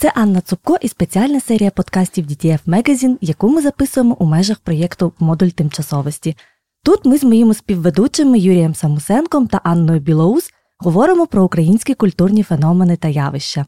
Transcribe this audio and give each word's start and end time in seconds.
Це 0.00 0.12
Анна 0.14 0.40
Цупко 0.40 0.78
і 0.80 0.88
спеціальна 0.88 1.40
серія 1.40 1.70
подкастів 1.70 2.26
DTF 2.26 2.58
Magazine, 2.66 3.16
яку 3.20 3.48
ми 3.48 3.62
записуємо 3.62 4.16
у 4.18 4.24
межах 4.24 4.58
проєкту 4.58 5.12
Модуль 5.18 5.48
тимчасовості. 5.48 6.36
Тут 6.84 7.04
ми 7.04 7.18
з 7.18 7.24
моїми 7.24 7.54
співведучими 7.54 8.38
Юрієм 8.38 8.74
Самусенком 8.74 9.46
та 9.46 9.60
Анною 9.64 10.00
Білоус 10.00 10.50
говоримо 10.78 11.26
про 11.26 11.44
українські 11.44 11.94
культурні 11.94 12.42
феномени 12.42 12.96
та 12.96 13.08
явища. 13.08 13.66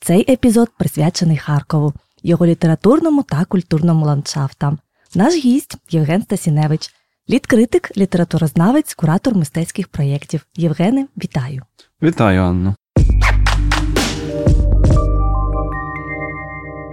Цей 0.00 0.32
епізод 0.32 0.68
присвячений 0.78 1.36
Харкову, 1.36 1.92
його 2.22 2.46
літературному 2.46 3.22
та 3.22 3.44
культурному 3.44 4.06
ландшафтам. 4.06 4.78
Наш 5.14 5.34
гість 5.34 5.76
Євген 5.90 6.22
Стасіневич, 6.22 6.90
літкритик, 7.30 7.96
літературознавець, 7.96 8.94
куратор 8.94 9.34
мистецьких 9.34 9.88
проєктів. 9.88 10.46
Євгене, 10.56 11.06
вітаю! 11.16 11.62
Вітаю, 12.02 12.42
Анно! 12.42 12.74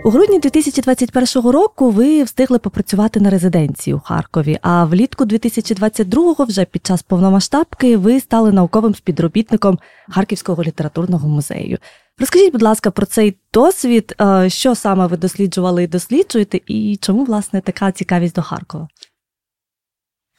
У 0.04 0.10
грудні 0.10 0.40
2021 0.40 1.52
року 1.52 1.92
ви 1.92 2.24
встигли 2.24 2.60
попрацювати 2.60 3.20
на 3.20 3.30
резиденції 3.30 3.94
у 3.94 4.00
Харкові. 4.00 4.60
А 4.62 4.86
влітку 4.86 5.26
2022-го, 5.26 6.46
вже 6.46 6.66
під 6.66 6.86
час 6.86 7.04
повномасштабки, 7.04 7.98
ви 7.98 8.20
стали 8.20 8.52
науковим 8.52 8.96
співробітником 8.96 9.80
Харківського 10.10 10.64
літературного 10.64 11.30
музею. 11.30 11.78
Розкажіть, 12.20 12.52
будь 12.52 12.62
ласка, 12.62 12.92
про 12.92 13.06
цей 13.06 13.38
досвід, 13.54 14.16
е, 14.22 14.50
що 14.50 14.76
саме 14.76 15.08
ви 15.08 15.18
досліджували 15.18 15.84
і 15.84 15.88
досліджуєте, 15.88 16.60
і 16.68 16.98
чому 17.02 17.24
власне 17.24 17.62
така 17.62 17.92
цікавість 17.92 18.36
до 18.36 18.42
Харкова? 18.42 18.88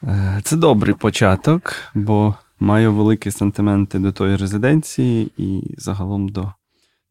Е, 0.03 0.41
це 0.43 0.55
добрий 0.55 0.95
початок, 0.95 1.73
бо 1.95 2.35
маю 2.59 2.93
великі 2.93 3.31
сантименти 3.31 3.99
до 3.99 4.11
тої 4.11 4.35
резиденції 4.35 5.31
і 5.37 5.75
загалом 5.77 6.29
до 6.29 6.51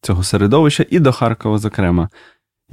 цього 0.03 0.23
середовища, 0.23 0.85
і 0.91 0.99
до 0.99 1.13
Харкова, 1.13 1.59
зокрема. 1.59 2.09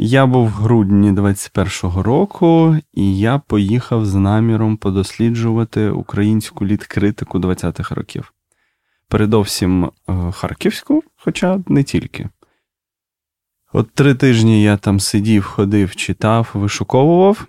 Я 0.01 0.25
був 0.25 0.47
в 0.47 0.51
грудні 0.51 1.11
21-го 1.11 2.03
року, 2.03 2.77
і 2.93 3.19
я 3.19 3.39
поїхав 3.39 4.05
з 4.05 4.15
наміром 4.15 4.77
подосліджувати 4.77 5.89
українську 5.89 6.65
літкритику 6.65 7.39
20-х 7.39 7.95
років. 7.95 8.33
Передовсім 9.07 9.83
е, 9.85 9.91
харківську, 10.31 11.03
хоча 11.15 11.59
не 11.67 11.83
тільки. 11.83 12.29
От 13.73 13.91
три 13.91 14.15
тижні 14.15 14.63
я 14.63 14.77
там 14.77 14.99
сидів, 14.99 15.43
ходив, 15.43 15.95
читав, 15.95 16.49
вишуковував. 16.53 17.47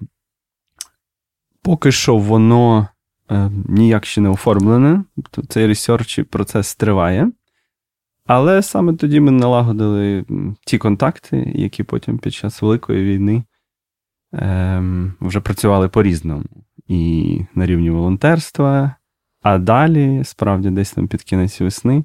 Поки 1.63 1.93
що 1.93 2.17
воно 2.17 2.89
е, 3.31 3.51
ніяк 3.69 4.07
ще 4.07 4.21
не 4.21 4.29
оформлене, 4.29 5.05
цей 5.49 5.67
ресерч 5.67 6.21
процес 6.31 6.75
триває. 6.75 7.31
Але 8.33 8.63
саме 8.63 8.93
тоді 8.93 9.21
ми 9.21 9.31
налагодили 9.31 10.25
ті 10.67 10.79
контакти, 10.79 11.53
які 11.55 11.83
потім 11.83 12.19
під 12.19 12.35
час 12.35 12.63
Великої 12.63 13.05
війни 13.05 13.45
ем, 14.33 15.13
вже 15.21 15.41
працювали 15.41 15.89
по-різному. 15.89 16.45
І 16.89 17.41
на 17.55 17.67
рівні 17.67 17.91
волонтерства. 17.91 18.95
А 19.43 19.59
далі, 19.59 20.25
справді, 20.25 20.71
десь 20.71 20.93
там 20.93 21.09
під 21.09 21.23
кінець 21.23 21.61
весни, 21.61 22.05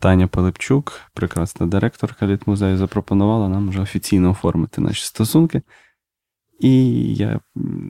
Таня 0.00 0.26
Пилипчук, 0.26 1.00
прекрасна 1.14 1.66
директорка 1.66 2.26
літмузею, 2.26 2.76
запропонувала 2.76 3.48
нам 3.48 3.68
вже 3.68 3.80
офіційно 3.80 4.30
оформити 4.30 4.80
наші 4.80 5.04
стосунки. 5.04 5.62
І 6.60 6.94
я 7.14 7.40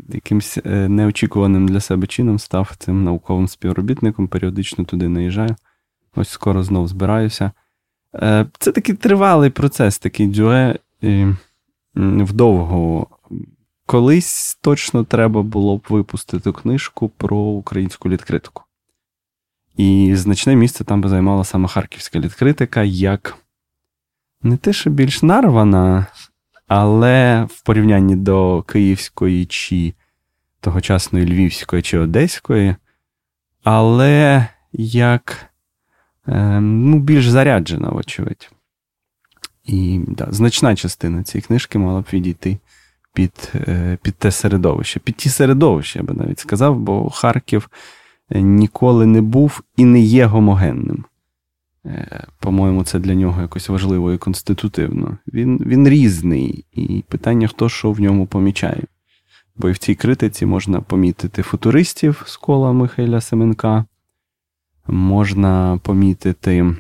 якимось 0.08 0.58
е, 0.64 0.88
неочікуваним 0.88 1.69
для 1.69 1.80
себе 1.80 2.06
чином 2.06 2.38
став 2.38 2.76
цим 2.78 3.04
науковим 3.04 3.48
співробітником, 3.48 4.28
періодично 4.28 4.84
туди 4.84 5.08
наїжджаю. 5.08 5.56
Ось 6.16 6.28
скоро 6.28 6.62
знов 6.62 6.88
збираюся. 6.88 7.52
Е, 8.14 8.46
це 8.58 8.72
такий 8.72 8.94
тривалий 8.94 9.50
процес, 9.50 9.98
такий 9.98 10.26
дюе 10.26 10.78
вдовго. 11.97 13.06
Колись 13.86 14.58
точно 14.60 15.04
треба 15.04 15.42
було 15.42 15.76
б 15.76 15.86
випустити 15.88 16.53
книжку 16.53 17.08
про 17.08 17.36
українську 17.36 18.10
літкритику. 18.10 18.62
І 19.76 20.12
значне 20.16 20.56
місце 20.56 20.84
там 20.84 21.00
би 21.00 21.08
займала 21.08 21.44
саме 21.44 21.69
харківська 21.69 22.19
літкритика, 22.19 22.82
як 22.82 23.36
не 24.42 24.56
те, 24.56 24.72
що 24.72 24.91
більш 24.91 25.22
нарвана, 25.22 26.06
але 26.66 27.44
в 27.50 27.62
порівнянні 27.62 28.16
до 28.16 28.62
київської 28.62 29.47
чи 29.47 29.94
тогочасної 30.60 31.26
львівської 31.26 31.82
чи 31.82 31.98
одеської, 31.98 32.76
але 33.64 34.47
як 34.72 35.53
ну, 36.60 36.98
більш 36.98 37.28
заряджена, 37.28 37.88
вочевидь. 37.88 38.50
І 39.64 40.00
да, 40.08 40.26
значна 40.30 40.76
частина 40.76 41.22
цієї 41.22 41.42
книжки 41.42 41.78
мала 41.78 42.00
б 42.00 42.06
відійти 42.12 42.58
під 43.14 43.52
е, 43.54 43.98
під 44.02 44.14
те 44.14 44.30
середовище, 44.30 45.00
під 45.00 45.16
ті 45.16 45.28
середовища, 45.28 45.98
я 45.98 46.04
би 46.04 46.14
навіть 46.14 46.38
сказав, 46.38 46.78
бо 46.78 47.10
Харків 47.10 47.70
е, 48.30 48.40
ніколи 48.40 49.06
не 49.06 49.22
був 49.22 49.62
і 49.76 49.84
не 49.84 50.00
є 50.00 50.24
гомогенним. 50.24 51.04
Е, 51.86 52.26
по-моєму, 52.41 52.84
це 52.84 52.98
для 52.98 53.14
нього 53.14 53.42
якось 53.42 53.68
важливо 53.68 54.12
і 54.12 54.18
конститутивно. 54.18 55.18
Він 55.32 55.58
він 55.66 55.88
різний, 55.88 56.64
і 56.72 57.04
питання, 57.08 57.48
хто 57.48 57.68
що 57.68 57.92
в 57.92 58.00
ньому 58.00 58.26
помічає. 58.26 58.82
Бо 59.56 59.68
і 59.68 59.72
в 59.72 59.78
цій 59.78 59.94
критиці 59.94 60.46
можна 60.46 60.80
помітити 60.80 61.42
футуристів 61.42 62.22
з 62.26 62.36
кола 62.36 62.72
Михайля 62.72 63.20
Семенка, 63.20 63.84
можна 64.87 65.81
помітити 65.83 66.75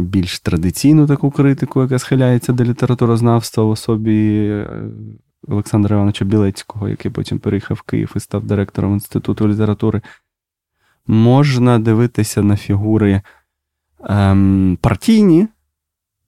більш 0.00 0.40
традиційну 0.40 1.06
таку 1.06 1.30
критику, 1.30 1.82
яка 1.82 1.98
схиляється 1.98 2.52
до 2.52 2.64
літературознавства 2.64 3.64
в 3.64 3.70
особі 3.70 4.46
е, 4.48 4.68
Олександра 5.48 5.96
Івановича 5.96 6.24
Білецького, 6.24 6.88
який 6.88 7.10
потім 7.10 7.38
переїхав 7.38 7.76
в 7.76 7.82
Київ 7.82 8.12
і 8.16 8.20
став 8.20 8.44
директором 8.44 8.92
Інституту 8.92 9.48
літератури. 9.48 10.00
Можна 11.06 11.78
дивитися 11.78 12.42
на 12.42 12.56
фігури 12.56 13.22
ем, 14.08 14.78
партійні, 14.80 15.48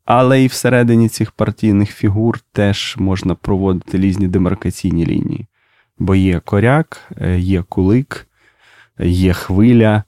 але 0.05 0.43
і 0.43 0.47
всередині 0.47 1.09
цих 1.09 1.33
партійних 1.33 1.91
фігур 1.91 2.41
теж 2.53 2.97
можна 2.99 3.35
проводити 3.35 3.99
різні 3.99 4.29
демаркаційні 4.29 5.07
лінії. 5.07 5.47
Бо 5.99 6.15
є 6.15 6.41
коряк, 6.41 7.13
е, 7.17 7.39
є 7.39 7.63
кулик, 7.63 8.27
є 8.99 9.33
хвиля. 9.33 10.05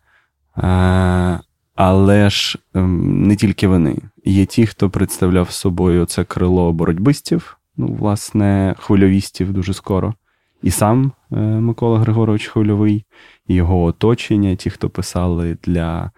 Але 1.75 2.31
ж 2.31 2.59
ем, 2.75 3.23
не 3.27 3.37
тільки 3.37 3.69
вони. 3.69 3.97
Є 4.25 4.47
ті, 4.47 4.67
хто 4.67 4.91
представляв 4.91 5.51
собою 5.51 6.05
це 6.05 6.25
крило 6.25 6.73
боротьбистів, 6.73 7.59
ну, 7.77 7.87
власне, 7.87 8.75
хвильовістів 8.79 9.53
дуже 9.53 9.75
скоро. 9.75 10.15
І 10.63 10.71
сам 10.71 11.13
е, 11.33 11.37
Микола 11.37 11.99
Григорович 11.99 12.47
Хвильовий, 12.47 13.05
і 13.49 13.55
його 13.55 13.83
оточення, 13.83 14.57
ті, 14.57 14.71
хто 14.71 14.91
писали 14.91 15.57
для 15.65 16.11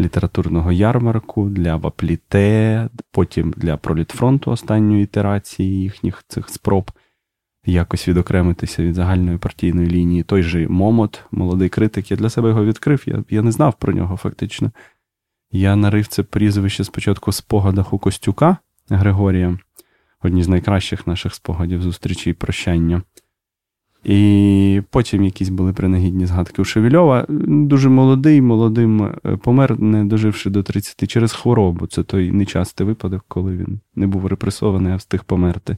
літературного 0.00 0.72
ярмарку, 0.72 1.48
для 1.48 1.76
Вапліте, 1.76 2.88
потім 3.10 3.54
для 3.56 3.76
Пролітфронту 3.76 4.50
останньої 4.50 5.04
ітерації 5.04 5.82
їхніх 5.82 6.24
цих 6.28 6.48
спроб 6.48 6.90
якось 7.66 8.08
відокремитися 8.08 8.82
від 8.82 8.94
загальної 8.94 9.38
партійної 9.38 9.88
лінії. 9.88 10.22
Той 10.22 10.42
же 10.42 10.68
Момот, 10.68 11.22
молодий 11.30 11.68
критик, 11.68 12.10
я 12.10 12.16
для 12.16 12.30
себе 12.30 12.48
його 12.48 12.64
відкрив, 12.64 13.02
я 13.06 13.24
я 13.30 13.42
не 13.42 13.52
знав 13.52 13.74
про 13.78 13.92
нього 13.92 14.16
фактично. 14.16 14.70
Я 15.52 15.76
нарив 15.76 16.06
це 16.06 16.22
прізвище 16.22 16.84
спочатку 16.84 17.30
в 17.30 17.34
спогадах 17.34 17.92
у 17.92 17.98
Костюка 17.98 18.56
Григорія, 18.88 19.58
одні 20.22 20.42
з 20.42 20.48
найкращих 20.48 21.06
наших 21.06 21.34
спогадів 21.34 21.82
зустрічі 21.82 22.30
і 22.30 22.32
прощання. 22.32 23.02
І 24.04 24.82
потім 24.90 25.24
якісь 25.24 25.48
були 25.48 25.72
принагідні 25.72 26.26
згадки 26.26 26.62
у 26.62 26.64
Шевільова. 26.64 27.26
Дуже 27.28 27.88
молодий, 27.88 28.40
молодим 28.40 29.02
е, 29.02 29.36
помер, 29.36 29.80
не 29.80 30.04
доживши 30.04 30.50
до 30.50 30.62
30 30.62 31.10
через 31.10 31.32
хворобу. 31.32 31.86
Це 31.86 32.02
той 32.02 32.30
нечастий 32.30 32.86
випадок, 32.86 33.24
коли 33.28 33.56
він 33.56 33.80
не 33.94 34.06
був 34.06 34.26
репресований, 34.26 34.92
а 34.92 34.96
встиг 34.96 35.24
померти. 35.24 35.76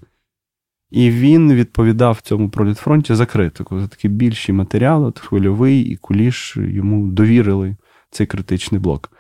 І 0.91 1.11
він 1.11 1.55
відповідав 1.55 2.21
цьому 2.21 2.49
пролітфронті 2.49 3.15
за 3.15 3.27
критику, 3.27 3.81
за 3.81 3.89
такі 3.89 4.09
більші 4.09 4.53
матеріали, 4.53 5.07
от 5.07 5.19
хвильовий 5.19 5.81
і 5.81 5.97
куліш 5.97 6.57
йому 6.57 7.07
довірили 7.07 7.77
цей 8.11 8.27
критичний 8.27 8.81
блок. 8.81 9.11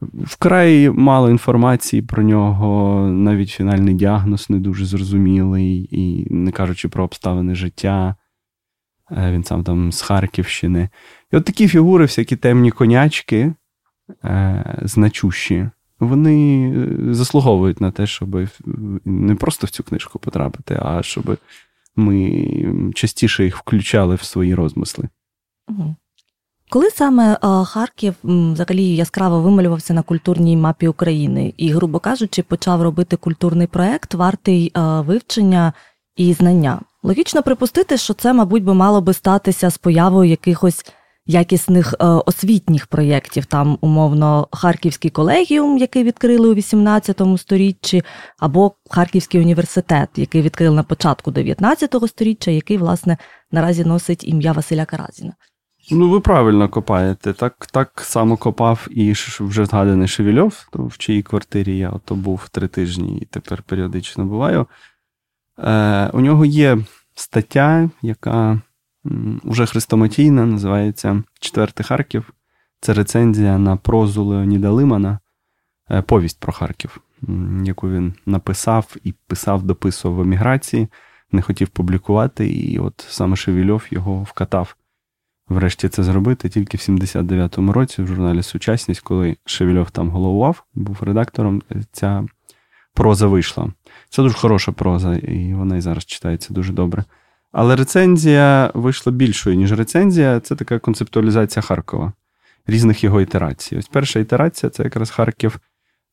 Вкрай 0.00 0.90
мало 0.90 1.30
інформації 1.30 2.02
про 2.02 2.22
нього, 2.22 3.00
навіть 3.08 3.50
фінальний 3.50 3.94
діагноз 3.94 4.50
не 4.50 4.58
дуже 4.58 4.84
зрозумілий, 4.84 5.88
і 5.90 6.34
не 6.34 6.52
кажучи 6.52 6.88
про 6.88 7.04
обставини 7.04 7.54
життя. 7.54 8.16
Е, 9.10 9.32
він 9.32 9.44
сам 9.44 9.64
там 9.64 9.92
з 9.92 10.02
Харківщини. 10.02 10.88
І 11.32 11.36
от 11.36 11.44
такі 11.44 11.68
фігури, 11.68 12.04
всякі 12.04 12.36
темні 12.36 12.70
конячки, 12.70 13.54
е, 14.24 14.78
значущі, 14.82 15.70
вони 16.00 16.68
е, 16.70 17.14
заслуговують 17.14 17.80
на 17.80 17.90
те, 17.90 18.06
щоб 18.06 18.48
не 19.04 19.34
просто 19.34 19.66
в 19.66 19.70
цю 19.70 19.82
книжку 19.82 20.18
потрапити, 20.18 20.78
а 20.82 21.02
щоб 21.02 21.38
ми 21.96 22.92
частіше 22.94 23.44
їх 23.44 23.56
включали 23.56 24.14
в 24.14 24.22
свої 24.22 24.54
розмисли. 24.54 25.08
Коли 26.70 26.90
саме 26.90 27.32
е, 27.32 27.38
Харків 27.64 28.14
взагалі 28.24 28.96
яскраво 28.96 29.40
вималювався 29.40 29.94
на 29.94 30.02
культурній 30.02 30.56
мапі 30.56 30.88
України 30.88 31.54
і, 31.56 31.70
грубо 31.70 31.98
кажучи, 31.98 32.42
почав 32.42 32.82
робити 32.82 33.16
культурний 33.16 33.66
проект, 33.66 34.14
вартий 34.14 34.72
е, 34.76 34.80
вивчення 35.00 35.72
і 36.16 36.32
знання. 36.32 36.80
Логічно 37.02 37.42
припустити, 37.42 37.96
що 37.96 38.14
це, 38.14 38.32
мабуть, 38.32 38.64
би 38.64 38.74
мало 38.74 39.00
би 39.00 39.12
статися 39.12 39.70
з 39.70 39.78
появою 39.78 40.30
якихось 40.30 40.86
якісних 41.28 41.94
е, 42.00 42.04
освітніх 42.04 42.86
проєктів, 42.86 43.44
там 43.44 43.78
умовно 43.80 44.48
Харківський 44.52 45.10
колегіум, 45.10 45.78
який 45.78 46.04
відкрили 46.04 46.48
у 46.48 46.54
18 46.54 47.22
сторіччі, 47.36 48.02
або 48.38 48.72
Харківський 48.90 49.40
університет, 49.40 50.08
який 50.16 50.42
відкрили 50.42 50.76
на 50.76 50.82
початку 50.82 51.30
19 51.30 51.94
століття, 52.08 52.50
який, 52.50 52.76
власне, 52.76 53.16
наразі 53.52 53.84
носить 53.84 54.24
ім'я 54.24 54.52
Василя 54.52 54.84
Каразіна. 54.84 55.32
Ну, 55.90 56.10
ви 56.10 56.20
правильно 56.20 56.68
копаєте. 56.68 57.32
Так 57.32 57.66
так 57.72 58.00
само 58.04 58.36
копав 58.36 58.86
і 58.90 59.12
вже 59.40 59.64
згаданий 59.64 60.08
Шевільов, 60.08 60.68
в 60.72 60.98
чиїй 60.98 61.22
квартирі 61.22 61.78
я 61.78 61.90
ото 61.90 62.14
був 62.14 62.48
три 62.48 62.68
тижні 62.68 63.18
і 63.18 63.24
тепер 63.24 63.62
періодично 63.62 64.24
буваю. 64.24 64.66
Е, 65.58 66.10
У 66.12 66.20
нього 66.20 66.44
є 66.44 66.78
стаття, 67.14 67.90
яка 68.02 68.60
уже 69.44 69.66
хрестоматійна, 69.66 70.46
називається 70.46 71.22
Четвертий 71.40 71.86
Харків. 71.86 72.32
Це 72.80 72.94
рецензія 72.94 73.58
на 73.58 73.76
прозу 73.76 74.24
Леоніда 74.24 74.70
Лимана, 74.70 75.18
е, 75.90 76.02
повість 76.02 76.40
про 76.40 76.52
Харків, 76.52 77.00
яку 77.64 77.90
він 77.90 78.14
написав 78.26 78.96
і 79.04 79.14
писав, 79.26 79.62
дописував 79.62 80.16
в 80.16 80.20
еміграції, 80.20 80.88
не 81.32 81.42
хотів 81.42 81.68
публікувати, 81.68 82.48
і 82.48 82.78
от 82.78 83.06
саме 83.08 83.36
Шевільов 83.36 83.86
його 83.90 84.22
вкатав. 84.22 84.76
Врешті 85.48 85.88
це 85.88 86.02
зробити 86.02 86.48
тільки 86.48 86.76
в 86.76 86.80
79-му 86.80 87.72
році 87.72 88.02
в 88.02 88.06
журналі 88.06 88.42
Сучасність, 88.42 89.00
коли 89.00 89.36
Шевільов 89.44 89.90
там 89.90 90.10
головував, 90.10 90.64
був 90.74 90.98
редактором, 91.00 91.62
е, 91.72 91.82
ця 91.92 92.24
проза 92.94 93.26
вийшла. 93.26 93.72
Це 94.08 94.22
дуже 94.22 94.34
хороша 94.34 94.72
проза, 94.72 95.16
і 95.16 95.54
вона 95.54 95.76
і 95.76 95.80
зараз 95.80 96.04
читається 96.04 96.54
дуже 96.54 96.72
добре. 96.72 97.04
Але 97.52 97.76
рецензія 97.76 98.70
вийшла 98.74 99.12
більшою, 99.12 99.56
ніж 99.56 99.72
рецензія. 99.72 100.40
Це 100.40 100.56
така 100.56 100.78
концептуалізація 100.78 101.62
Харкова, 101.62 102.12
різних 102.66 103.04
його 103.04 103.20
ітерацій. 103.20 103.76
Ось 103.76 103.88
перша 103.88 104.20
ітерація 104.20 104.70
це 104.70 104.82
якраз 104.82 105.10
Харків 105.10 105.60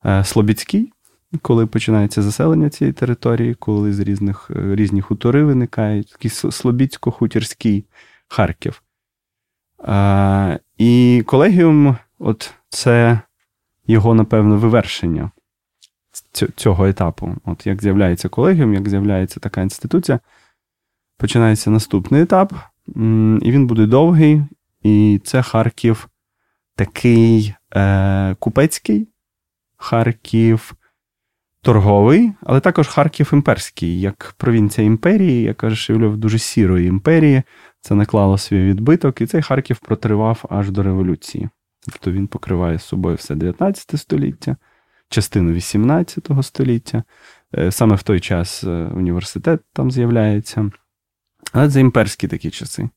е, 0.06 0.24
Слобідський, 0.24 0.92
коли 1.42 1.66
починається 1.66 2.22
заселення 2.22 2.70
цієї 2.70 2.92
території, 2.92 3.54
коли 3.54 3.92
з 3.92 4.00
різних 4.00 4.50
е, 4.56 4.74
різні 4.76 5.00
хутори 5.00 5.44
виникають, 5.44 6.10
такий 6.12 6.30
Слобідсько-хутірський 6.30 7.84
Харків. 8.28 8.82
Е, 9.88 10.60
і 10.78 11.22
колегіум, 11.26 11.96
от 12.18 12.54
це 12.68 13.20
його, 13.86 14.14
напевно, 14.14 14.56
вивершення 14.56 15.30
цього 16.56 16.86
етапу. 16.86 17.36
От 17.44 17.66
як 17.66 17.82
з'являється 17.82 18.28
колегіум, 18.28 18.74
як 18.74 18.88
з'являється 18.88 19.40
така 19.40 19.60
інституція 19.62 20.20
починається 21.16 21.70
наступний 21.70 22.22
етап, 22.22 22.52
і 23.42 23.50
він 23.50 23.66
буде 23.66 23.86
довгий. 23.86 24.42
І 24.82 25.20
це 25.24 25.42
Харків 25.42 26.08
такий 26.76 27.54
е, 27.76 28.34
купецький, 28.38 29.08
Харків 29.76 30.74
торговий, 31.62 32.32
але 32.42 32.60
також 32.60 32.88
Харків 32.88 33.30
імперський, 33.32 34.00
як 34.00 34.34
провінція 34.38 34.86
імперії, 34.86 35.42
як 35.42 35.56
каже 35.56 35.76
Шевльов, 35.76 36.16
дуже 36.16 36.38
сірої 36.38 36.88
імперії. 36.88 37.42
Це 37.80 37.94
наклало 37.94 38.38
свій 38.38 38.64
відбиток, 38.64 39.20
і 39.20 39.26
цей 39.26 39.42
Харків 39.42 39.78
протривав 39.78 40.44
аж 40.50 40.70
до 40.70 40.82
революції. 40.82 41.48
Тобто 41.84 42.12
він 42.12 42.26
покриває 42.26 42.78
з 42.78 42.84
собою 42.84 43.16
все 43.16 43.34
19 43.34 44.00
століття, 44.00 44.56
частину 45.08 45.52
18 45.52 46.28
століття. 46.42 47.02
Е, 47.58 47.72
саме 47.72 47.94
в 47.94 48.02
той 48.02 48.20
час 48.20 48.64
е, 48.64 48.90
університет 48.94 49.60
там 49.72 49.90
з'являється. 49.90 50.70
Але 51.52 51.70
це 51.70 51.80
імперські 51.80 52.28
такі 52.28 52.50
часи. 52.50 52.88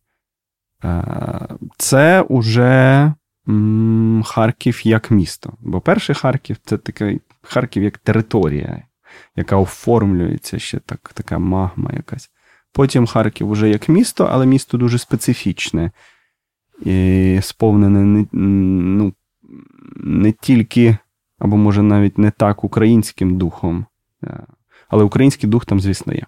Е, 0.83 1.47
це 1.77 2.21
уже 2.21 3.13
Харків 4.25 4.87
як 4.87 5.11
місто. 5.11 5.53
Бо 5.59 5.81
перший 5.81 6.15
Харків 6.15 6.57
це 6.65 6.77
такий 6.77 7.21
Харків 7.41 7.83
як 7.83 7.97
територія, 7.97 8.83
яка 9.35 9.57
оформлюється 9.57 10.59
ще 10.59 10.79
так, 10.79 11.11
така 11.13 11.39
магма 11.39 11.91
якась. 11.93 12.29
Потім 12.73 13.07
Харків 13.07 13.49
уже 13.49 13.69
як 13.69 13.89
місто, 13.89 14.29
але 14.31 14.45
місто 14.45 14.77
дуже 14.77 14.97
специфічне, 14.97 15.91
і 16.85 17.39
сповнене 17.41 17.99
не, 17.99 18.25
ну, 18.31 19.13
не 19.95 20.31
тільки, 20.31 20.97
або 21.39 21.57
може 21.57 21.81
навіть 21.81 22.17
не 22.17 22.31
так 22.31 22.63
українським 22.63 23.37
духом. 23.37 23.85
Е, 24.23 24.43
але 24.87 25.03
український 25.03 25.49
дух 25.49 25.65
там, 25.65 25.79
звісно, 25.79 26.13
є. 26.13 26.25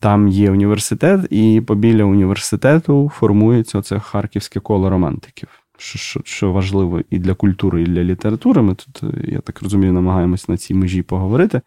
Там 0.00 0.28
є 0.28 0.50
університет, 0.50 1.26
і 1.30 1.60
побіля 1.60 2.04
університету 2.04 3.10
формується 3.14 3.78
оце 3.78 3.98
харківське 3.98 4.60
коло 4.60 4.90
романтиків, 4.90 5.48
що, 5.78 5.98
що 5.98 6.20
що, 6.24 6.52
важливо 6.52 7.00
і 7.10 7.18
для 7.18 7.34
культури, 7.34 7.82
і 7.82 7.86
для 7.86 8.04
літератури. 8.04 8.62
Ми 8.62 8.74
тут, 8.74 9.02
я 9.24 9.40
так 9.40 9.62
розумію, 9.62 9.92
намагаємось 9.92 10.48
на 10.48 10.56
цій 10.56 10.74
межі 10.74 11.02
поговорити. 11.02 11.60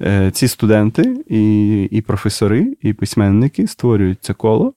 Е, 0.00 0.30
ці 0.30 0.48
студенти, 0.48 1.24
і 1.28 1.82
і 1.84 2.00
професори, 2.00 2.76
і 2.82 2.92
письменники 2.92 3.66
створюють 3.66 4.18
це 4.20 4.34
коло. 4.34 4.74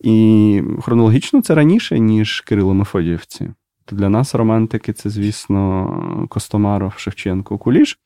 І 0.00 0.62
хронологічно 0.82 1.42
це 1.42 1.54
раніше, 1.54 1.98
ніж 1.98 2.40
Кирило 2.40 2.74
Мефодіївці. 2.74 3.50
То 3.84 3.96
для 3.96 4.08
нас 4.08 4.34
романтики 4.34 4.92
це, 4.92 5.10
звісно, 5.10 6.26
Костомаров, 6.30 6.92
Шевченко, 6.96 7.58
Куліш. 7.58 7.98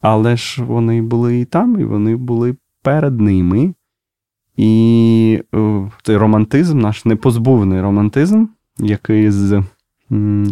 Але 0.00 0.36
ж 0.36 0.64
вони 0.64 1.02
були 1.02 1.40
і 1.40 1.44
там, 1.44 1.80
і 1.80 1.84
вони 1.84 2.16
були 2.16 2.56
перед 2.82 3.20
ними. 3.20 3.74
І 4.56 5.42
е, 5.54 5.90
цей 6.02 6.16
романтизм, 6.16 6.78
наш 6.78 7.04
непозбувний 7.04 7.80
романтизм, 7.80 8.46
який 8.78 9.30
з 9.30 9.62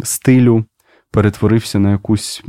стилю 0.03 0.65
перетворився 1.11 1.79
на 1.79 1.91
якусь 1.91 2.43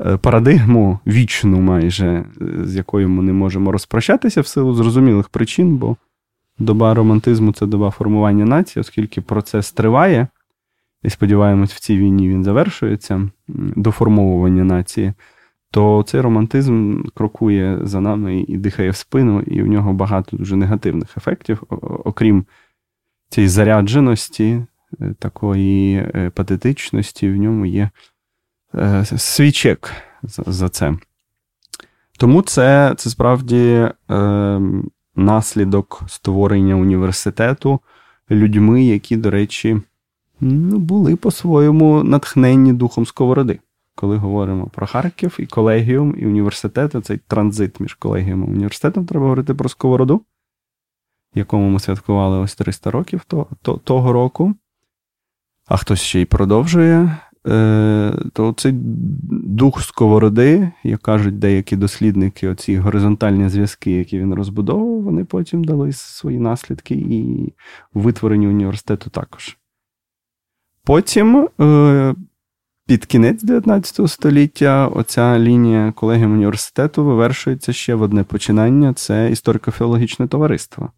е, 0.00 0.16
парадигму 0.16 0.98
вічну, 1.06 1.60
майже, 1.60 2.24
з 2.64 2.76
якою 2.76 3.08
ми 3.08 3.22
не 3.22 3.32
можемо 3.32 3.72
розпрощатися 3.72 4.40
в 4.40 4.46
силу 4.46 4.74
зрозумілих 4.74 5.28
причин, 5.28 5.76
бо 5.76 5.96
доба 6.58 6.94
романтизму 6.94 7.52
це 7.52 7.66
доба 7.66 7.90
формування 7.90 8.44
нації, 8.44 8.80
оскільки 8.80 9.20
процес 9.20 9.72
триває, 9.72 10.26
і 11.02 11.10
сподіваємось, 11.10 11.72
в 11.72 11.80
цій 11.80 11.98
війні 11.98 12.28
він 12.28 12.44
завершується, 12.44 13.30
доформовування 13.76 14.64
нації 14.64 15.12
то 15.70 16.04
цей 16.06 16.20
романтизм 16.20 17.02
крокує 17.14 17.78
за 17.82 18.00
нами 18.00 18.44
і 18.48 18.56
дихає 18.56 18.90
в 18.90 18.96
спину, 18.96 19.40
і 19.40 19.62
в 19.62 19.66
нього 19.66 19.92
багато 19.92 20.36
дуже 20.36 20.56
негативних 20.56 21.16
ефектів, 21.16 21.62
окрім 22.04 22.44
цієї 23.28 23.48
зарядженості, 23.48 24.64
е, 25.00 25.14
такої 25.18 25.96
е, 25.96 26.30
патетичності, 26.34 27.30
в 27.30 27.36
ньому 27.36 27.66
є 27.66 27.90
е, 28.74 29.04
свій 29.04 29.52
чек 29.52 29.92
за 30.46 30.68
це. 30.68 30.94
Тому 32.18 32.42
це 32.42 32.94
це 32.96 33.10
справді 33.10 33.88
наслідок 35.16 36.02
створення 36.08 36.74
університету 36.74 37.80
людьми, 38.30 38.84
які, 38.84 39.16
до 39.16 39.30
речі, 39.30 39.80
ну, 40.40 40.78
були 40.78 41.16
по-своєму 41.16 42.04
натхненні 42.04 42.72
духом 42.72 43.06
сковороди 43.06 43.58
коли 44.00 44.16
говоримо 44.16 44.66
про 44.66 44.86
Харків 44.86 45.36
і 45.38 45.46
колегіум, 45.46 46.14
і 46.18 46.26
університети, 46.26 47.00
цей 47.00 47.18
транзит 47.18 47.80
між 47.80 47.94
колегіумом 47.94 48.50
і 48.50 48.52
університетом, 48.52 49.06
треба 49.06 49.24
говорити 49.24 49.54
про 49.54 49.68
Сковороду, 49.68 50.24
якому 51.34 51.70
ми 51.70 51.80
святкували 51.80 52.38
ось 52.38 52.54
300 52.54 52.90
років 52.90 53.24
то, 53.26 53.46
то, 53.62 53.76
того 53.76 54.12
року. 54.12 54.54
А 55.68 55.76
хтось 55.76 56.00
ще 56.00 56.20
й 56.20 56.24
продовжує. 56.24 57.18
Е, 57.46 58.14
то 58.32 58.52
цей 58.52 58.72
дух 59.44 59.82
сковороди, 59.82 60.72
як 60.84 61.00
кажуть 61.00 61.38
деякі 61.38 61.76
дослідники, 61.76 62.48
оці 62.48 62.76
горизонтальні 62.76 63.48
зв'язки, 63.48 63.90
які 63.92 64.18
він 64.18 64.34
розбудовував, 64.34 65.02
вони 65.02 65.24
потім 65.24 65.64
дали 65.64 65.92
свої 65.92 66.38
наслідки 66.38 66.94
і 66.94 67.52
витворенню 67.94 68.48
університету 68.48 69.10
також. 69.10 69.58
Потім 70.84 71.48
е, 71.60 72.14
під 72.90 73.04
кінець 73.04 73.42
19 73.42 74.10
століття 74.10 74.88
оця 74.88 75.38
лінія 75.38 75.92
колегіум 75.92 76.32
університету 76.32 77.04
вивершується 77.04 77.72
ще 77.72 77.94
в 77.94 78.02
одне 78.02 78.24
починання 78.24 78.94
це 78.94 79.30
історико-філологічне 79.30 80.28
товариство. 80.28 80.90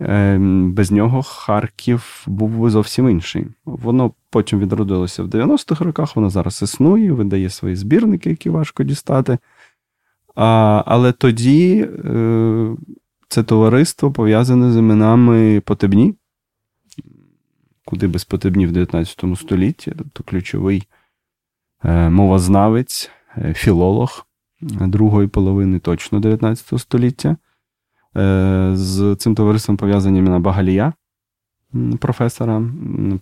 Ем, 0.00 0.72
без 0.72 0.90
нього 0.90 1.22
Харків 1.22 2.24
був 2.26 2.50
би 2.50 2.70
зовсім 2.70 3.08
інший. 3.08 3.46
Воно 3.64 4.12
потім 4.30 4.60
відродилося 4.60 5.22
в 5.22 5.26
90-х 5.26 5.84
роках, 5.84 6.16
воно 6.16 6.30
зараз 6.30 6.62
існує, 6.62 7.12
видає 7.12 7.50
свої 7.50 7.76
збірники, 7.76 8.30
які 8.30 8.50
важко 8.50 8.82
дістати. 8.82 9.38
А, 10.34 10.82
Але 10.86 11.12
тоді 11.12 11.88
е, 12.04 12.76
це 13.28 13.42
товариство 13.42 14.12
пов'язане 14.12 14.72
з 14.72 14.76
іменами 14.76 15.60
Потебні, 15.60 16.14
куди 17.84 18.06
без 18.06 18.24
потрібні 18.24 18.66
в 18.66 18.72
19 18.72 19.24
столітті, 19.36 19.92
тобто 19.98 20.24
ключовий 20.24 20.88
е, 21.84 22.10
мовознавець, 22.10 23.10
е, 23.36 23.54
філолог 23.54 24.26
другої 24.62 25.28
половини 25.28 25.78
точно 25.78 26.20
19 26.20 26.80
століття. 26.80 27.36
З 28.72 29.16
цим 29.18 29.34
товариством 29.34 29.76
пов'язані 29.76 30.18
імена 30.18 30.38
Багалія, 30.38 30.92
професора, 31.98 32.62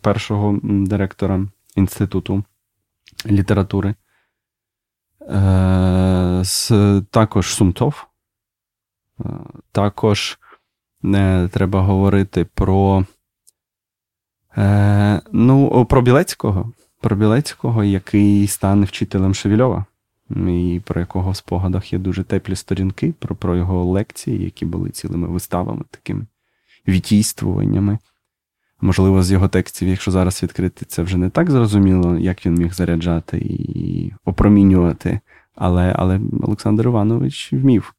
першого 0.00 0.59
директора 0.62 1.47
Інституту 1.76 2.45
літератури. 3.26 3.95
Також 7.11 7.55
Сумтов. 7.55 8.07
Також 9.73 10.38
треба 11.50 11.83
говорити 11.83 12.45
про 12.45 13.05
Е, 14.61 15.21
Ну, 15.33 15.85
про 15.85 16.02
Білецького, 16.02 16.73
про 17.00 17.17
Білецького, 17.17 17.85
який 17.85 18.47
стане 18.47 18.87
вчителем 18.87 19.35
Шевільова, 19.35 19.85
і 20.31 20.81
про 20.85 21.00
якого 21.00 21.31
в 21.31 21.37
спогадах 21.37 21.93
є 21.93 21.99
дуже 21.99 22.25
теплі 22.25 22.57
сторінки, 22.57 23.14
про 23.19 23.35
про 23.37 23.57
його 23.57 23.85
лекції, 23.85 24.45
які 24.45 24.67
були 24.67 24.90
цілими 24.90 25.29
виставами, 25.29 25.85
такими 25.90 26.26
відтійствуваннями. 26.88 27.99
Можливо, 28.81 29.23
з 29.23 29.33
його 29.33 29.49
текстів, 29.49 29.88
якщо 29.88 30.11
зараз 30.11 30.43
відкрити, 30.43 30.85
це 30.85 31.02
вже 31.02 31.17
не 31.17 31.31
так 31.31 31.50
зрозуміло, 31.50 32.19
як 32.19 32.47
він 32.47 32.55
міг 32.55 32.73
заряджати 32.73 33.38
і 33.38 34.12
опромінювати. 34.25 35.21
Але 35.55 35.95
але 35.99 36.21
Олександр 36.43 36.85
Іванович 36.85 37.52
вмів. 37.52 37.95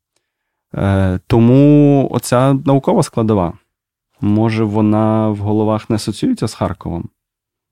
Е, 0.75 1.19
Тому 1.27 2.07
оця 2.11 2.53
наукова 2.53 3.03
складова. 3.03 3.53
Може, 4.21 4.63
вона 4.63 5.29
в 5.29 5.37
головах 5.37 5.89
не 5.89 5.95
асоціюється 5.95 6.47
з 6.47 6.53
Харковом? 6.53 7.09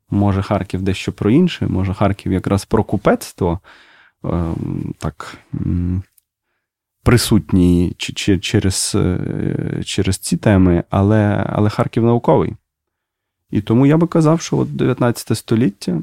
Може, 0.09 0.41
Харків 0.41 0.81
дещо 0.81 1.11
про 1.11 1.31
інше, 1.31 1.67
може, 1.67 1.93
Харків 1.93 2.31
якраз 2.31 2.65
про 2.65 2.83
купецтво 2.83 3.59
ем, 4.23 4.93
так 4.97 5.37
присутній 7.03 7.95
через 8.41 8.91
е, 8.95 9.81
через 9.85 10.17
ці 10.17 10.37
теми, 10.37 10.83
але 10.89 11.45
але 11.49 11.69
Харків 11.69 12.03
науковий. 12.03 12.55
І 13.51 13.61
тому 13.61 13.85
я 13.85 13.97
би 13.97 14.07
казав, 14.07 14.41
що 14.41 14.57
от 14.57 14.75
19 14.75 15.37
століття 15.37 16.01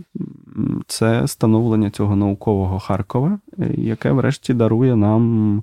це 0.87 1.29
становлення 1.29 1.91
цього 1.91 2.17
наукового 2.17 2.79
Харкова, 2.79 3.38
е, 3.59 3.71
яке 3.76 4.12
врешті 4.12 4.55
дарує 4.55 4.97
нам 4.97 5.62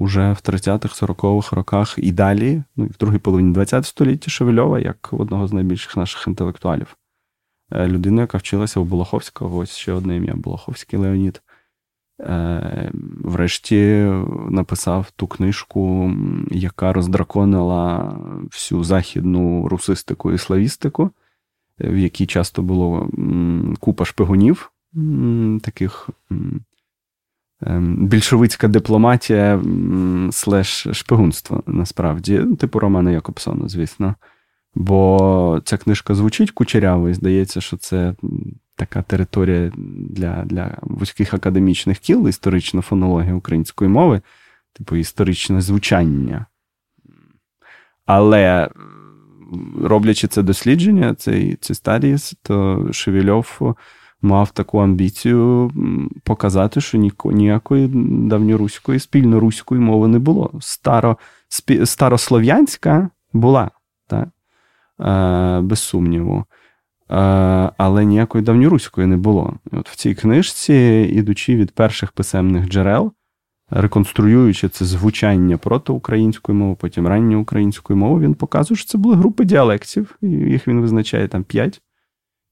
уже 0.00 0.32
в 0.32 0.40
30-х, 0.42 1.02
40-х 1.02 1.56
роках 1.56 1.94
і 1.98 2.12
далі, 2.12 2.62
ну 2.76 2.84
і 2.84 2.88
в 2.88 2.96
другій 2.96 3.18
половині 3.18 3.64
ХХ 3.64 3.84
століття 3.84 4.30
Шевельова, 4.30 4.78
як 4.78 5.08
одного 5.12 5.46
з 5.46 5.52
найбільших 5.52 5.96
наших 5.96 6.26
інтелектуалів. 6.26 6.96
Е, 7.72 7.88
людина, 7.88 8.20
яка 8.20 8.38
вчилася 8.38 8.80
у 8.80 8.84
Болоховського, 8.84 9.58
ось 9.58 9.76
ще 9.76 9.92
одне 9.92 10.16
ім'я 10.16 10.34
Болоховський 10.36 10.98
Леонід. 10.98 11.42
Е, 12.20 12.90
врешті 13.24 14.12
написав 14.50 15.10
ту 15.16 15.26
книжку, 15.26 16.12
яка 16.50 16.92
роздраконила 16.92 18.16
всю 18.44 18.84
західну 18.84 19.68
русистику 19.68 20.32
і 20.32 20.38
славістику, 20.38 21.10
в 21.78 21.96
якій 21.96 22.26
часто 22.26 22.62
було 22.62 23.10
купа 23.80 24.04
шпигунів, 24.04 24.72
таких 25.62 26.10
більшовицька 27.80 28.68
дипломатія 28.68 29.62
слеш 30.32 30.86
шпигунство, 30.92 31.62
насправді, 31.66 32.38
ну, 32.46 32.56
типу 32.56 32.78
Романа 32.78 33.10
Якобсона, 33.10 33.68
звісно. 33.68 34.14
Бо 34.74 35.60
ця 35.64 35.76
книжка 35.76 36.14
звучить 36.14 36.50
кучеряво, 36.50 37.08
і 37.08 37.14
здається, 37.14 37.60
що 37.60 37.76
це 37.76 38.14
така 38.76 39.02
територія 39.02 39.72
для 40.10 40.44
для 40.44 40.78
вузьких 40.82 41.34
академічних 41.34 41.98
кіл, 41.98 42.28
історична 42.28 42.80
фонологія 42.80 43.34
української 43.34 43.90
мови, 43.90 44.20
типу 44.72 44.96
історичне 44.96 45.60
звучання. 45.60 46.46
Але 48.06 48.70
роблячи 49.82 50.28
це 50.28 50.42
дослідження, 50.42 51.14
цей 51.14 51.56
цей 51.56 51.76
стадіс, 51.76 52.34
то 52.42 52.88
Шевельов 52.92 53.76
мав 54.22 54.50
таку 54.50 54.78
амбіцію 54.78 55.72
показати, 56.24 56.80
що 56.80 57.08
ніякої 57.24 57.88
давньоруської, 58.28 58.98
спільноруської 58.98 59.80
мови 59.80 60.08
не 60.08 60.18
було. 60.18 60.50
Старо, 60.60 61.18
спі, 61.48 61.86
Старослов'янська 61.86 63.10
була, 63.32 63.70
так? 64.06 64.28
Е, 65.00 65.60
без 65.60 65.78
сумніву. 65.78 66.44
Е, 67.10 67.14
але 67.76 68.04
ніякої 68.04 68.44
давньоруської 68.44 69.06
не 69.06 69.16
було. 69.16 69.54
От 69.72 69.88
В 69.88 69.96
цій 69.96 70.14
книжці, 70.14 70.74
ідучи 71.12 71.56
від 71.56 71.70
перших 71.70 72.12
писемних 72.12 72.68
джерел, 72.68 73.12
реконструюючи 73.70 74.68
це 74.68 74.84
звучання 74.84 75.56
протиукраїнської 75.56 76.58
мови, 76.58 76.76
потім 76.80 77.06
ранньоукраїнської 77.06 77.98
мови, 77.98 78.20
він 78.20 78.34
показує, 78.34 78.78
що 78.78 78.86
це 78.86 78.98
були 78.98 79.16
групи 79.16 79.44
діалектів, 79.44 80.18
їх 80.22 80.68
він 80.68 80.80
визначає 80.80 81.28
там 81.28 81.44
п'ять. 81.44 81.82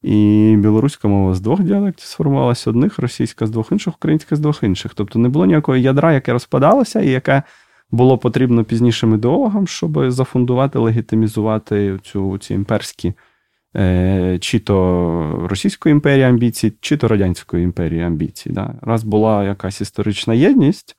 І 0.03 0.55
білоруська 0.59 1.09
мова 1.09 1.35
з 1.35 1.41
двох 1.41 1.63
діалектів 1.63 2.07
сформувалася 2.07 2.71
одних, 2.71 2.99
російська 2.99 3.47
з 3.47 3.51
двох 3.51 3.73
інших, 3.73 3.95
українська 3.95 4.37
з 4.37 4.41
двох 4.41 4.63
інших. 4.63 4.95
Тобто 4.95 5.19
не 5.19 5.29
було 5.29 5.47
ніякого 5.47 5.77
ядра, 5.77 6.13
яке 6.13 6.33
розпадалося, 6.33 7.01
і 7.01 7.11
яке 7.11 7.43
було 7.91 8.19
потрібно 8.19 8.65
пізнішим 8.65 9.15
ідеологам, 9.15 9.67
щоб 9.67 10.11
зафундувати, 10.11 10.79
легітимізувати 10.79 11.99
цю, 12.03 12.39
ці 12.39 12.55
імперські, 12.55 13.13
е, 13.77 14.39
чи 14.41 14.59
то 14.59 15.47
Російської 15.51 15.93
імперії 15.93 16.25
амбіції, 16.25 16.73
чи 16.81 16.97
то 16.97 17.09
Радянської 17.09 17.65
імперії 17.65 18.03
амбіції. 18.03 18.55
Да. 18.55 18.75
Раз 18.83 19.05
була 19.05 19.45
якась 19.45 19.81
історична 19.81 20.35
єдність, 20.35 20.97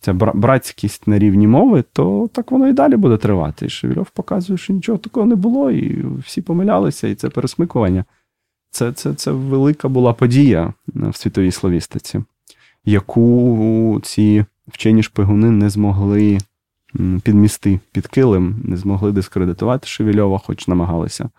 це 0.00 0.12
братськість 0.12 1.06
на 1.06 1.18
рівні 1.18 1.46
мови, 1.46 1.84
то 1.92 2.30
так 2.32 2.50
воно 2.50 2.68
і 2.68 2.72
далі 2.72 2.96
буде 2.96 3.16
тривати. 3.16 3.66
І 3.66 3.68
Шевельов 3.68 4.10
показує, 4.10 4.58
що 4.58 4.72
нічого 4.72 4.98
такого 4.98 5.26
не 5.26 5.34
було, 5.34 5.70
і 5.70 6.04
всі 6.26 6.42
помилялися, 6.42 7.08
і 7.08 7.14
це 7.14 7.28
пересмикування. 7.28 8.04
Це 8.70 8.92
це, 8.92 9.14
це 9.14 9.30
велика 9.30 9.88
була 9.88 10.12
подія 10.12 10.72
в 10.86 11.16
світовій 11.16 11.50
словістиці, 11.50 12.22
яку 12.84 14.00
ці 14.02 14.44
вчені 14.68 15.02
шпигуни 15.02 15.50
не 15.50 15.70
змогли 15.70 16.38
підмісти 17.22 17.80
під 17.92 18.06
килим, 18.06 18.60
не 18.64 18.76
змогли 18.76 19.12
дискредитувати 19.12 19.86
Шевельова, 19.86 20.38
хоч 20.38 20.68
намагалися, 20.68 21.30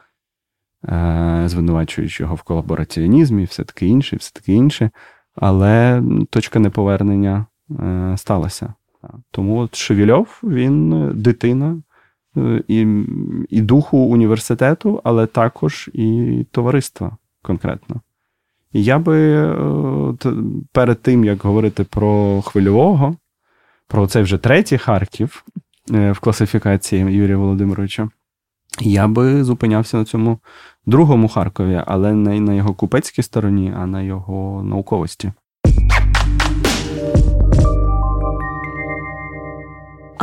е, 0.86 1.44
звинувачуючи 1.46 2.24
його 2.24 2.36
в 2.36 2.42
колабораціонізмі, 2.42 3.44
все 3.44 3.64
таке 3.64 3.88
інше, 3.88 4.16
все 4.16 4.32
таке 4.34 4.54
інше. 4.54 4.90
Але 5.36 6.04
точка 6.30 6.60
неповернення 6.60 7.46
е, 7.80 8.14
сталася. 8.18 8.74
Тому 9.32 9.58
от 9.58 9.76
Шевельов, 9.76 10.40
він 10.44 11.10
дитина 11.14 11.82
е, 12.38 12.64
і, 12.68 13.06
і 13.50 13.62
духу 13.62 13.98
університету, 13.98 15.02
але 15.04 15.28
також 15.28 15.90
і 15.94 16.46
товариства 16.52 17.18
конкретно. 17.42 18.02
І 18.74 18.84
я 18.84 19.00
би 19.00 19.34
е, 19.34 19.56
перед 20.72 21.02
тим, 21.02 21.26
як 21.26 21.44
говорити 21.44 21.84
про 21.84 22.42
хвильового, 22.42 23.16
про 23.88 24.08
цей 24.08 24.24
вже 24.24 24.38
третій 24.38 24.78
Харків 24.78 25.46
е, 25.92 26.12
в 26.12 26.20
класифікації 26.20 27.02
Юрія 27.02 27.38
Володимировича, 27.38 28.10
я 28.80 29.08
би 29.08 29.44
зупинявся 29.44 29.98
на 29.98 30.06
цьому 30.06 30.40
другому 30.86 31.28
Харкові, 31.28 31.84
але 31.88 32.14
не 32.14 32.40
на 32.40 32.54
його 32.54 32.74
купецькій 32.74 33.24
стороні, 33.24 33.74
а 33.78 33.86
на 33.86 34.02
його 34.02 34.64
науковості. 34.64 35.32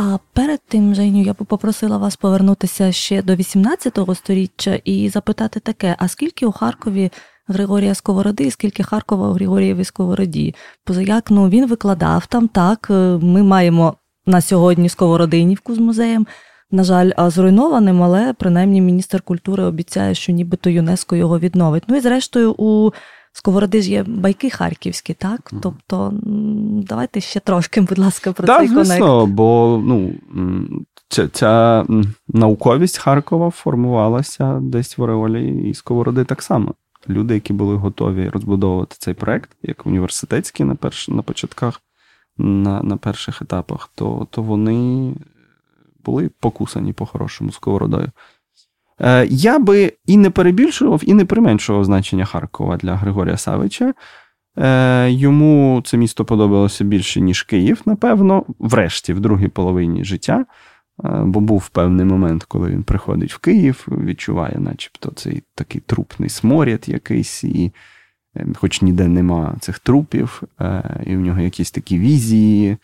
А 0.01 0.19
перед 0.33 0.61
тим, 0.67 0.95
Женю, 0.95 1.23
я 1.23 1.33
б 1.33 1.45
попросила 1.45 1.97
вас 1.97 2.15
повернутися 2.15 2.91
ще 2.91 3.21
до 3.21 3.35
18 3.35 3.99
століття 4.15 4.79
і 4.83 5.09
запитати 5.09 5.59
таке: 5.59 5.95
а 5.99 6.07
скільки 6.07 6.45
у 6.45 6.51
Харкові 6.51 7.11
Григорія 7.47 7.95
Сковороди, 7.95 8.43
і 8.43 8.51
скільки 8.51 8.83
Харкова 8.83 9.29
у 9.29 9.33
Григорієві 9.33 9.83
Сковороді? 9.83 10.55
Як 10.89 11.31
ну, 11.31 11.49
він 11.49 11.67
викладав 11.67 12.25
там, 12.25 12.47
так, 12.47 12.87
е, 12.89 12.93
ми 13.21 13.43
маємо 13.43 13.95
на 14.25 14.41
сьогодні 14.41 14.89
Сковородинівку 14.89 15.75
з 15.75 15.77
музеєм. 15.77 16.27
На 16.71 16.83
жаль, 16.83 17.11
зруйнованим, 17.17 18.03
але 18.03 18.33
принаймні 18.33 18.81
міністр 18.81 19.21
культури 19.21 19.63
обіцяє, 19.63 20.15
що 20.15 20.31
нібито 20.31 20.69
ЮНЕСКО 20.69 21.15
його 21.15 21.39
відновить. 21.39 21.83
Ну 21.87 21.95
і 21.95 21.99
зрештою, 21.99 22.55
у 22.57 22.91
Сковороди 23.39 23.81
ж 23.81 23.91
є 23.91 24.03
байки 24.03 24.49
харківські, 24.49 25.13
так? 25.13 25.51
Тобто, 25.61 26.13
давайте 26.87 27.21
ще 27.21 27.39
трошки, 27.39 27.81
будь 27.81 27.97
ласка, 27.97 28.33
про 28.33 28.47
так, 28.47 28.59
цей 28.59 28.67
конект. 28.67 28.87
звісно, 28.87 29.25
бо 29.25 29.81
ну, 29.85 30.13
ця, 31.09 31.27
ця 31.27 31.85
науковість 32.27 32.97
Харкова 32.97 33.49
формувалася 33.49 34.59
десь 34.59 34.97
в 34.97 35.01
Ореолі 35.01 35.69
і 35.69 35.73
Сковороди 35.73 36.23
так 36.23 36.41
само. 36.41 36.73
Люди, 37.09 37.33
які 37.33 37.53
були 37.53 37.75
готові 37.75 38.29
розбудовувати 38.29 38.95
цей 38.99 39.13
проект, 39.13 39.49
як 39.63 39.85
університетський 39.85 40.65
на 40.65 40.75
перш, 40.75 41.07
на 41.07 41.21
початках, 41.21 41.81
на 42.37 42.83
на 42.83 42.97
перших 42.97 43.41
етапах, 43.41 43.89
то 43.95 44.27
то 44.31 44.41
вони 44.41 45.13
були 46.05 46.29
покусані 46.39 46.93
по-хорошому 46.93 47.51
сковородою. 47.51 48.11
Е, 49.01 49.27
я 49.29 49.59
би 49.59 49.93
і 50.05 50.17
не 50.17 50.29
перебільшував, 50.29 51.01
і 51.03 51.13
не 51.13 51.25
применшував 51.25 51.85
значення 51.85 52.25
Харкова 52.25 52.77
для 52.77 52.95
Григорія 52.95 53.37
Савича. 53.37 53.93
Е, 54.57 55.11
йому 55.11 55.81
це 55.85 55.97
місто 55.97 56.25
подобалося 56.25 56.83
більше, 56.83 57.21
ніж 57.21 57.43
Київ, 57.43 57.81
напевно, 57.85 58.45
врешті, 58.59 59.13
в 59.13 59.19
другій 59.19 59.47
половині 59.47 60.03
життя. 60.03 60.45
Бо 61.23 61.39
був 61.39 61.69
певний 61.69 62.05
момент, 62.05 62.43
коли 62.43 62.69
він 62.69 62.83
приходить 62.83 63.33
в 63.33 63.37
Київ, 63.37 63.87
відчуває, 63.87 64.57
начебто, 64.59 65.11
цей 65.15 65.43
такий 65.55 65.81
трупний 65.85 66.29
сморід 66.29 66.83
якийсь, 66.87 67.43
і 67.43 67.71
хоч 68.55 68.81
ніде 68.81 69.07
нема 69.07 69.55
цих 69.59 69.79
трупів, 69.79 70.41
і 71.05 71.15
в 71.15 71.19
нього 71.19 71.41
якісь 71.41 71.71
такі 71.71 71.99
візії, 71.99 72.77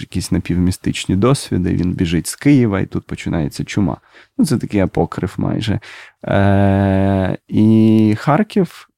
якісь 0.00 0.32
напівмістичні 0.32 1.16
досвіди. 1.16 1.74
Він 1.74 1.92
біжить 1.92 2.26
з 2.26 2.36
Києва, 2.36 2.80
і 2.80 2.86
тут 2.86 3.06
починається 3.06 3.64
чума. 3.64 3.96
Ну, 4.38 4.44
Це 4.44 4.58
такий 4.58 4.80
апокриф 4.80 5.38
майже. 5.38 5.80
Е, 6.24 7.38
І 7.48 8.14
Харків, 8.18 8.88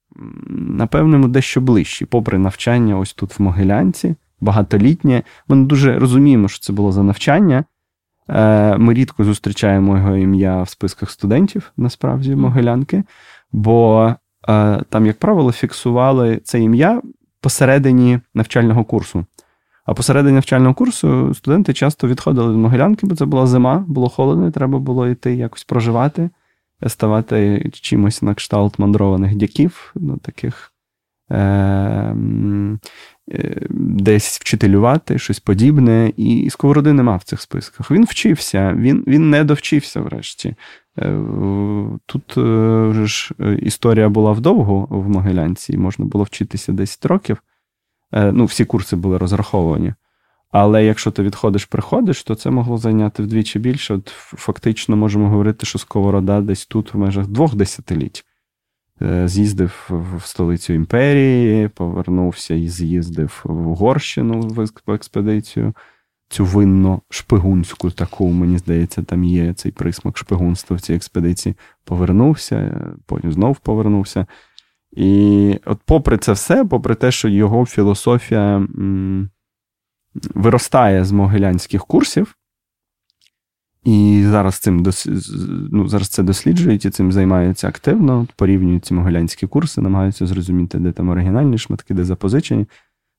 напевно, 0.49 1.27
дещо 1.27 1.61
ближчий, 1.61 2.07
попри 2.07 2.37
навчання, 2.37 2.97
ось 2.97 3.13
тут 3.13 3.39
в 3.39 3.41
Могилянці, 3.41 4.15
багатолітнє. 4.41 5.23
Ми 5.47 5.55
не 5.55 5.65
дуже 5.65 5.99
розуміємо, 5.99 6.47
що 6.47 6.59
це 6.59 6.73
було 6.73 6.91
за 6.91 7.03
навчання. 7.03 7.63
Е, 8.29 8.77
Ми 8.77 8.93
рідко 8.93 9.23
зустрічаємо 9.23 9.97
його 9.97 10.17
ім'я 10.17 10.61
в 10.61 10.69
списках 10.69 11.11
студентів, 11.11 11.71
насправді, 11.77 12.35
Могилянки, 12.35 13.03
бо 13.51 14.07
е, 14.49 14.81
там, 14.89 15.05
як 15.05 15.19
правило, 15.19 15.51
фіксували 15.51 16.39
це 16.43 16.59
ім'я 16.59 17.01
посередині 17.41 18.19
навчального 18.33 18.83
курсу. 18.83 19.25
А 19.89 19.93
посередині 19.93 20.33
навчального 20.33 20.73
курсу 20.73 21.33
студенти 21.33 21.73
часто 21.73 22.07
відходили 22.07 22.51
до 22.51 22.57
Могилянки, 22.57 23.07
бо 23.07 23.15
це 23.15 23.25
була 23.25 23.47
зима, 23.47 23.85
було 23.87 24.09
холодно, 24.09 24.47
і 24.47 24.51
треба 24.51 24.79
було 24.79 25.07
йти 25.07 25.35
якось 25.35 25.63
проживати, 25.63 26.29
ставати 26.87 27.69
чимось 27.73 28.21
на 28.21 28.33
кшталт 28.33 28.79
мандрованих 28.79 29.35
дяків, 29.35 29.91
ну, 29.95 30.17
таких 30.17 30.73
е, 31.31 31.37
е, 31.37 32.15
десь 33.69 34.39
вчителювати, 34.39 35.19
щось 35.19 35.39
подібне. 35.39 36.13
І 36.17 36.49
Сковороди 36.49 36.93
нема 36.93 37.15
в 37.15 37.23
цих 37.23 37.41
списках. 37.41 37.91
Він 37.91 38.05
вчився, 38.05 38.73
він 38.77 39.03
він 39.07 39.29
не 39.29 39.43
довчився 39.43 40.01
врешті. 40.01 40.55
Е, 40.99 41.19
тут 42.05 42.37
е, 42.37 42.41
вже 42.87 43.05
ж 43.05 43.33
історія 43.61 44.09
була 44.09 44.31
вдовго 44.31 44.87
в 44.89 45.09
Могилянці, 45.09 45.77
можна 45.77 46.05
було 46.05 46.23
вчитися 46.23 46.71
10 46.71 47.05
років. 47.05 47.37
Е, 48.11 48.31
ну, 48.31 48.45
всі 48.45 48.65
курси 48.65 48.95
були 48.95 49.17
розраховані. 49.17 49.93
Але 50.51 50.85
якщо 50.85 51.11
ти 51.11 51.23
відходиш, 51.23 51.65
приходиш, 51.65 52.23
то 52.23 52.35
це 52.35 52.49
могло 52.49 52.77
зайняти 52.77 53.23
вдвічі 53.23 53.59
більше. 53.59 53.93
От 53.93 54.07
Фактично 54.15 54.95
можемо 54.95 55.29
говорити, 55.29 55.65
що 55.65 55.79
Сковорода 55.79 56.41
десь 56.41 56.65
тут 56.65 56.93
в 56.93 56.97
межах 56.97 57.27
двох 57.27 57.55
десятиліть. 57.55 58.25
Е, 59.01 59.27
з'їздив 59.27 59.89
в 59.89 60.25
столицю 60.25 60.73
імперії, 60.73 61.67
повернувся 61.67 62.55
і 62.55 62.67
з'їздив 62.67 63.41
в 63.43 63.67
Угорщину 63.67 64.41
в 64.87 64.91
експедицію. 64.91 65.73
Цю 66.31 66.45
винно 66.45 67.01
шпигунську 67.09 67.91
таку, 67.91 68.27
мені 68.27 68.57
здається, 68.57 69.03
там 69.03 69.23
є 69.23 69.53
цей 69.53 69.71
присмак 69.71 70.17
шпигунства 70.17 70.77
в 70.77 70.81
цій 70.81 70.93
експедиції. 70.93 71.55
Повернувся, 71.83 72.87
потім 73.05 73.31
знов 73.31 73.57
повернувся. 73.57 74.25
І 74.91 75.59
от, 75.65 75.79
попри 75.85 76.17
це 76.17 76.31
все, 76.31 76.65
попри 76.65 76.95
те, 76.95 77.11
що 77.11 77.27
його 77.27 77.65
філософія 77.65 78.55
м, 78.55 79.29
виростає 80.35 81.05
з 81.05 81.11
могилянських 81.11 81.85
курсів, 81.85 82.35
і 83.83 84.25
зараз 84.29 84.55
цим 84.55 84.85
ну, 85.71 85.87
зараз 85.87 86.07
це 86.07 86.23
досліджують 86.23 86.85
і 86.85 86.89
цим 86.89 87.11
займаються 87.11 87.67
активно, 87.67 88.27
порівнюють 88.35 88.85
ці 88.85 88.93
могилянські 88.93 89.47
курси, 89.47 89.81
намагаються 89.81 90.27
зрозуміти, 90.27 90.79
де 90.79 90.91
там 90.91 91.09
оригінальні 91.09 91.57
шматки, 91.57 91.93
де 91.93 92.03
запозичені. 92.03 92.65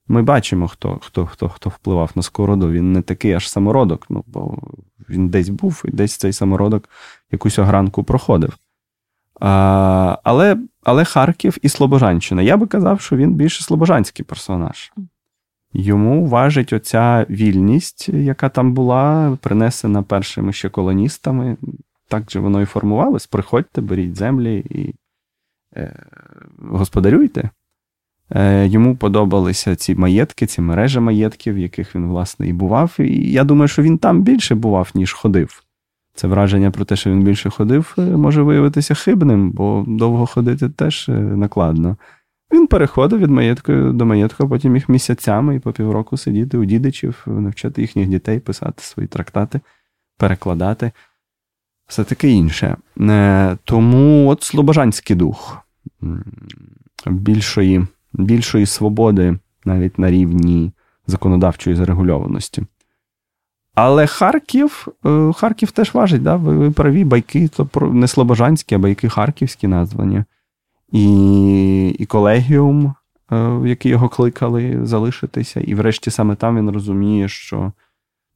Ми 0.08 0.22
бачимо, 0.22 0.68
хто 0.68 0.98
хто, 1.02 1.26
хто, 1.26 1.48
хто 1.48 1.70
впливав 1.70 2.10
на 2.14 2.22
скороду. 2.22 2.70
Він 2.70 2.92
не 2.92 3.02
такий 3.02 3.32
аж 3.32 3.50
самородок, 3.50 4.06
ну, 4.08 4.24
бо 4.26 4.58
він 5.08 5.28
десь 5.28 5.48
був 5.48 5.82
і 5.84 5.90
десь 5.90 6.16
цей 6.16 6.32
самородок 6.32 6.88
якусь 7.32 7.58
огранку 7.58 8.04
проходив. 8.04 8.56
А, 9.40 10.18
Але 10.24 10.56
але 10.82 11.04
Харків 11.04 11.56
і 11.62 11.68
Слобожанщина. 11.68 12.42
Я 12.42 12.56
би 12.56 12.66
казав, 12.66 13.00
що 13.00 13.16
він 13.16 13.34
більше 13.34 13.64
слобожанський 13.64 14.24
персонаж. 14.24 14.92
Йому 15.72 16.26
важить 16.26 16.72
оця 16.72 17.26
вільність, 17.30 18.08
яка 18.08 18.48
там 18.48 18.72
була, 18.74 19.38
принесена 19.40 20.02
першими 20.02 20.52
ще 20.52 20.68
колоністами. 20.68 21.56
Так 22.08 22.30
же 22.30 22.40
воно 22.40 22.62
і 22.62 22.64
формувалось. 22.64 23.26
Приходьте, 23.26 23.80
беріть 23.80 24.16
землі 24.16 24.58
і 24.58 24.94
е, 25.76 26.04
господарюйте. 26.58 27.50
Е, 28.30 28.66
Йому 28.66 28.96
подобалися 28.96 29.76
ці 29.76 29.94
маєтки, 29.94 30.46
ці 30.46 30.60
мережі 30.60 31.00
маєтків, 31.00 31.54
в 31.54 31.58
яких 31.58 31.94
він, 31.94 32.08
власне, 32.08 32.48
і 32.48 32.52
бував. 32.52 32.96
І 32.98 33.32
я 33.32 33.44
думаю, 33.44 33.68
що 33.68 33.82
він 33.82 33.98
там 33.98 34.22
більше 34.22 34.54
бував, 34.54 34.90
ніж 34.94 35.12
ходив. 35.12 35.62
Це 36.14 36.28
враження 36.28 36.70
про 36.70 36.84
те, 36.84 36.96
що 36.96 37.10
він 37.10 37.22
більше 37.22 37.50
ходив, 37.50 37.94
е, 37.98 38.02
може 38.02 38.42
виявитися 38.42 38.94
хибним, 38.94 39.50
бо 39.50 39.84
довго 39.88 40.26
ходити 40.26 40.68
теж 40.68 41.08
е, 41.08 41.12
накладно. 41.12 41.96
Він 42.52 42.66
переходив 42.66 43.18
від 43.18 43.30
маєтку 43.30 43.72
до 43.72 44.06
маєтку, 44.06 44.44
а 44.44 44.48
потім 44.48 44.72
міг 44.72 44.84
місяцями 44.88 45.56
і 45.56 45.58
по 45.58 45.72
півроку 45.72 46.16
сидіти 46.16 46.58
у 46.58 46.64
дідичів, 46.64 47.24
навчати 47.26 47.80
їхніх 47.80 48.08
дітей, 48.08 48.40
писати 48.40 48.82
свої 48.82 49.06
трактати, 49.06 49.60
перекладати. 50.18 50.92
Все 51.86 52.04
таке 52.04 52.28
інше. 52.28 52.76
Е, 53.00 53.56
тому 53.64 54.28
от 54.28 54.42
слобожанський 54.42 55.16
дух 55.16 55.58
більшої, 57.06 57.86
більшої 58.12 58.66
свободи 58.66 59.38
навіть 59.64 59.98
на 59.98 60.10
рівні 60.10 60.72
законодавчої 61.06 61.76
зарегульованості. 61.76 62.62
Але 63.82 64.06
Харків 64.06 64.88
е, 65.06 65.32
Харків 65.32 65.70
теж 65.70 65.94
важить, 65.94 66.22
да? 66.22 66.36
ви, 66.36 66.56
ви 66.56 66.70
праві, 66.70 67.04
байки 67.04 67.48
то 67.48 67.68
не 67.80 68.08
слобожанські, 68.08 68.74
а 68.74 68.78
байки 68.78 69.08
харківські 69.08 69.66
названі. 69.66 70.24
І 70.92 71.88
і 71.88 72.06
колегіум, 72.06 72.94
е, 73.32 73.60
який 73.64 73.90
його 73.90 74.08
кликали 74.08 74.86
залишитися. 74.86 75.60
І 75.60 75.74
врешті 75.74 76.10
саме 76.10 76.34
там 76.34 76.56
він 76.56 76.70
розуміє, 76.70 77.28
що 77.28 77.72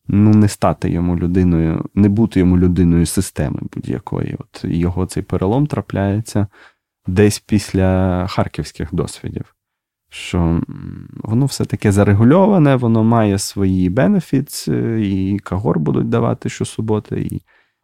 ну, 0.08 0.30
не 0.30 0.48
стати 0.48 0.90
йому 0.90 1.16
людиною, 1.16 1.84
не 1.94 2.08
бути 2.08 2.40
йому 2.40 2.58
людиною 2.58 3.06
системи 3.06 3.58
будь-якої. 3.74 4.36
От 4.38 4.64
Його 4.64 5.06
цей 5.06 5.22
перелом 5.22 5.66
трапляється 5.66 6.46
десь 7.06 7.38
після 7.38 8.26
харківських 8.26 8.94
досвідів 8.94 9.53
що 10.14 10.60
воно 11.14 11.46
все 11.46 11.64
таке 11.64 11.92
зарегульоване, 11.92 12.76
воно 12.76 13.04
має 13.04 13.38
свої 13.38 13.90
бенефіт, 13.90 14.68
і 14.98 15.38
кагор 15.42 15.78
будуть 15.78 16.08
давати 16.08 16.48
щосуботи, 16.48 17.20
і 17.20 17.42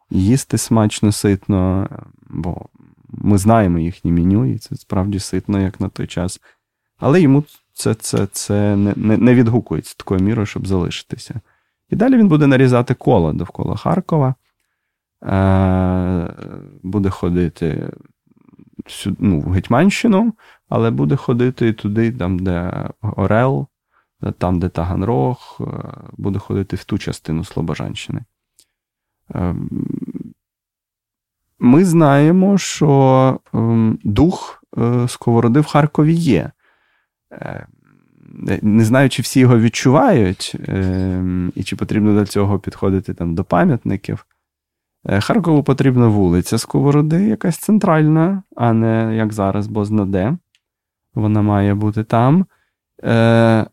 їсти 0.09 0.57
смачно, 0.57 1.11
ситно, 1.11 1.89
бо 2.29 2.65
ми 3.09 3.37
знаємо 3.37 3.79
їхнє 3.79 4.11
меню, 4.11 4.45
і 4.45 4.57
це 4.57 4.75
справді 4.75 5.19
ситно, 5.19 5.61
як 5.61 5.79
на 5.81 5.89
той 5.89 6.07
час. 6.07 6.41
Але 6.97 7.21
йому 7.21 7.43
це 7.73 7.93
це, 7.93 8.27
це 8.31 8.75
не, 8.75 8.93
не, 8.95 9.17
не 9.17 9.35
відгукується 9.35 9.95
такою 9.97 10.21
мірою, 10.21 10.45
щоб 10.45 10.67
залишитися. 10.67 11.41
І 11.89 11.95
далі 11.95 12.17
він 12.17 12.27
буде 12.27 12.47
нарізати 12.47 12.93
коло 12.93 13.33
довкола 13.33 13.75
Харкова, 13.75 14.35
е, 15.23 16.33
буде 16.83 17.09
ходити 17.09 17.91
ну, 19.19 19.39
в 19.39 19.51
Гетьманщину, 19.51 20.33
але 20.71 20.91
буде 20.91 21.15
ходити 21.15 21.73
туди, 21.73 22.11
там, 22.11 22.39
де 22.39 22.89
Орел, 23.01 23.67
там, 24.37 24.59
де 24.59 24.69
Таганрог, 24.69 25.57
е, 25.61 25.65
буде 26.17 26.39
ходити 26.39 26.75
в 26.75 26.83
ту 26.83 26.97
частину 26.97 27.43
Слобожанщини. 27.43 28.21
Ем, 29.33 29.69
ми 31.59 31.85
знаємо, 31.85 32.57
що 32.57 33.39
ем, 33.53 33.99
дух 34.03 34.63
е, 34.77 35.07
Сковороди 35.07 35.59
в 35.59 35.65
Харкові 35.65 36.13
є. 36.13 36.51
Е, 37.31 37.67
не 38.61 38.85
знаю, 38.85 39.09
чи 39.09 39.21
всі 39.21 39.39
його 39.39 39.59
відчувають, 39.59 40.55
ем, 40.67 41.51
і 41.55 41.63
чи 41.63 41.75
потрібно 41.75 42.19
до 42.19 42.25
цього 42.25 42.59
підходити 42.59 43.13
там, 43.13 43.35
до 43.35 43.43
пам'ятників. 43.43 44.25
Харкову 45.19 45.63
потрібна 45.63 46.07
вулиця 46.07 46.57
Сковороди, 46.57 47.23
якась 47.23 47.57
центральна, 47.57 48.43
а 48.55 48.73
не 48.73 49.15
як 49.15 49.33
зараз, 49.33 49.67
бо 49.67 49.85
знаде 49.85 50.37
вона 51.15 51.41
має 51.41 51.73
бути 51.73 52.03
там. 52.03 52.45
Е, 53.03 53.65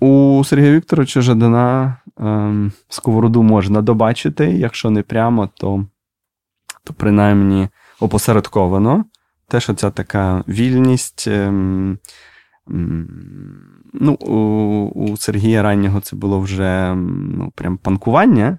У 0.00 0.42
Сергія 0.44 0.72
Вікторовича 0.72 1.20
Жадана 1.20 1.96
е, 2.20 2.52
сковороду 2.88 3.42
можна 3.42 3.82
добачити, 3.82 4.46
якщо 4.46 4.90
не 4.90 5.02
прямо, 5.02 5.48
то, 5.54 5.86
то 6.84 6.94
принаймні 6.94 7.68
опосередковано. 8.00 9.04
Теж 9.48 9.70
оця 9.70 9.90
така 9.90 10.44
вільність. 10.48 11.24
Е, 11.28 11.52
ну, 13.92 14.14
У 14.94 15.16
Сергія 15.16 15.62
раннього 15.62 16.00
це 16.00 16.16
було 16.16 16.40
вже 16.40 16.94
ну, 16.94 17.52
прям 17.54 17.76
панкування. 17.76 18.58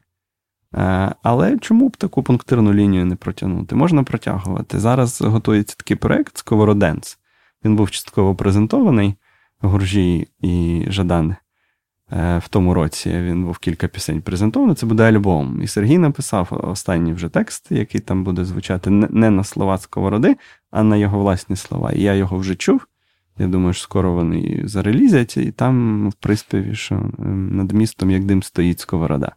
Е, 0.76 1.16
але 1.24 1.58
чому 1.58 1.90
б 1.90 1.98
таку 1.98 2.24
пунктирну 2.24 2.74
лінію 2.74 3.06
не 3.06 3.16
протягнути? 3.16 3.76
Можна 3.76 4.04
протягувати. 4.04 4.80
Зараз 4.80 5.22
готується 5.22 5.76
такий 5.76 5.98
проект 5.98 6.38
Сковороденс. 6.38 7.20
Він 7.66 7.76
був 7.76 7.92
частково 7.92 8.36
презентований 8.36 9.16
Гуржі 9.62 10.28
і 10.42 10.86
Жадан. 10.88 11.36
Е, 12.12 12.38
в 12.38 12.48
тому 12.48 12.74
році 12.74 13.10
він 13.10 13.46
був 13.46 13.58
кілька 13.58 13.88
пісень 13.88 14.22
презентований. 14.22 14.76
Це 14.76 14.86
буде 14.86 15.04
альбом. 15.04 15.62
І 15.62 15.68
Сергій 15.68 15.98
написав 15.98 16.48
останній 16.52 17.14
вже 17.14 17.30
текст, 17.30 17.72
який 17.72 18.02
там 18.02 18.24
буде 18.24 18.46
звучати 18.46 18.90
не 18.90 19.30
на 19.30 19.44
слова 19.44 19.78
Сковороди, 19.78 20.36
а 20.72 20.84
на 20.84 20.98
його 20.98 21.20
власні 21.20 21.56
слова. 21.56 21.92
І 21.92 22.02
я 22.02 22.14
його 22.14 22.38
вже 22.38 22.56
чув. 22.56 22.88
Я 23.38 23.48
думаю, 23.48 23.74
що 23.74 23.84
скоро 23.84 24.14
вони 24.14 24.62
зарелізять, 24.64 25.38
і 25.38 25.52
там 25.52 26.10
в 26.10 26.14
приспіві, 26.14 26.76
що 26.76 26.96
ем, 26.96 27.56
над 27.56 27.72
містом, 27.72 28.12
як 28.12 28.24
дим, 28.24 28.44
стоїть 28.44 28.80
сковорода. 28.80 29.32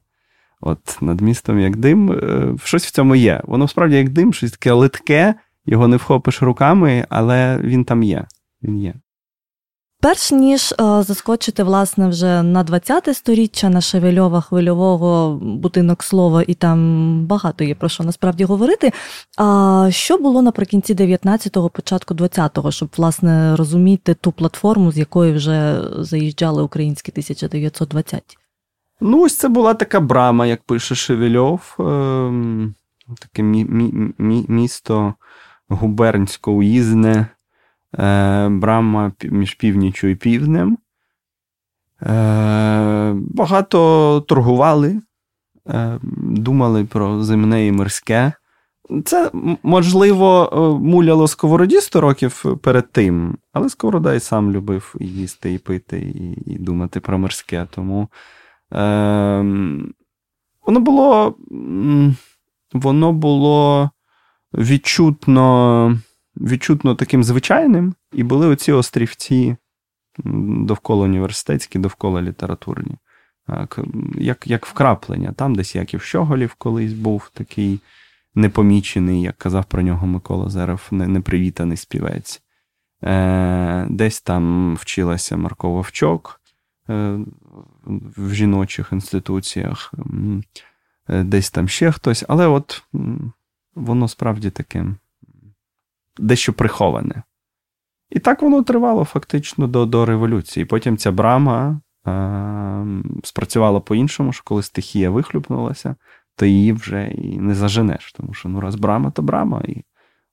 От 0.60 0.98
над 1.00 1.20
містом 1.20 1.60
як 1.60 1.76
дим, 1.76 2.12
е, 2.12 2.54
щось 2.64 2.86
в 2.86 2.90
цьому 2.90 3.14
є. 3.14 3.42
Воно 3.44 3.68
справді 3.68 3.96
як 3.96 4.08
дим, 4.08 4.32
щось 4.32 4.50
таке 4.50 4.72
литке, 4.72 5.34
його 5.66 5.88
не 5.88 5.96
вхопиш 5.96 6.42
руками, 6.42 7.06
але 7.08 7.58
він 7.58 7.84
там 7.84 8.02
є. 8.02 8.26
Він 8.62 8.78
є. 8.78 8.94
Перш 10.00 10.32
ніж 10.32 10.72
е, 10.72 10.76
заскочити 11.02 11.62
власне 11.62 12.08
вже 12.08 12.42
на 12.42 12.64
20-те 12.64 13.14
сторіччя 13.14 13.68
на 13.68 13.80
Шевельова 13.80 14.40
хвильового 14.40 15.38
будинок 15.42 16.02
слова, 16.02 16.44
і 16.46 16.54
там 16.54 17.26
багато 17.26 17.64
є 17.64 17.74
про 17.74 17.88
що 17.88 18.04
насправді 18.04 18.44
говорити. 18.44 18.92
А 19.36 19.88
що 19.90 20.18
було 20.18 20.42
наприкінці 20.42 20.94
19-го, 20.94 21.68
початку 21.68 22.14
20-го, 22.14 22.70
щоб 22.70 22.88
власне 22.96 23.56
розуміти 23.56 24.14
ту 24.14 24.32
платформу, 24.32 24.92
з 24.92 24.98
якої 24.98 25.32
вже 25.32 25.80
заїжджали 25.98 26.62
українські 26.62 27.12
1920-ті? 27.12 28.36
Ну, 29.00 29.22
ось 29.22 29.36
це 29.36 29.48
була 29.48 29.74
така 29.74 30.00
брама, 30.00 30.46
як 30.46 30.62
пише 30.62 30.94
Шевельов, 30.94 31.76
ем, 31.78 32.74
таке 33.20 33.42
місто 34.48 35.14
губернсько-уїзне, 35.68 37.26
е, 37.98 38.48
брама 38.48 39.12
між 39.22 39.54
північю 39.54 40.06
і 40.06 40.14
півднем. 40.14 40.78
Е, 42.02 43.12
багато 43.14 44.20
торгували, 44.28 45.00
е, 45.68 45.98
думали 46.22 46.84
про 46.84 47.22
земне 47.22 47.66
і 47.66 47.72
морське. 47.72 48.32
Це, 49.04 49.30
можливо, 49.62 50.50
муляло 50.82 51.28
сковороді 51.28 51.80
100 51.80 52.00
років 52.00 52.44
перед 52.62 52.92
тим, 52.92 53.38
але 53.52 53.68
Сковорода 53.68 54.14
і 54.14 54.20
сам 54.20 54.52
любив 54.52 54.94
їсти, 55.00 55.54
і 55.54 55.58
пити, 55.58 55.98
і, 55.98 56.52
і 56.52 56.58
думати 56.58 57.00
про 57.00 57.18
морське. 57.18 57.66
Тому 57.70 58.08
Ем, 58.70 59.94
воно 60.66 60.80
було 60.80 61.34
воно 62.72 63.12
було 63.12 63.90
відчутно 64.54 65.98
відчутно 66.36 66.94
таким 66.94 67.24
звичайним, 67.24 67.94
і 68.12 68.22
були 68.22 68.46
оці 68.46 68.72
острівці 68.72 69.56
довкола 70.64 71.04
університетські, 71.04 71.78
довкола 71.78 72.22
літературні. 72.22 72.96
Як 74.14 74.46
як 74.46 74.66
вкраплення. 74.66 75.32
Там 75.32 75.54
десь 75.54 75.74
Яків 75.74 76.02
Щоголів 76.02 76.54
колись 76.54 76.92
був 76.92 77.30
такий 77.34 77.80
непомічений, 78.34 79.22
як 79.22 79.38
казав 79.38 79.64
про 79.64 79.82
нього 79.82 80.06
Микола 80.06 80.50
Зерев, 80.50 80.88
непривітаний 80.90 81.76
співець. 81.76 82.42
Е, 83.04 83.86
Десь 83.90 84.20
там 84.20 84.74
вчилася 84.74 85.36
Марко 85.36 85.70
Вовчок. 85.70 86.40
Е, 86.88 87.18
в 88.16 88.34
жіночих 88.34 88.92
інституціях, 88.92 89.94
е, 91.08 91.22
десь 91.22 91.50
там 91.50 91.68
ще 91.68 91.92
хтось, 91.92 92.24
але 92.28 92.46
от 92.46 92.82
воно 93.76 94.08
справді 94.08 94.50
таке 94.50 94.86
дещо 96.18 96.52
приховане. 96.52 97.22
І 98.10 98.18
так 98.18 98.42
воно 98.42 98.62
тривало 98.62 99.04
фактично 99.04 99.66
до 99.66 99.86
до 99.86 100.06
революції. 100.06 100.66
Потім 100.66 100.96
ця 100.96 101.12
брама 101.12 101.80
е, 102.06 102.86
спрацювала 103.24 103.80
по-іншому, 103.80 104.32
що 104.32 104.42
коли 104.44 104.62
стихія 104.62 105.10
вихлюпнулася, 105.10 105.96
то 106.36 106.46
її 106.46 106.72
вже 106.72 107.08
і 107.08 107.38
не 107.38 107.54
заженеш. 107.54 108.12
Тому 108.12 108.34
що 108.34 108.48
ну 108.48 108.60
раз 108.60 108.74
брама, 108.74 109.10
то 109.10 109.22
брама, 109.22 109.62
і 109.68 109.84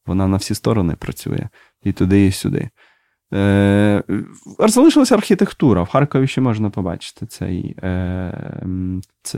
вона 0.06 0.28
на 0.28 0.38
всі 0.38 0.56
сторони 0.56 0.96
працює 0.96 1.48
і 1.84 1.92
туди, 1.92 2.26
і 2.26 2.32
сюди. 2.32 2.70
Е, 3.34 4.04
залишилася 4.60 5.16
архітектура. 5.16 5.84
В 5.84 5.90
Харкові 5.90 6.28
ще 6.28 6.42
можна 6.42 6.70
побачити 6.70 7.26
цей 7.26 7.76
е, 7.84 8.62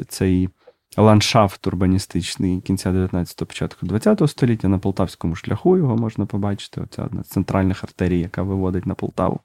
цей 0.07 0.49
ландшафт 0.97 1.67
урбаністичний 1.67 2.61
кінця 2.61 2.91
19-го, 2.91 3.45
початку 3.45 3.85
20-го 3.85 4.27
століття. 4.27 4.67
На 4.67 4.79
полтавському 4.79 5.35
шляху 5.35 5.77
його 5.77 5.97
можна 5.97 6.25
побачити. 6.25 6.81
Оця 6.81 7.03
одна 7.03 7.23
з 7.23 7.27
центральних 7.27 7.83
артерій, 7.83 8.19
яка 8.19 8.43
виводить 8.43 8.85
на 8.85 8.95
Полтаву. 8.95 9.39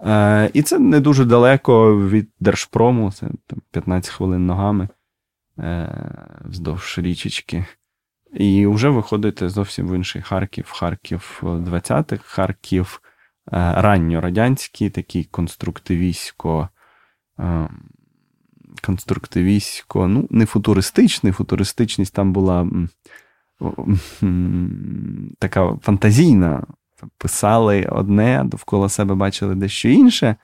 Е, 0.00 0.50
і 0.52 0.62
це 0.62 0.78
не 0.78 1.00
дуже 1.00 1.24
далеко 1.24 2.08
від 2.08 2.30
Держпрому, 2.40 3.12
це 3.12 3.26
там, 3.46 3.62
15 3.70 4.12
хвилин 4.12 4.46
ногами 4.46 4.88
вздовж 6.44 6.98
річечки. 6.98 7.64
І 8.32 8.66
вже 8.66 8.88
виходите 8.88 9.48
зовсім 9.48 9.88
в 9.88 9.96
інший 9.96 10.22
Харків, 10.22 10.70
Харків 10.70 11.40
20-х, 11.42 12.22
Харків. 12.24 13.00
Е, 13.46 13.74
ранньорадянський, 13.76 14.90
такий 14.90 15.24
конструктивістсько, 15.24 16.68
е, 17.38 17.68
конструктивістсько, 18.82 20.08
ну, 20.08 20.26
не 20.30 20.46
футуристичний, 20.46 21.32
футуристичність 21.32 22.14
там 22.14 22.32
була 22.32 22.68
така 25.38 25.76
фантазійна. 25.82 26.66
Писали 27.18 27.82
одне, 27.82 28.42
довкола 28.44 28.88
себе 28.88 29.14
бачили 29.14 29.54
дещо 29.54 29.88
інше. 29.88 30.26
Е, 30.26 30.36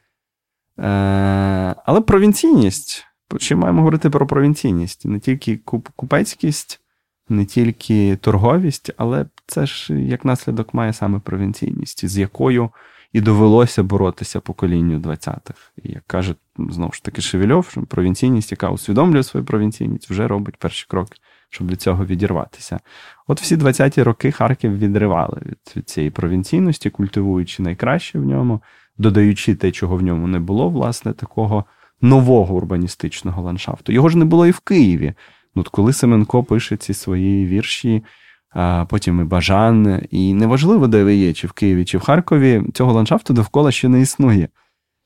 але 1.84 2.00
провінційність. 2.00 3.04
Чи 3.38 3.56
маємо 3.56 3.78
говорити 3.78 4.10
про 4.10 4.26
провінційність? 4.26 5.06
Не 5.06 5.20
тільки 5.20 5.56
купецькість, 5.96 6.80
не 7.28 7.44
тільки 7.44 8.16
торговість, 8.16 8.90
але 8.96 9.26
це 9.46 9.66
ж 9.66 10.00
як 10.00 10.24
наслідок 10.24 10.74
має 10.74 10.92
саме 10.92 11.18
провінційність, 11.18 12.08
з 12.08 12.18
якою 12.18 12.70
і 13.12 13.20
довелося 13.20 13.82
боротися 13.82 14.40
поколінню 14.40 14.98
20-х. 14.98 15.72
І 15.82 15.92
як 15.92 16.02
каже 16.06 16.34
знову 16.58 16.92
ж 16.92 17.02
таки 17.02 17.22
Шевельов, 17.22 17.68
що 17.70 17.82
провінційність, 17.82 18.50
яка 18.50 18.70
усвідомлює 18.70 19.22
свою 19.22 19.46
провінційність, 19.46 20.10
вже 20.10 20.28
робить 20.28 20.56
перші 20.56 20.86
кроки, 20.88 21.18
щоб 21.50 21.70
від 21.70 21.82
цього 21.82 22.04
відірватися. 22.04 22.80
От 23.26 23.40
всі 23.40 23.56
20-ті 23.56 24.02
роки 24.02 24.32
Харків 24.32 24.78
відривали 24.78 25.42
від, 25.46 25.58
від 25.76 25.88
цієї 25.88 26.10
провінційності, 26.10 26.90
культивуючи 26.90 27.62
найкраще 27.62 28.18
в 28.18 28.24
ньому, 28.24 28.62
додаючи 28.98 29.54
те, 29.54 29.72
чого 29.72 29.96
в 29.96 30.02
ньому 30.02 30.26
не 30.26 30.38
було, 30.40 30.68
власне, 30.68 31.12
такого 31.12 31.64
нового 32.00 32.54
урбаністичного 32.54 33.42
ландшафту. 33.42 33.92
Його 33.92 34.08
ж 34.08 34.18
не 34.18 34.24
було 34.24 34.46
і 34.46 34.50
в 34.50 34.60
Києві. 34.60 35.14
Ну, 35.54 35.60
от 35.60 35.68
Коли 35.68 35.92
Семенко 35.92 36.44
пише 36.44 36.76
ці 36.76 36.94
свої 36.94 37.46
вірші 37.46 38.04
а 38.50 38.84
потім 38.88 39.20
і 39.20 39.24
Бажан. 39.24 40.02
І 40.10 40.34
неважливо, 40.34 40.86
де 40.86 41.04
ви 41.04 41.14
є, 41.14 41.32
чи 41.32 41.46
в 41.46 41.52
Києві, 41.52 41.84
чи 41.84 41.98
в 41.98 42.00
Харкові, 42.00 42.62
цього 42.74 42.92
ландшафту 42.92 43.34
довкола 43.34 43.72
ще 43.72 43.88
не 43.88 44.00
існує. 44.00 44.48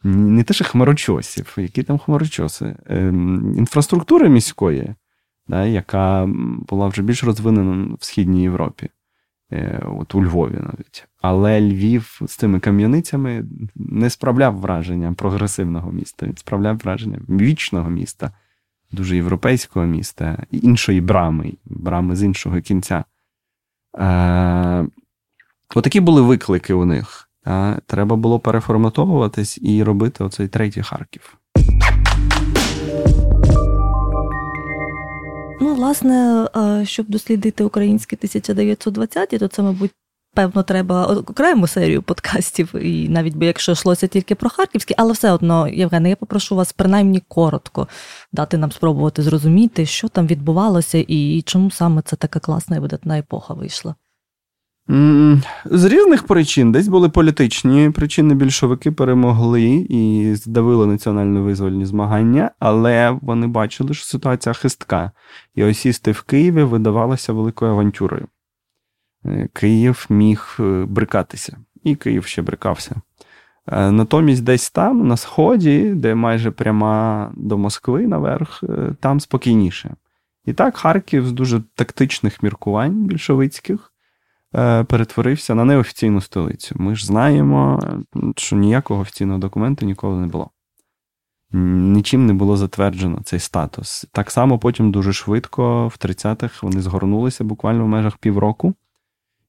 Не 0.05 0.43
те, 0.43 0.55
що 0.55 0.65
хмарочосів, 0.65 1.55
які 1.57 1.83
там 1.83 1.99
хмарочоси, 1.99 2.77
ем, 2.87 3.55
інфраструктури 3.59 4.29
міської, 4.29 4.95
да, 5.49 5.67
яка 5.67 6.29
була 6.69 6.89
вже 6.89 7.03
більш 7.03 7.25
розвинена 7.25 7.97
в 8.01 8.05
Східній 8.05 8.43
Європі, 8.43 8.89
е, 9.53 9.83
от 9.99 10.15
у 10.15 10.25
Львові 10.25 10.57
навіть. 10.61 11.09
Але 11.21 11.61
Львів 11.61 12.21
з 12.27 12.37
цими 12.37 12.61
кам'яницями 12.61 13.45
не 13.75 14.11
справляв 14.11 14.57
враження 14.57 15.13
прогресивного 15.13 15.93
міста, 15.93 16.27
він 16.27 16.37
справляв 16.37 16.79
враження 16.79 17.19
вічного 17.29 17.91
міста, 17.91 18.33
дуже 18.93 19.17
європейського 19.17 19.87
міста, 19.87 20.47
іншої 20.51 21.01
брами, 21.01 21.53
брами 21.65 22.17
з 22.17 22.23
іншого 22.23 22.61
кінця. 22.61 23.05
Е, 23.99 24.87
Отакі 25.75 26.01
були 26.01 26.23
виклики 26.23 26.75
у 26.75 26.85
них. 26.85 27.29
Е, 27.47 27.79
треба 27.87 28.17
було 28.17 28.39
переформатовуватись 28.41 29.59
і 29.63 29.83
робити 29.83 30.25
оцей 30.25 30.49
третій 30.49 30.83
Харків. 30.83 31.39
Ну, 35.61 35.75
власне, 35.75 36.47
е, 36.57 36.85
щоб 36.87 37.07
дослідити 37.09 37.65
українські 37.65 38.17
1920-ті, 38.17 39.39
то 39.39 39.49
це, 39.49 39.63
мабуть, 39.63 39.91
певно, 40.35 40.63
треба 40.63 41.07
окрему 41.07 41.67
серію 41.67 42.03
подкастів, 42.03 42.75
і 42.75 43.09
навіть 43.09 43.37
би 43.37 43.47
якщо 43.47 43.73
йшлося 43.73 44.07
тільки 44.07 44.35
про 44.35 44.51
харківські, 44.51 44.95
але 44.99 45.13
все 45.13 45.33
одно, 45.33 45.69
Євгене, 45.69 46.09
я 46.09 46.17
попрошу 46.17 46.57
вас 46.57 46.73
принаймні 46.73 47.23
коротко 47.29 47.89
дати 48.33 48.59
нам 48.59 48.73
спробувати 48.73 49.23
зрозуміти, 49.23 49.87
що 49.87 50.09
там 50.09 50.27
відбувалося 50.27 51.05
і 51.09 51.43
чому 51.43 51.71
саме 51.71 52.03
це 52.03 52.17
така 52.17 52.41
класна 52.41 52.77
і 52.77 52.81
видатна 52.81 53.19
епоха 53.19 53.55
вийшла. 53.55 53.95
З 55.65 55.85
різних 55.85 56.27
причин 56.27 56.73
десь 56.73 56.89
були 56.89 57.09
політичні 57.09 57.91
причини. 57.91 58.35
Більшовики 58.35 58.93
перемогли 58.93 59.87
і 59.89 60.35
здавили 60.35 60.87
національно-визвольні 60.87 61.85
змагання, 61.85 62.51
але 62.59 63.19
вони 63.23 63.47
бачили, 63.47 63.95
що 63.95 64.05
ситуація 64.05 64.53
хистка. 64.53 65.11
І 65.55 65.65
осісти 65.65 66.13
в 66.13 66.23
Києві 66.23 66.63
видавалося 66.63 67.33
великою 67.33 67.71
авантюрою. 67.71 68.27
Е, 69.27 69.49
Київ 69.53 70.07
міг 70.09 70.57
е, 70.61 70.85
брикатися, 70.89 71.57
і 71.83 71.95
Київ 71.95 72.25
ще 72.25 72.43
брикався. 72.43 72.97
Е, 73.67 73.91
натомість, 73.91 74.45
десь 74.45 74.71
там, 74.71 75.09
на 75.09 75.17
сході, 75.17 75.93
де 75.95 76.15
майже 76.15 76.51
пряма 76.51 77.33
до 77.37 77.59
Москви 77.59 78.07
наверх, 78.07 78.65
там 79.01 79.21
спокійніше. 79.21 79.95
І 80.45 80.53
так, 80.53 80.77
Харків 80.77 81.27
з 81.27 81.33
дуже 81.33 81.63
тактичних 81.75 82.43
міркувань 82.43 83.05
більшовицьких. 83.05 83.89
Перетворився 84.87 85.55
на 85.55 85.65
неофіційну 85.65 86.21
столицю. 86.21 86.75
Ми 86.79 86.97
ж 86.97 87.07
знаємо, 87.07 87.81
що 88.37 88.57
ніякого 88.57 89.01
офіційного 89.01 89.39
документу 89.39 89.87
ніколи 89.87 90.21
не 90.21 90.27
було. 90.27 90.51
Нічим 91.53 92.27
не 92.27 92.35
було 92.35 92.57
затверджено 92.57 93.21
цей 93.25 93.39
статус. 93.39 94.07
Так 94.13 94.31
само 94.31 94.59
потім 94.59 94.93
дуже 94.93 95.13
швидко, 95.13 95.89
в 95.89 95.97
30-х, 96.01 96.63
вони 96.63 96.81
згорнулися 96.81 97.45
буквально 97.45 97.85
в 97.85 97.89
межах 97.89 98.17
півроку 98.17 98.75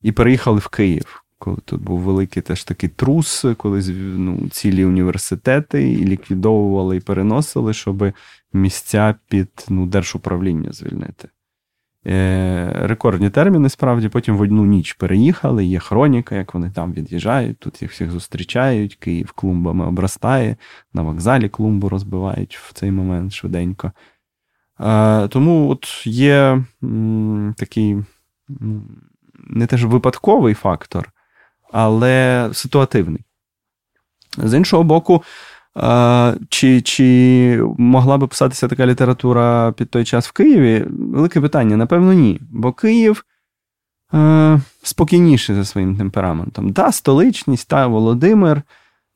і 0.04 0.12
переїхали 0.12 0.60
в 0.60 0.68
Київ. 0.68 1.24
Коли 1.38 1.58
тут 1.66 1.82
був 1.82 2.00
великий 2.00 2.44
теж 2.44 2.63
такий 2.63 2.89
трус, 2.89 3.46
коли 3.58 3.82
ну, 3.98 4.50
цілі 4.52 4.86
університети 4.86 5.92
і 5.92 6.06
ліквідовували 6.06 6.98
і 6.98 7.00
переносили, 7.00 7.74
щоб 7.74 8.13
місця 8.54 9.16
під 9.30 9.66
ну, 9.70 9.86
держуправління 9.86 10.72
звільнити. 10.72 11.30
Е, 12.08 12.72
рекордні 12.76 13.30
терміни, 13.30 13.70
справді, 13.70 14.10
потім 14.10 14.38
в 14.38 14.42
одну 14.42 14.66
ніч 14.66 14.94
переїхали, 14.94 15.66
є 15.66 15.80
хроніка, 15.80 16.36
як 16.36 16.54
вони 16.54 16.72
там 16.72 16.94
від'їжджають, 16.94 17.58
тут 17.60 17.82
їх 17.82 17.92
всіх 17.92 18.12
зустрічають, 18.12 18.96
Київ 18.96 19.32
клумбами 19.32 19.86
обростає, 19.86 20.56
на 20.94 21.02
вокзалі 21.02 21.50
клумбу 21.50 21.89
розбивають 21.89 22.58
в 22.58 22.74
цей 22.74 22.92
момент 22.92 23.34
швиденько. 23.34 23.92
Е, 24.80 25.28
тому 25.28 25.70
от 25.70 26.08
є 26.08 26.63
м, 26.84 27.56
такий 27.58 27.98
не 29.47 29.67
теж 29.67 29.86
випадковий 29.86 30.53
фактор, 30.53 31.12
але 31.71 32.49
ситуативний. 32.53 33.25
З 34.38 34.58
іншого 34.58 34.84
боку, 34.84 35.23
чи 36.49 36.82
чи 36.82 37.63
могла 37.77 38.17
би 38.17 38.27
писатися 38.27 38.67
така 38.67 38.86
література 38.86 39.71
під 39.71 39.89
той 39.89 40.06
час 40.06 40.27
в 40.27 40.32
Києві? 40.32 40.86
Велике 40.89 41.41
питання, 41.41 41.77
напевно, 41.77 42.13
ні. 42.13 42.41
Бо 42.51 42.73
Київ 42.73 43.25
е, 44.13 44.60
спокійніший 44.84 45.56
за 45.56 45.65
своїм 45.65 45.97
темпераментом. 45.97 46.73
Та 46.73 46.91
столичність, 46.91 47.67
та 47.67 47.88
Володимир, 47.88 48.62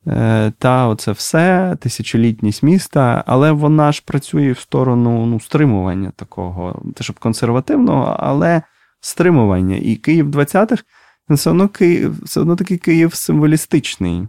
е, 0.06 0.52
та 0.58 0.86
оце 0.86 1.12
все, 1.12 1.76
тисячолітність 1.80 2.62
міста, 2.62 3.24
але 3.26 3.52
вона 3.52 3.92
ж 3.92 4.02
працює 4.06 4.52
в 4.52 4.58
сторону 4.58 5.26
ну, 5.26 5.40
стримування 5.40 6.12
такого, 6.16 6.82
те, 6.94 7.04
щоб 7.04 7.18
консервативного, 7.18 8.16
але 8.18 8.62
стримування. 9.00 9.76
І 9.76 9.96
Київ 9.96 10.30
20-х 10.30 10.84
все 11.30 11.50
одно 11.50 11.68
Київ, 11.68 12.24
все 12.24 12.40
одно 12.40 12.56
такий 12.56 12.78
Київ 12.78 13.14
символістичний. 13.14 14.28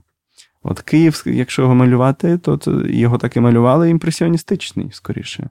От 0.63 0.79
Київ, 0.79 1.23
якщо 1.25 1.61
його 1.61 1.75
малювати, 1.75 2.37
то 2.37 2.59
його 2.85 3.17
так 3.17 3.37
і 3.37 3.39
малювали 3.39 3.89
імпресіоністичний, 3.89 4.89
скоріше. 4.91 5.49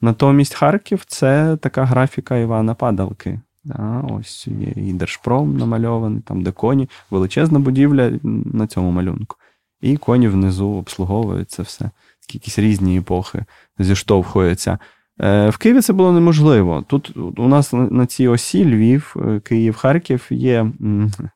Натомість 0.00 0.54
Харків 0.54 1.04
це 1.06 1.56
така 1.56 1.84
графіка 1.84 2.36
Івана 2.36 2.74
Падалки. 2.74 3.40
Да, 3.64 4.04
Ось 4.10 4.46
є 4.46 4.72
і 4.76 4.92
Держпром 4.92 5.56
намальований, 5.56 6.20
там 6.20 6.42
де 6.42 6.52
коні, 6.52 6.88
величезна 7.10 7.58
будівля 7.58 8.12
на 8.22 8.66
цьому 8.66 8.90
малюнку. 8.90 9.36
І 9.80 9.96
коні 9.96 10.28
внизу 10.28 10.68
обслуговують 10.68 11.50
це 11.50 11.62
все. 11.62 11.90
Якісь 12.32 12.58
різні 12.58 12.98
епохи 12.98 13.44
зіштовхуються. 13.78 14.78
Е, 15.20 15.50
в 15.50 15.56
Києві 15.56 15.80
це 15.80 15.92
було 15.92 16.12
неможливо. 16.12 16.84
Тут 16.86 17.16
у 17.16 17.48
нас 17.48 17.72
на 17.72 18.06
цій 18.06 18.28
осі 18.28 18.64
Львів, 18.64 19.16
е, 19.26 19.40
Київ, 19.40 19.76
Харків 19.76 20.26
є 20.30 20.66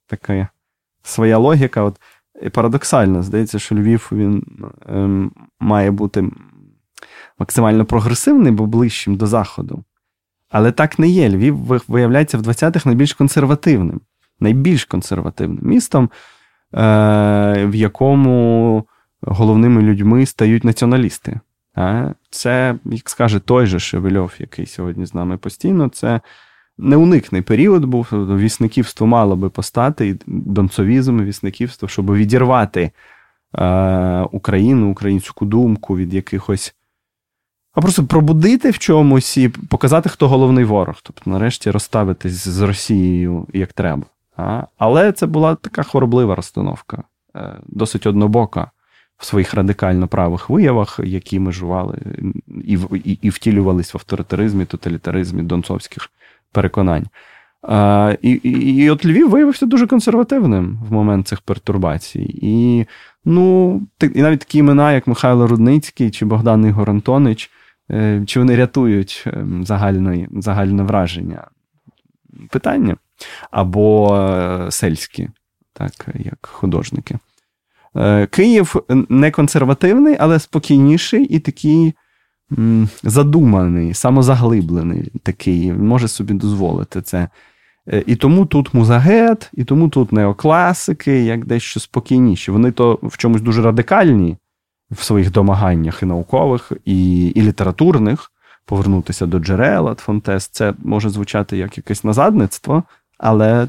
така 0.06 0.48
своя 1.02 1.38
логіка. 1.38 1.82
От 1.82 2.00
парадоксально, 2.52 3.22
здається, 3.22 3.58
що 3.58 3.74
Львів 3.74 4.08
він 4.12 4.44
ем, 4.88 5.32
має 5.60 5.90
бути 5.90 6.30
максимально 7.38 7.84
прогресивним, 7.84 8.56
бо 8.56 8.66
ближчим 8.66 9.16
до 9.16 9.26
Заходу. 9.26 9.84
Але 10.50 10.72
так 10.72 10.98
не 10.98 11.08
є. 11.08 11.28
Львів 11.28 11.82
виявляється 11.88 12.38
в 12.38 12.42
20-х 12.42 12.86
найбільш 12.86 13.14
консервативним, 13.14 14.00
найбільш 14.40 14.84
консервативним 14.84 15.60
містом, 15.62 16.04
е, 16.04 16.10
в 17.66 17.74
якому 17.74 18.84
головними 19.22 19.82
людьми 19.82 20.26
стають 20.26 20.64
націоналісти. 20.64 21.40
Це, 22.30 22.74
як 22.84 23.10
скаже 23.10 23.38
той 23.38 23.66
же 23.66 23.80
Шевельов, 23.80 24.32
який 24.38 24.66
сьогодні 24.66 25.06
з 25.06 25.14
нами 25.14 25.36
постійно, 25.36 25.88
це 25.88 26.20
неуникний 26.78 27.42
період 27.42 27.84
був. 27.84 28.08
Вісниківство 28.12 29.06
мало 29.06 29.36
би 29.36 29.50
постати, 29.50 30.08
і 30.08 30.16
донцовізм, 30.26 31.24
вісниківство, 31.24 31.88
щоб 31.88 32.14
відірвати 32.14 32.90
е, 33.54 34.20
Україну, 34.20 34.90
українську 34.90 35.46
думку 35.46 35.96
від 35.96 36.14
якихось. 36.14 36.74
А 37.72 37.80
просто 37.80 38.04
пробудити 38.04 38.70
в 38.70 38.78
чомусь 38.78 39.36
і 39.36 39.48
показати, 39.48 40.08
хто 40.08 40.28
головний 40.28 40.64
ворог. 40.64 40.94
Тобто, 41.02 41.30
нарешті, 41.30 41.70
розставитись 41.70 42.48
з 42.48 42.60
Росією 42.60 43.46
як 43.52 43.72
треба. 43.72 44.02
Але 44.78 45.12
це 45.12 45.26
була 45.26 45.54
така 45.54 45.82
хвороблива 45.82 46.34
розстановка, 46.34 47.02
е, 47.36 47.56
досить 47.66 48.06
однобока 48.06 48.70
в 49.20 49.24
своїх 49.24 49.54
радикально 49.54 50.08
правих 50.08 50.50
виявах, 50.50 51.00
які 51.04 51.40
межували 51.40 51.98
і 52.64 52.78
і, 53.04 53.18
і 53.22 53.30
втілювались 53.30 53.94
в 53.94 53.96
авторитаризмі, 53.96 54.64
тоталітаризмі 54.64 55.42
донцовських 55.42 56.10
переконань. 56.52 57.06
А, 57.62 58.14
І 58.22 58.30
і, 58.30 58.76
і 58.76 58.90
от 58.90 59.04
Львів 59.04 59.30
виявився 59.30 59.66
дуже 59.66 59.86
консервативним 59.86 60.78
в 60.88 60.92
момент 60.92 61.28
цих 61.28 61.40
пертурбацій. 61.40 62.38
І 62.42 62.86
ну, 63.24 63.82
і 64.14 64.22
навіть 64.22 64.40
такі 64.40 64.58
імена, 64.58 64.92
як 64.92 65.06
Михайло 65.06 65.46
Рудницький 65.46 66.10
чи 66.10 66.24
Богдан 66.24 66.66
Ігор 66.66 66.90
Антонич, 66.90 67.50
е, 67.90 68.22
чи 68.26 68.38
вони 68.38 68.56
рятують 68.56 69.24
ем, 69.26 69.64
загальне, 69.64 70.28
загальне 70.32 70.82
враження? 70.82 71.44
Питання. 72.50 72.96
Або 73.50 74.16
е, 74.16 74.70
сельські, 74.70 75.28
так, 75.72 76.06
як 76.14 76.46
художники. 76.52 77.18
Е, 77.96 78.26
Київ 78.26 78.76
не 79.08 79.30
консервативний, 79.30 80.16
але 80.18 80.38
спокійніший 80.38 81.24
і 81.24 81.38
такий 81.38 81.94
задуманий, 83.02 83.94
самозаглиблений 83.94 85.12
такий, 85.22 85.72
може 85.72 86.08
собі 86.08 86.34
дозволити 86.34 87.02
це. 87.02 87.28
Е, 87.88 88.04
і 88.06 88.16
тому 88.16 88.46
тут 88.46 88.74
музагет, 88.74 89.50
і 89.54 89.64
тому 89.64 89.88
тут 89.88 90.12
неокласики, 90.12 91.24
як 91.24 91.46
дещо 91.46 91.80
спокійніші. 91.80 92.50
Вони 92.50 92.70
то 92.72 92.98
в 93.02 93.16
чомусь 93.16 93.40
дуже 93.40 93.62
радикальні 93.62 94.36
в 94.90 95.02
своїх 95.02 95.30
домаганнях 95.32 96.02
і 96.02 96.06
наукових, 96.06 96.72
і 96.84 97.26
і 97.26 97.42
літературних. 97.42 98.32
Повернутися 98.64 99.26
до 99.26 99.38
джерела, 99.38 99.94
Фонтес, 99.94 100.48
це 100.48 100.74
може 100.84 101.10
звучати 101.10 101.56
як 101.56 101.76
якесь 101.76 102.04
назадництво, 102.04 102.82
але 103.18 103.68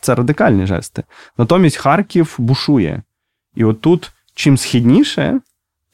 це 0.00 0.14
радикальні 0.14 0.66
жести. 0.66 1.02
Натомість 1.38 1.76
Харків 1.76 2.34
бушує. 2.38 3.02
І 3.54 3.64
отут, 3.64 4.12
чим 4.34 4.56
східніше, 4.56 5.40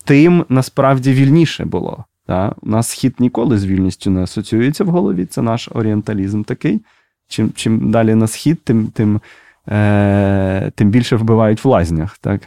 тим 0.05 0.45
насправді 0.49 1.13
вільніше 1.13 1.65
було. 1.65 2.05
Та? 2.27 2.55
У 2.63 2.69
нас 2.69 2.89
схід 2.89 3.15
ніколи 3.19 3.59
з 3.59 3.65
вільністю 3.65 4.11
не 4.11 4.23
асоціюється 4.23 4.85
в 4.85 4.89
голові, 4.89 5.27
це 5.27 5.43
наш 5.43 5.69
орієнталізм 5.73 6.43
такий. 6.43 6.81
Чим 7.29 7.53
чим 7.53 7.91
далі 7.91 8.15
на 8.15 8.27
схід, 8.27 8.63
тим 8.65 8.87
тим, 8.87 9.21
е, 9.69 10.73
тим 10.75 10.91
більше 10.91 11.17
вбивають 11.17 11.65
в 11.65 11.69
лазнях, 11.69 12.19
так? 12.19 12.41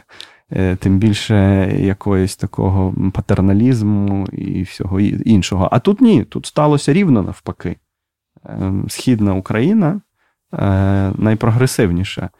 Е, 0.52 0.76
тим 0.76 0.98
більше 0.98 1.36
якогось 1.78 2.36
такого 2.36 2.94
патерналізму 3.12 4.26
і 4.26 4.62
всього 4.62 5.00
іншого. 5.00 5.68
А 5.72 5.78
тут 5.78 6.00
ні, 6.00 6.24
тут 6.24 6.46
сталося 6.46 6.92
рівно 6.92 7.22
навпаки. 7.22 7.76
Е, 8.46 8.72
Східна 8.88 9.34
Україна 9.34 10.00
е, 10.54 11.12
найпрогресивніша. 11.18 12.30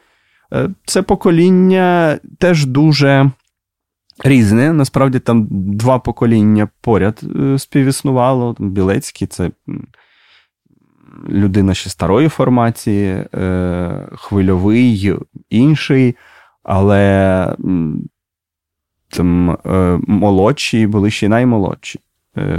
Е, 0.53 0.69
це 0.85 1.03
покоління 1.03 2.19
теж 2.39 2.67
дуже 2.67 3.31
різне. 4.25 4.73
Насправді 4.73 5.19
там 5.19 5.47
два 5.51 5.99
покоління 5.99 6.69
поряд 6.81 7.21
е, 7.37 7.59
співіснувало. 7.59 8.57
Білецький 8.59 9.27
це 9.27 9.51
людина 11.29 11.75
ще 11.75 11.91
старої 11.91 12.29
формації, 12.29 13.27
е, 13.35 14.09
хвильовий, 14.13 15.15
інший, 15.51 16.17
але 16.63 17.57
там 19.09 19.59
молодші 20.07 20.87
були 20.87 21.11
ще 21.11 21.27
й 21.27 21.29
наймолодші, 21.29 22.01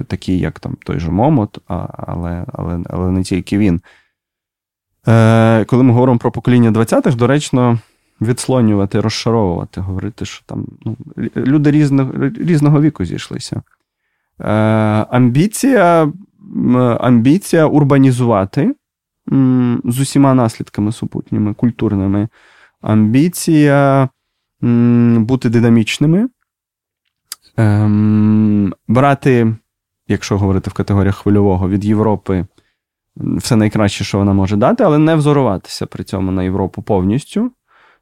такі, 0.08 0.38
як 0.38 0.60
там 0.60 0.78
той 0.86 1.00
же 1.00 1.12
Момот, 1.12 1.58
але, 1.68 2.46
але, 2.54 2.80
але 2.90 3.12
не 3.12 3.24
тільки 3.24 3.58
він. 3.58 3.82
Е, 5.08 5.66
Коли 5.66 5.84
ми 5.84 5.94
говоримо 5.94 6.20
про 6.20 6.32
покоління 6.32 6.72
20-х, 6.72 7.16
доречно 7.16 7.80
відслонювати, 8.22 9.02
розшаровувати, 9.02 9.82
говорити, 9.82 10.26
що 10.26 10.46
там 10.46 10.66
ну, 10.86 10.98
люди 11.38 11.72
різного 11.72 12.12
різного 12.38 12.82
віку 12.82 13.06
зійшлися. 13.06 13.62
Е, 14.40 14.46
Амбіція 15.10 16.12
амбіція 17.00 17.66
урбанізувати 17.66 18.76
з 19.84 20.00
усіма 20.00 20.34
наслідками 20.34 20.92
супутніми, 20.92 21.54
культурними. 21.54 22.28
Амбіція 22.82 24.10
бути 25.18 25.50
динамічними, 25.50 26.30
ем, 27.58 28.74
брати, 28.88 29.56
якщо 30.08 30.38
говорити 30.38 30.70
в 30.70 30.74
категоріях 30.74 31.16
хвильового, 31.16 31.70
від 31.70 31.86
Європи 31.86 32.46
все 33.16 33.56
найкраще, 33.56 34.04
що 34.04 34.18
вона 34.18 34.34
може 34.34 34.56
дати, 34.56 34.84
але 34.84 34.98
не 34.98 35.16
взоруватися 35.16 35.86
при 35.86 36.04
цьому 36.04 36.32
на 36.32 36.44
Європу 36.44 36.82
повністю. 36.82 37.52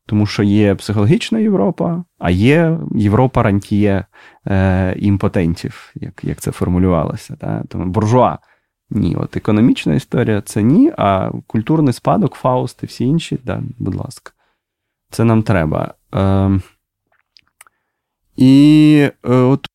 Тому 0.06 0.26
що 0.26 0.44
є 0.44 0.76
психологічна 0.76 1.40
Європа, 1.40 2.04
а 2.20 2.32
є 2.32 2.80
Європа 2.96 3.44
рантіє 3.44 4.06
е, 4.48 4.96
імпотентів, 4.98 5.92
як 5.96 6.24
як 6.24 6.42
це 6.42 6.52
формулювалося. 6.52 7.36
Та? 7.36 7.64
Тому 7.70 7.86
буржуа. 7.86 8.38
Ні, 8.94 9.16
от 9.16 9.38
економічна 9.38 9.94
історія 9.94 10.42
це 10.42 10.64
ні, 10.64 10.92
а 10.98 11.32
культурний 11.48 11.94
спадок, 11.94 12.36
Фауст 12.36 12.84
і 12.84 12.86
всі 12.86 13.06
інші, 13.06 13.40
да, 13.44 13.64
будь 13.80 13.96
ласка, 13.96 14.32
це 15.10 15.24
нам 15.24 15.44
треба. 15.44 15.94
Е, 16.16 16.60
І 18.36 19.10
е, 19.26 19.36
от 19.36 19.68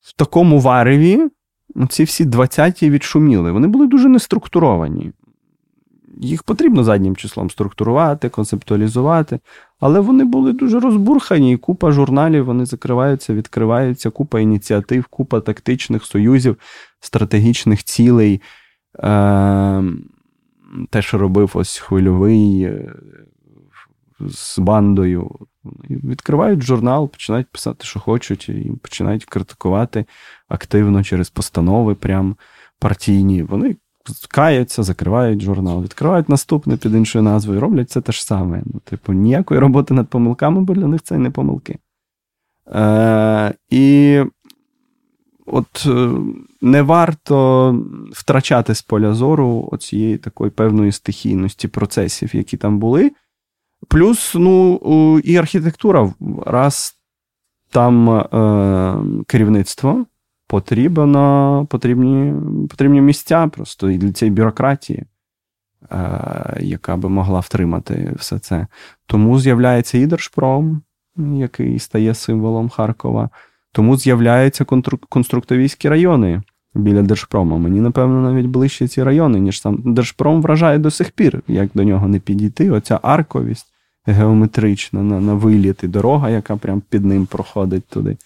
в 0.00 0.16
такому 0.16 0.60
вареві 0.60 1.30
ці 1.88 2.04
всі 2.04 2.24
20-ті 2.24 2.90
відшуміли. 2.90 3.52
Вони 3.52 3.68
були 3.68 3.86
дуже 3.86 4.08
неструктуровані 4.08 5.12
їх 6.20 6.42
потрібно 6.42 6.84
заднім 6.84 7.16
числом 7.16 7.50
структурувати, 7.50 8.28
концептуалізувати, 8.28 9.40
але 9.80 10.00
вони 10.00 10.24
були 10.24 10.52
дуже 10.52 10.80
розбурхані, 10.80 11.52
і 11.52 11.56
купа 11.56 11.92
журналів 11.92 12.44
вони 12.44 12.66
закриваються, 12.66 13.34
відкриваються, 13.34 14.10
купа 14.10 14.40
ініціатив, 14.40 15.06
купа 15.06 15.40
тактичних 15.40 16.04
союзів, 16.04 16.56
стратегічних 17.00 17.84
цілей. 17.84 18.40
Е, 18.98 19.82
те, 20.90 21.02
що 21.02 21.18
робив 21.18 21.50
ось 21.54 21.78
хвильовий 21.78 22.62
е, 22.62 22.94
з 24.20 24.58
бандою. 24.58 25.30
Відкривають 25.90 26.62
журнал, 26.62 27.08
починають 27.08 27.48
писати, 27.48 27.84
що 27.84 28.00
хочуть, 28.00 28.48
і 28.48 28.72
починають 28.82 29.24
критикувати 29.24 30.04
активно 30.48 31.04
через 31.04 31.30
постанови, 31.30 31.94
прям 31.94 32.36
партійні. 32.78 33.42
Вони 33.42 33.76
каються, 34.30 34.82
закривають 34.82 35.42
журнал, 35.42 35.82
відкривають 35.82 36.28
наступне 36.28 36.76
під 36.76 36.94
іншою 36.94 37.22
назвою, 37.22 37.60
роблять 37.60 37.90
це 37.90 38.00
те 38.00 38.12
ж 38.12 38.24
саме. 38.24 38.62
Ну, 38.66 38.80
Типу, 38.84 39.12
ніякої 39.12 39.60
роботи 39.60 39.94
над 39.94 40.08
помилками, 40.08 40.60
бо 40.60 40.74
для 40.74 40.86
них 40.86 41.02
це 41.02 41.18
не 41.18 41.30
помилки. 41.30 41.78
Е, 42.74 43.54
І 43.70 44.20
от 45.46 45.86
е, 45.86 46.10
не 46.60 46.82
варто 46.82 47.84
втрачати 48.12 48.74
з 48.74 48.82
поля 48.82 49.14
зору 49.14 49.68
оцієї 49.72 50.18
такої 50.18 50.50
певної 50.50 50.92
стихійності 50.92 51.68
процесів, 51.68 52.36
які 52.36 52.56
там 52.56 52.78
були. 52.78 53.12
Плюс, 53.88 54.34
ну, 54.34 55.20
і 55.24 55.36
архітектура, 55.36 56.12
раз 56.46 56.96
там 57.70 58.10
е, 58.10 59.24
керівництво 59.26 60.06
потрібно, 60.46 61.66
потрібні 61.70 62.34
потрібні 62.68 63.00
місця 63.00 63.46
просто 63.46 63.90
і 63.90 63.98
для 63.98 64.12
цієї 64.12 64.34
бюрократії, 64.34 65.04
е, 65.90 66.56
яка 66.60 66.96
би 66.96 67.08
могла 67.08 67.40
втримати 67.40 68.14
все 68.18 68.38
це. 68.38 68.66
Тому 69.06 69.40
з'являється 69.40 69.98
і 69.98 70.06
Держпром, 70.06 70.82
який 71.16 71.78
стає 71.78 72.14
символом 72.14 72.68
Харкова. 72.68 73.30
Тому 73.72 73.96
з'являються 73.96 74.64
конструктивістські 75.08 75.88
райони 75.88 76.42
біля 76.74 77.02
Держпрому. 77.02 77.58
Мені, 77.58 77.80
напевно, 77.80 78.20
навіть 78.20 78.46
ближче 78.46 78.88
ці 78.88 79.02
райони, 79.02 79.40
ніж 79.40 79.60
сам 79.60 79.94
Держпром 79.94 80.42
вражає 80.42 80.78
до 80.78 80.90
сих 80.90 81.10
пір, 81.10 81.42
як 81.48 81.70
до 81.74 81.84
нього 81.84 82.08
не 82.08 82.20
підійти. 82.20 82.70
Оця 82.70 83.00
арковість 83.02 83.66
геометрична 84.06 85.02
на 85.02 85.20
на 85.20 85.34
виліт 85.34 85.84
і 85.84 85.88
дорога, 85.88 86.30
яка 86.30 86.56
прям 86.56 86.82
під 86.88 87.04
ним 87.04 87.26
проходить 87.26 87.84
туди. 87.84 88.16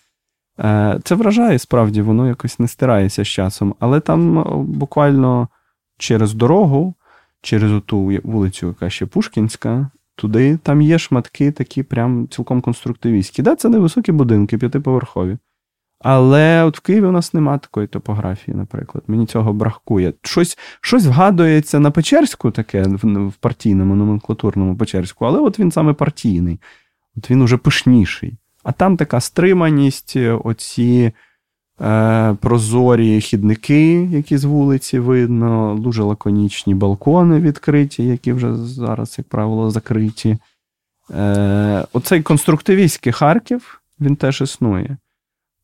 Е, 0.60 1.00
це 1.04 1.14
вражає, 1.14 1.58
справді, 1.58 2.02
воно 2.02 2.28
якось 2.28 2.58
не 2.58 2.68
стирається 2.68 3.24
з 3.24 3.28
часом, 3.28 3.74
але 3.78 4.00
там 4.00 4.38
е, 4.38 4.44
буквально 4.56 5.48
через 5.98 6.34
дорогу, 6.34 6.94
через 7.42 7.72
оту 7.72 8.20
вулицю, 8.24 8.66
яка 8.66 8.90
ще 8.90 9.06
Пушкінська, 9.06 9.90
туди 10.14 10.56
там 10.56 10.82
є 10.82 10.98
шматки 10.98 11.52
такі 11.52 11.82
прям 11.82 12.28
цілком 12.28 12.60
конструктивістські. 12.60 13.42
Да, 13.42 13.56
Це 13.56 13.68
невисокі 13.68 14.12
будинки, 14.12 14.58
п'ятиповерхові. 14.58 15.38
Але 16.00 16.64
от 16.64 16.78
в 16.78 16.80
Києві 16.80 17.06
у 17.06 17.12
нас 17.12 17.34
нема 17.34 17.58
такої 17.58 17.86
топографії, 17.86 18.56
наприклад. 18.56 19.04
Мені 19.06 19.26
цього 19.26 19.52
бракує. 19.52 20.12
Щось 20.22 20.58
щось 20.80 21.06
вгадується 21.06 21.80
на 21.80 21.90
Печерську, 21.90 22.50
таке 22.50 22.82
в 22.82 23.32
партійному, 23.40 23.94
номенклатурному 23.94 24.76
Печерську, 24.76 25.24
але 25.24 25.40
от 25.40 25.58
він 25.58 25.72
саме 25.72 25.92
партійний, 25.92 26.60
от 27.16 27.30
він 27.30 27.42
уже 27.42 27.56
пишніший. 27.56 28.34
А 28.62 28.72
там 28.72 28.96
така 28.96 29.20
стриманість, 29.20 30.16
оці 30.44 31.12
е, 31.80 32.36
прозорі 32.40 33.20
хідники, 33.20 33.94
які 34.02 34.38
з 34.38 34.44
вулиці 34.44 34.98
видно, 34.98 35.78
дуже 35.80 36.02
лаконічні 36.02 36.74
балкони 36.74 37.40
відкриті, 37.40 38.06
які 38.06 38.32
вже 38.32 38.56
зараз, 38.56 39.14
як 39.18 39.28
правило, 39.28 39.70
закриті. 39.70 40.38
Е, 41.14 41.84
Оцей 41.92 42.22
конструктивістський 42.22 43.12
Харків, 43.12 43.82
він 44.00 44.16
теж 44.16 44.40
існує. 44.40 44.96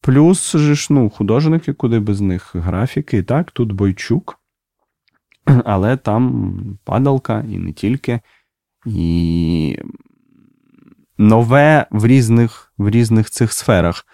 Плюс 0.06 0.52
же 0.52 0.74
ж, 0.74 0.86
ну, 0.90 1.10
художники, 1.10 1.72
куди 1.72 1.98
без 1.98 2.20
них 2.20 2.54
графіки. 2.54 3.22
так, 3.22 3.50
тут 3.50 3.72
Бойчук, 3.72 4.38
але 5.64 5.96
там 5.96 6.78
падалка 6.84 7.44
і 7.50 7.58
не 7.58 7.72
тільки. 7.72 8.20
І 8.86 9.78
нове 11.18 11.86
в 11.90 12.06
різних 12.06 12.72
в 12.78 12.90
різних 12.90 13.30
цих 13.30 13.52
сферах. 13.52 14.06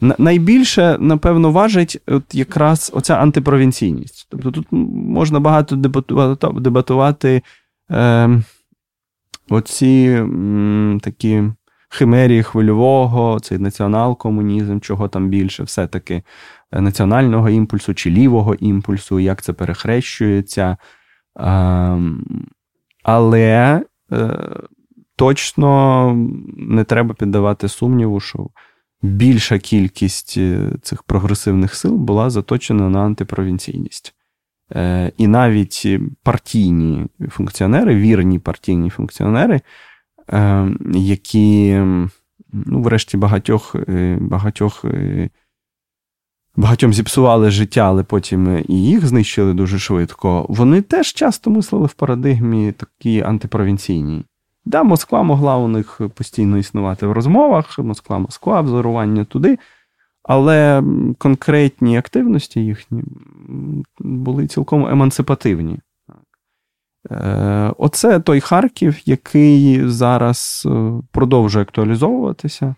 Найбільше, 0.00 0.96
напевно, 1.00 1.50
важить 1.52 2.02
от 2.06 2.34
якраз 2.34 2.90
оця 2.94 3.14
антипровінційність. 3.14 4.26
Тобто 4.30 4.50
тут 4.50 4.66
можна 4.70 5.40
багато 5.40 5.76
дебатувати 5.76 6.60
дебатувати 6.60 7.42
е, 7.90 8.42
оці 9.48 10.18
м, 10.20 11.00
такі 11.02 11.44
химерії 11.88 12.42
хвильового, 12.42 13.40
цей 13.40 13.58
націонал-комунізм, 13.58 14.80
чого 14.80 15.08
там 15.08 15.28
більше, 15.28 15.62
все-таки 15.62 16.22
е, 16.72 16.80
національного 16.80 17.48
імпульсу 17.48 17.94
чи 17.94 18.10
лівого 18.10 18.54
імпульсу, 18.54 19.20
як 19.20 19.42
це 19.42 19.52
перехрещується. 19.52 20.76
Е, 21.40 21.98
але. 23.02 23.82
Е, 24.12 24.48
точно 25.18 26.12
не 26.56 26.84
треба 26.84 27.14
піддавати 27.14 27.68
сумніву, 27.68 28.20
що 28.20 28.48
більша 29.02 29.58
кількість 29.58 30.34
е, 30.38 30.70
цих 30.82 31.02
прогресивних 31.02 31.74
сил 31.74 31.94
була 31.94 32.30
заточена 32.30 32.88
на 32.88 33.00
антипровінційність. 33.00 34.14
І 35.16 35.26
навіть 35.26 35.86
партійні 36.22 37.06
функціонери, 37.28 37.96
вірні 37.96 38.38
партійні 38.38 38.90
функціонери, 38.90 39.60
які, 40.94 41.74
ну, 42.52 42.82
врешті, 42.82 43.16
багатьох 43.16 43.76
багатьох. 44.20 44.84
Багатьом 46.56 46.92
зіпсували 46.92 47.50
життя, 47.50 47.80
але 47.80 48.02
потім 48.02 48.64
і 48.68 48.84
їх 48.84 49.06
знищили 49.06 49.54
дуже 49.54 49.78
швидко. 49.78 50.46
Вони 50.48 50.82
теж 50.82 51.12
часто 51.12 51.50
мислили 51.50 51.86
в 51.86 51.92
парадигмі 51.92 52.72
такі 52.72 53.22
антипровінційній. 53.22 54.24
Да, 54.64 54.82
Москва 54.82 55.22
могла 55.22 55.56
у 55.56 55.68
них 55.68 56.00
постійно 56.14 56.58
існувати 56.58 57.06
в 57.06 57.12
розмовах, 57.12 57.78
Москва, 57.78 58.18
Москва, 58.18 58.60
взорування 58.60 59.24
туди. 59.24 59.58
Але 60.22 60.82
конкретні 61.18 61.98
активності 61.98 62.60
їхні 62.60 63.02
були 63.98 64.46
цілком 64.46 64.86
емансипативні. 64.86 65.78
Е, 67.10 67.72
оце 67.78 68.20
той 68.20 68.40
Харків, 68.40 69.08
який 69.08 69.88
зараз 69.88 70.62
е, 70.66 70.92
продовжує 71.12 71.62
актуалізовуватися. 71.62 72.74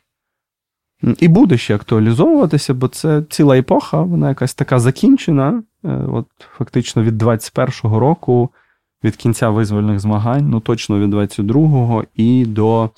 І 1.18 1.28
буде 1.28 1.58
ще 1.58 1.74
актуалізовуватися, 1.74 2.74
бо 2.74 2.88
це 2.88 3.22
ціла 3.30 3.58
епоха, 3.58 4.02
вона 4.02 4.28
якась 4.28 4.54
така 4.54 4.80
закінчена. 4.80 5.62
Е, 5.84 5.88
от 5.88 6.26
Фактично 6.56 7.02
від 7.02 7.22
21-го 7.22 8.00
року 8.00 8.50
від 9.04 9.16
кінця 9.16 9.50
визвольних 9.50 10.00
змагань, 10.00 10.48
ну 10.50 10.60
точно 10.60 10.98
від 10.98 11.14
22-го 11.14 12.04
і 12.14 12.44
до. 12.46 12.90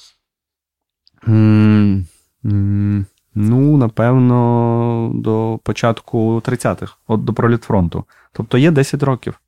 Ну, 3.34 3.76
напевно, 3.76 5.10
до 5.14 5.60
початку 5.62 6.42
30-х, 6.44 6.96
от 7.06 7.24
до 7.24 7.32
пролітфронту. 7.32 8.04
Тобто 8.32 8.58
є 8.58 8.70
10 8.70 9.02
років 9.02 9.40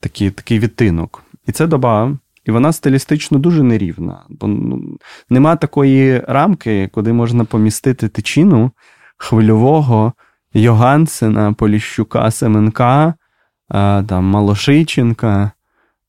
такий 0.00 0.30
такий 0.30 0.58
відтинок. 0.58 1.24
І 1.46 1.52
це 1.52 1.66
доба, 1.66 2.16
і 2.44 2.50
вона 2.50 2.72
стилістично 2.72 3.38
дуже 3.38 3.62
нерівна. 3.62 4.22
Бо 4.28 4.46
ну, 4.46 4.98
нема 5.30 5.56
такої 5.56 6.20
рамки, 6.20 6.88
куди 6.92 7.12
можна 7.12 7.44
помістити 7.44 8.08
тичину 8.08 8.70
хвильового 9.16 10.12
Йогансена, 10.54 11.52
Поліщука, 11.52 12.30
Семенка, 12.30 13.14
там, 14.06 14.24
Малошиченка, 14.24 15.50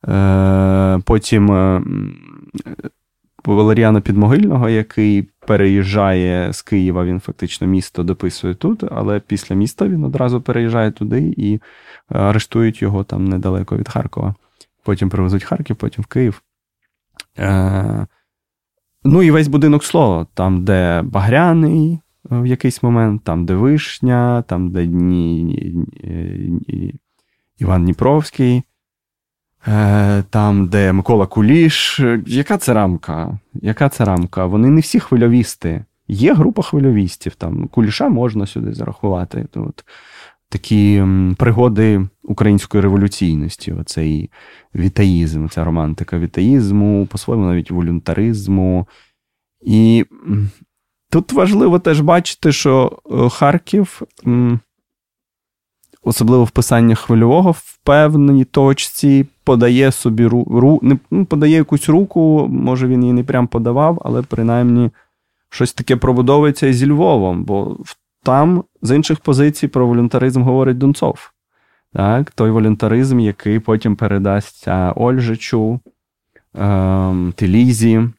е, 0.08 1.00
потім 1.06 1.52
е, 1.52 1.82
Валеріана 3.46 4.02
Підмогильного, 4.02 4.70
який 4.70 5.30
переїжджає 5.48 6.54
з 6.54 6.62
Києва, 6.62 7.06
він 7.06 7.20
фактично 7.20 7.68
місто 7.68 8.04
дописує 8.04 8.54
тут, 8.54 8.84
але 8.92 9.20
після 9.20 9.56
міста 9.56 9.88
він 9.88 10.04
одразу 10.04 10.42
переїжджає 10.42 10.92
туди 10.92 11.34
і 11.38 11.60
арештують 12.10 12.82
його 12.82 13.04
там 13.04 13.26
недалеко 13.26 13.78
від 13.78 13.90
Харкова. 13.90 14.36
Потім 14.84 15.10
привезуть 15.10 15.44
Харків, 15.44 15.76
потім 15.76 16.04
в 16.04 16.08
Київ. 16.08 16.42
Е, 17.38 18.08
Ну 19.04 19.24
і 19.24 19.32
весь 19.32 19.48
будинок 19.48 19.84
слова, 19.84 20.28
там, 20.34 20.64
де 20.64 21.02
Багряний 21.02 22.00
в 22.24 22.46
якийсь 22.46 22.84
момент, 22.84 23.24
там, 23.24 23.46
де 23.46 23.56
Вишня, 23.56 24.42
там, 24.42 24.72
де 24.72 24.84
Іван 27.58 27.84
Дніпровський. 27.84 28.64
Е, 29.68 30.24
там, 30.30 30.68
де 30.68 30.94
Микола 30.94 31.28
Куліш. 31.28 32.02
Яка 32.26 32.58
це 32.58 32.74
рамка? 32.74 33.40
Яка 33.54 33.90
це 33.90 34.06
рамка? 34.06 34.46
Вони 34.46 34.68
не 34.68 34.82
всі 34.82 35.00
хвильовісти. 35.00 35.86
Є 36.08 36.34
група 36.34 36.62
хвильовістів. 36.62 37.36
Там 37.36 37.68
Куліша 37.68 38.10
можна 38.10 38.46
сюди 38.46 38.74
зарахувати. 38.74 39.46
Тут 39.52 39.86
Такі 40.52 41.04
пригоди 41.38 42.08
української 42.24 42.84
революційності, 42.84 43.72
оцей 43.72 44.32
вітаїзм, 44.76 45.48
ця 45.48 45.64
романтика 45.64 46.20
вітаїзму, 46.20 47.06
по-своєму 47.12 47.46
навіть 47.46 47.72
волюнтаризму. 47.72 48.88
І 49.66 50.06
тут 51.12 51.34
важливо 51.34 51.80
теж 51.80 52.02
бачити, 52.02 52.52
що 52.52 53.00
е, 53.12 53.30
Харків 53.30 54.02
особливо 56.04 56.44
в 56.44 56.52
писанні 56.52 56.96
хвильового, 56.96 57.52
в 57.52 57.80
певній 57.84 58.46
точці 58.46 59.26
подає 59.44 59.92
собі 59.92 60.28
ру, 60.28 60.48
ру 60.50 60.80
не 60.82 60.98
ну, 61.12 61.26
подає 61.26 61.56
якусь 61.56 61.90
руку, 61.90 62.48
може 62.52 62.88
він 62.88 63.02
її 63.02 63.14
не 63.14 63.24
прям 63.24 63.48
подавав, 63.48 64.02
але 64.06 64.22
принаймні 64.22 64.92
щось 65.50 65.74
таке 65.74 65.96
пробудовується 65.96 66.68
і 66.68 66.74
зі 66.74 66.88
Львовом, 66.88 67.44
бо 67.44 67.78
там 68.24 68.64
з 68.82 68.96
інших 68.96 69.20
позицій 69.20 69.68
про 69.68 69.88
волюнтаризм 69.88 70.42
говорить 70.42 70.78
Дунцов. 70.78 71.32
Так? 71.94 72.32
Той 72.32 72.52
волюнтаризм, 72.52 73.20
який 73.20 73.60
потім 73.60 73.96
передасться 73.96 74.94
Ольжичу, 74.96 75.80
е, 76.56 77.32
Телізі, 77.36 78.10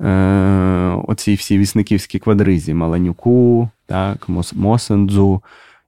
е, 0.00 1.02
оці 1.06 1.34
всі 1.34 1.58
вісниківські 1.58 2.18
квадризі, 2.18 2.74
Маланюку, 2.74 3.68
так, 3.86 4.28
Мосендзу 4.52 5.42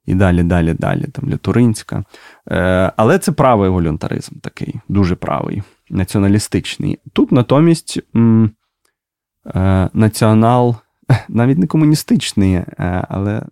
і 0.09 0.15
далі, 0.15 0.43
далі, 0.43 0.75
далі, 0.75 1.05
там 1.13 1.31
Лютуринська. 1.31 2.05
Е, 2.51 2.93
Але 2.97 3.19
це 3.19 3.33
правий 3.33 3.71
волюнтаризм 3.71 4.35
такий, 4.43 4.75
дуже 4.89 5.15
правий, 5.15 5.63
націоналістичний. 5.91 6.99
Тут 7.13 7.33
натомість 7.33 8.01
м, 8.17 8.51
е, 9.55 9.89
націонал, 9.93 10.77
навіть 11.29 11.59
не 11.59 11.67
комуністичний, 11.67 12.55
е, 12.55 13.07
але 13.09 13.43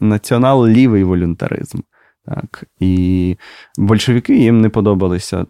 націонал 0.00 0.66
лівий 0.66 1.04
волюнтаризм. 1.04 1.78
Так, 2.26 2.64
І 2.80 3.36
большевики 3.78 4.38
їм 4.38 4.60
не 4.60 4.68
подобалися, 4.68 5.46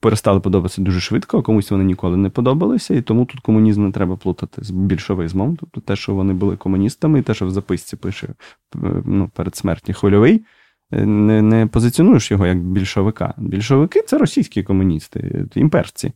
перестали 0.00 0.40
подобатися 0.40 0.82
дуже 0.82 1.00
швидко, 1.00 1.38
а 1.38 1.42
комусь 1.42 1.70
вони 1.70 1.84
ніколи 1.84 2.16
не 2.16 2.30
подобалися, 2.30 2.94
і 2.94 3.02
тому 3.02 3.24
тут 3.24 3.40
комунізм 3.40 3.84
не 3.84 3.92
треба 3.92 4.16
плутати 4.16 4.64
з 4.64 4.70
більшовизмом. 4.70 5.56
Тобто 5.56 5.80
те, 5.80 5.96
що 5.96 6.14
вони 6.14 6.32
були 6.32 6.56
комуністами, 6.56 7.18
і 7.18 7.22
те, 7.22 7.34
що 7.34 7.46
в 7.46 7.50
записці 7.50 7.96
пише 7.96 8.26
е, 8.26 9.02
ну, 9.04 9.30
перед 9.34 9.56
смертю 9.56 9.92
хвильовий, 9.92 10.44
е, 10.92 11.06
не 11.06 11.42
не 11.42 11.66
позиціонуєш 11.66 12.30
його 12.30 12.46
як 12.46 12.58
більшовика. 12.58 13.34
Більшовики 13.38 14.02
це 14.02 14.18
російські 14.18 14.62
комуністи, 14.62 15.46
імперці. 15.54 16.12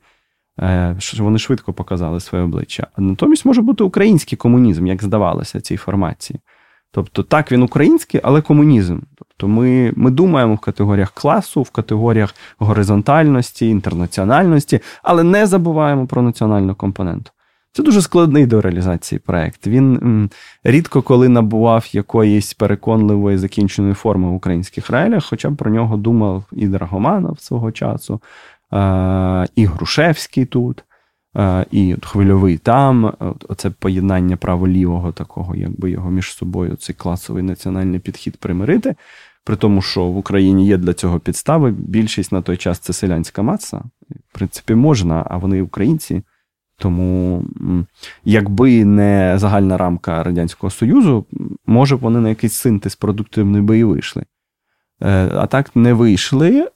Е, 0.61 0.97
що 0.99 1.25
Вони 1.25 1.39
швидко 1.39 1.73
показали 1.73 2.21
своє 2.21 2.45
обличчя. 2.45 2.87
А 2.97 3.01
натомість 3.01 3.45
може 3.45 3.63
бути 3.63 3.85
український 3.85 4.39
комунізм, 4.39 4.87
як 4.87 5.03
здавалося, 5.03 5.61
цій 5.61 5.77
формації. 5.77 6.41
Тобто, 6.95 7.22
так, 7.22 7.53
він 7.53 7.62
український, 7.62 8.20
але 8.24 8.40
комунізм. 8.40 8.99
Тобто 9.18 9.49
ми 9.49 9.93
ми 9.97 10.11
думаємо 10.11 10.55
в 10.55 10.59
категоріях 10.59 11.11
класу, 11.11 11.62
в 11.62 11.70
категоріях 11.70 12.34
горизонтальності, 12.59 13.68
інтернаціональності, 13.68 14.80
але 15.03 15.22
не 15.22 15.47
забуваємо 15.47 16.07
про 16.07 16.22
національну 16.22 16.74
компоненту. 16.74 17.30
Це 17.72 17.82
дуже 17.82 18.03
складний 18.03 18.47
до 18.47 18.61
реалізації 18.61 19.18
проєкт. 19.18 19.66
Він 19.66 19.95
м, 19.95 20.30
рідко 20.64 21.03
коли 21.03 21.28
набував 21.28 21.88
якоїсь 21.93 22.55
переконливої 22.55 23.38
закінченої 23.38 23.95
форми 23.95 24.28
в 24.28 24.34
українських 24.34 24.90
реаліях, 24.90 25.24
хоча 25.24 25.51
б 25.51 25.57
про 25.57 25.70
нього 25.70 25.97
думав 25.97 26.45
і 26.53 26.66
Драгоманов 26.66 27.40
свого 27.40 27.72
часу, 27.72 28.20
е, 28.72 29.47
і 29.57 29.64
Грушевський 29.64 30.45
тут. 30.45 30.84
Е, 31.37 31.66
і 31.70 31.97
хвильовий 32.03 32.59
там, 32.59 33.12
оце 33.49 33.70
поєднання 33.70 34.37
право-лівого 34.37 35.12
такого, 35.12 35.57
якби 35.57 35.91
його 35.91 36.11
між 36.11 36.35
собою, 36.35 36.76
цей 36.76 36.95
класовий 36.95 37.43
національний 37.43 38.01
підхід 38.01 38.37
примирити. 38.37 38.95
При 39.45 39.57
тому, 39.57 39.83
що 39.83 40.05
в 40.05 40.16
Україні 40.16 40.66
є 40.66 40.76
для 40.76 40.95
цього 40.95 41.20
підстави. 41.20 41.70
Більшість 41.70 42.33
на 42.33 42.43
той 42.43 42.57
час 42.57 42.78
це 42.78 42.93
селянська 42.93 43.43
маса. 43.43 43.83
В 44.11 44.35
принципі, 44.35 44.74
можна, 44.74 45.26
а 45.30 45.37
вони 45.37 45.62
українці. 45.62 46.22
Тому, 46.76 47.45
якби 48.24 48.85
не 48.85 49.35
загальна 49.37 49.76
рамка 49.76 50.22
Радянського 50.22 50.70
Союзу, 50.70 51.26
може 51.66 51.97
б 51.97 52.01
вони 52.01 52.20
на 52.20 52.28
якийсь 52.28 52.55
синтез 52.55 52.97
продуктивний 52.97 53.62
би 53.62 53.78
і 53.78 53.85
вийшли. 53.85 54.24
Е, 55.03 55.30
а 55.35 55.47
так 55.47 55.76
не 55.76 55.93
вийшли. 55.93 56.68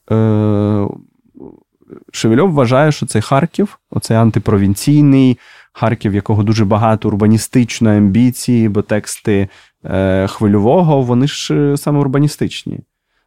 Шевельов 2.12 2.52
вважає, 2.52 2.92
що 2.92 3.06
цей 3.06 3.22
Харків, 3.22 3.78
оцей 3.90 4.16
антипровінційний 4.16 5.38
Харків, 5.72 6.14
якого 6.14 6.42
дуже 6.42 6.64
багато 6.64 7.08
урбаністичної 7.08 7.98
амбіції, 7.98 8.68
бо 8.68 8.82
тексти 8.82 9.48
е, 9.84 10.26
хвильового, 10.26 11.02
вони 11.02 11.26
ж 11.26 11.54
е, 11.54 11.76
саме 11.76 11.98
урбаністичні. 11.98 12.80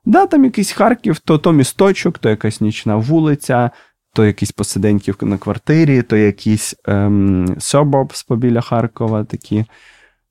Да, 0.05 0.25
там 0.25 0.43
якийсь 0.43 0.71
Харків, 0.71 1.19
то 1.19 1.37
то 1.37 1.51
місточок, 1.51 2.17
то 2.17 2.29
якась 2.29 2.61
нічна 2.61 2.95
вулиця, 2.95 3.71
то 4.13 4.25
якісь 4.25 4.51
посиденьки 4.51 5.13
на 5.21 5.37
квартирі, 5.37 6.01
то 6.01 6.17
якісь 6.17 6.75
ем, 6.85 7.45
suburbs 7.45 8.27
побіля 8.27 8.61
Харкова 8.61 9.23
такі, 9.23 9.65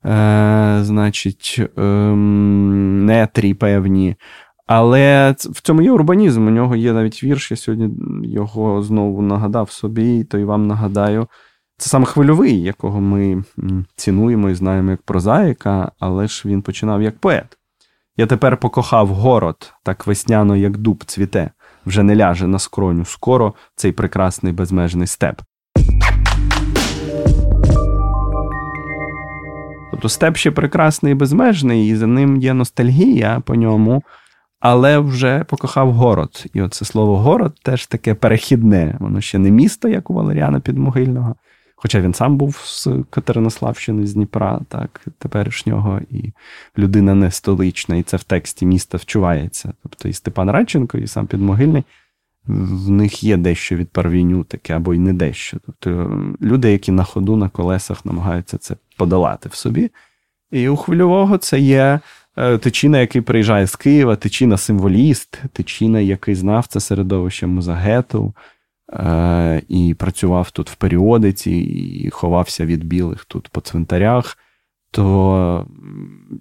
е, 0.05 0.79
значить, 0.81 1.61
ем, 1.77 3.05
нетрі 3.05 3.53
певні. 3.53 4.15
Але 4.71 5.35
в 5.39 5.61
цьому 5.61 5.81
є 5.81 5.91
урбанізм. 5.91 6.47
У 6.47 6.49
нього 6.49 6.75
є 6.75 6.93
навіть 6.93 7.23
вірш. 7.23 7.51
Я 7.51 7.57
сьогодні 7.57 7.89
його 8.23 8.81
знову 8.81 9.21
нагадав 9.21 9.71
собі, 9.71 10.23
то 10.23 10.37
й 10.37 10.43
вам 10.43 10.67
нагадаю. 10.67 11.27
Це 11.77 11.89
саме 11.89 12.05
хвильовий, 12.05 12.61
якого 12.61 13.01
ми 13.01 13.43
цінуємо 13.95 14.49
і 14.49 14.55
знаємо 14.55 14.91
як 14.91 15.01
прозаїка, 15.01 15.91
але 15.99 16.27
ж 16.27 16.43
він 16.45 16.61
починав 16.61 17.01
як 17.01 17.19
поет. 17.19 17.57
Я 18.17 18.25
тепер 18.25 18.57
покохав 18.57 19.07
город, 19.07 19.73
так 19.83 20.07
весняно, 20.07 20.55
як 20.55 20.77
дуб 20.77 21.03
цвіте, 21.05 21.51
вже 21.85 22.03
не 22.03 22.15
ляже 22.15 22.47
на 22.47 22.59
скроню 22.59 23.05
скоро 23.05 23.53
цей 23.75 23.91
прекрасний 23.91 24.53
безмежний 24.53 25.07
степ. 25.07 25.41
Тобто 29.91 30.09
степ 30.09 30.37
ще 30.37 30.51
прекрасний 30.51 31.11
і 31.11 31.15
безмежний, 31.15 31.87
і 31.87 31.95
за 31.95 32.07
ним 32.07 32.37
є 32.37 32.53
ностальгія 32.53 33.41
по 33.45 33.55
ньому 33.55 34.03
але 34.59 34.99
вже 34.99 35.43
покохав 35.43 35.93
город. 35.93 36.45
І 36.53 36.61
оце 36.61 36.85
слово 36.85 37.17
город 37.17 37.55
теж 37.63 37.87
таке 37.87 38.13
перехідне. 38.15 38.97
Воно 38.99 39.21
ще 39.21 39.37
не 39.37 39.51
місто, 39.51 39.87
як 39.87 40.09
у 40.09 40.13
Валеріана 40.13 40.59
Підмогильного. 40.59 41.35
Хоча 41.81 42.01
він 42.01 42.13
сам 42.13 42.37
був 42.37 42.61
з 42.65 42.87
Катеринославщини, 43.09 44.07
з 44.07 44.13
Дніпра, 44.13 44.59
так, 44.69 45.05
теперішнього, 45.17 45.99
і 46.09 46.33
людина 46.77 47.15
не 47.15 47.31
столична, 47.31 47.95
і 47.95 48.03
це 48.03 48.17
в 48.17 48.23
тексті 48.23 48.65
міста 48.65 48.97
вчувається. 48.97 49.73
Тобто 49.83 50.09
і 50.09 50.13
Степан 50.13 50.51
Радченко, 50.51 50.97
і 50.97 51.07
сам 51.07 51.27
Підмогильний, 51.27 51.83
в 52.47 52.89
них 52.89 53.23
є 53.23 53.37
дещо 53.37 53.75
від 53.75 53.89
парвіню 53.89 54.43
таке, 54.43 54.75
або 54.75 54.93
й 54.93 54.99
не 54.99 55.13
дещо. 55.13 55.57
Тобто 55.65 56.21
люди, 56.41 56.71
які 56.71 56.91
на 56.91 57.03
ходу, 57.03 57.35
на 57.35 57.49
колесах 57.49 58.05
намагаються 58.05 58.57
це 58.57 58.75
подолати 58.97 59.49
в 59.49 59.55
собі. 59.55 59.91
І 60.51 60.69
у 60.69 60.75
хвильового 60.75 61.37
це 61.37 61.59
є 61.59 61.99
Тичина, 62.61 62.99
який 62.99 63.21
приїжджає 63.21 63.67
з 63.67 63.75
Києва, 63.75 64.15
Тичина 64.15 64.57
символіст, 64.57 65.41
Тичина, 65.53 65.99
який 65.99 66.35
знав 66.35 66.65
це 66.67 66.79
середовище 66.79 67.47
музагету 67.47 68.33
е, 68.93 69.61
і 69.67 69.93
працював 69.93 70.51
тут 70.51 70.69
в 70.69 70.75
періодиці, 70.75 71.51
і 71.51 72.09
ховався 72.09 72.65
від 72.65 72.83
білих 72.83 73.25
тут 73.25 73.47
по 73.47 73.61
цвинтарях, 73.61 74.37
то 74.91 75.67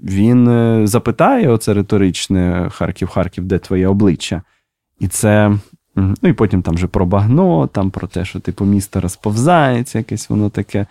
він 0.05 0.49
е, 0.49 0.87
запитає 0.87 1.49
оце 1.49 1.75
риторичне 1.75 2.69
Харків, 2.73 3.09
Харків, 3.09 3.45
де 3.45 3.59
твоє 3.59 3.89
обличчя? 3.89 4.43
І 5.01 5.09
це 5.09 5.59
Ну 5.99 6.29
і 6.29 6.33
потім 6.33 6.63
там 6.63 6.75
вже 6.75 6.87
про 6.87 7.07
багно, 7.07 7.67
там 7.67 7.91
про 7.91 8.07
те, 8.07 8.25
що 8.25 8.41
типу 8.41 8.65
місто 8.65 9.01
розповзається, 9.01 9.99
якесь 9.99 10.31
воно 10.31 10.51
таке 10.51 10.87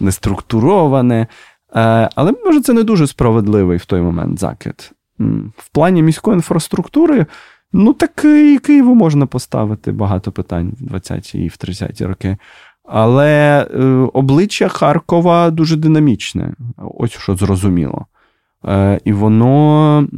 неструктуроване. 0.00 1.26
Е, 1.76 2.08
але 2.14 2.32
може 2.44 2.60
це 2.60 2.72
не 2.72 2.82
дуже 2.82 3.06
справедливий 3.06 3.78
в 3.78 3.84
той 3.84 4.00
момент 4.00 4.38
закид. 4.38 4.92
В 5.56 5.68
плані 5.72 6.02
міської 6.02 6.34
інфраструктури, 6.34 7.26
ну 7.72 7.92
так 7.92 8.24
і 8.24 8.58
Києву 8.58 8.94
можна 8.94 9.26
поставити 9.26 9.92
багато 9.92 10.32
питань 10.32 10.72
в 10.80 10.94
20-ті 10.94 11.38
і 11.38 11.48
в 11.48 11.56
30-ті 11.64 12.06
роки. 12.06 12.36
Але 12.84 13.62
е, 13.74 13.84
обличчя 14.12 14.68
Харкова 14.68 15.50
дуже 15.50 15.76
динамічне, 15.76 16.54
ось 16.76 17.12
що 17.12 17.36
зрозуміло. 17.36 18.06
Е, 18.68 19.00
І 19.04 19.12
воно 19.12 20.08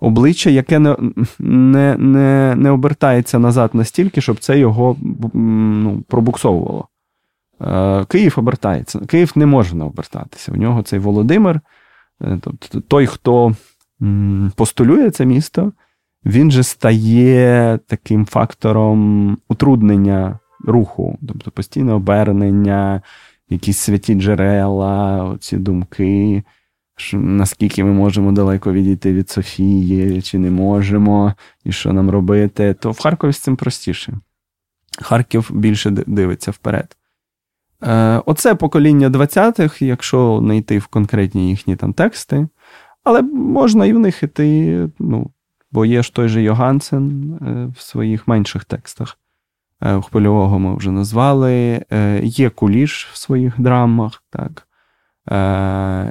обличчя, 0.00 0.50
яке 0.50 0.78
не 0.78 0.96
не, 1.38 1.96
не, 1.98 2.54
не 2.56 2.70
обертається 2.70 3.38
назад 3.38 3.70
настільки, 3.74 4.20
щоб 4.20 4.38
це 4.38 4.58
його 4.58 4.96
ну, 5.34 6.02
пробуксовувало. 6.08 6.88
Е, 7.60 8.04
Київ 8.08 8.34
обертається. 8.36 8.98
Київ 8.98 9.32
не 9.34 9.46
може 9.46 9.76
не 9.76 9.84
обертатися. 9.84 10.52
У 10.52 10.56
нього 10.56 10.82
цей 10.82 10.98
Володимир, 10.98 11.60
е, 12.22 12.38
тобто 12.40 12.80
той, 12.80 13.06
хто 13.06 13.54
постулює 14.56 15.10
це 15.10 15.26
місто, 15.26 15.72
він 16.24 16.50
же 16.50 16.62
стає 16.62 17.78
таким 17.86 18.26
фактором 18.26 19.38
утруднення 19.48 20.38
руху, 20.64 21.18
тобто 21.28 21.50
постійне 21.50 21.92
обернення, 21.92 23.02
якісь 23.48 23.78
святі 23.78 24.14
джерела, 24.14 25.36
ці 25.40 25.56
думки, 25.56 26.42
наскільки 27.12 27.84
ми 27.84 27.92
можемо 27.92 28.32
далеко 28.32 28.72
відійти 28.72 29.12
від 29.12 29.30
Софії, 29.30 30.22
чи 30.22 30.38
не 30.38 30.50
можемо, 30.50 31.34
і 31.64 31.72
що 31.72 31.92
нам 31.92 32.10
робити, 32.10 32.74
то 32.74 32.90
в 32.90 33.00
Харкові 33.00 33.32
з 33.32 33.38
цим 33.38 33.56
простіше. 33.56 34.12
Харків 35.02 35.50
більше 35.52 35.90
дивиться 35.90 36.50
вперед. 36.50 36.96
Е, 37.82 38.22
Оце 38.26 38.54
покоління 38.54 39.08
20-х, 39.08 39.82
якщо 39.82 40.40
не 40.42 40.56
йти 40.56 40.78
в 40.78 40.86
конкретні 40.86 41.48
їхні 41.48 41.76
там 41.76 41.92
тексти, 41.92 42.48
але 43.04 43.22
можна 43.22 43.86
і 43.86 43.92
в 43.92 43.98
них 43.98 44.22
іти, 44.22 44.88
ну, 44.98 45.30
бо 45.72 45.84
є 45.84 46.02
ж 46.02 46.14
той 46.14 46.28
же 46.28 46.42
Йогансен 46.42 47.32
е, 47.42 47.72
в 47.76 47.80
своїх 47.80 48.28
менших 48.28 48.64
текстах. 48.64 49.18
Е, 49.82 50.00
хвильового 50.00 50.58
ми 50.58 50.76
вже 50.76 50.90
назвали. 50.90 51.84
Є 52.22 52.50
куліш 52.50 53.08
в 53.12 53.16
своїх 53.16 53.60
драмах, 53.60 54.22
так. 54.30 54.66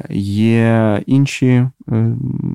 Є 0.09 1.03
інші 1.05 1.67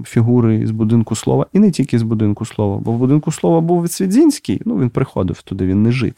фігури 0.05 0.67
з 0.67 0.71
будинку 0.71 1.15
слова, 1.15 1.47
і 1.53 1.59
не 1.59 1.71
тільки 1.71 1.99
з 1.99 2.03
будинку 2.03 2.45
слова, 2.45 2.79
бо 2.79 2.93
в 2.93 2.99
будинку 2.99 3.33
слова 3.33 3.61
був 3.61 3.83
Відсвідзінський, 3.83 4.63
ну 4.65 4.79
він 4.79 4.91
приходив 4.91 5.43
туди, 5.43 5.67
він 5.67 5.83
не 5.83 5.93
жив. 5.93 6.15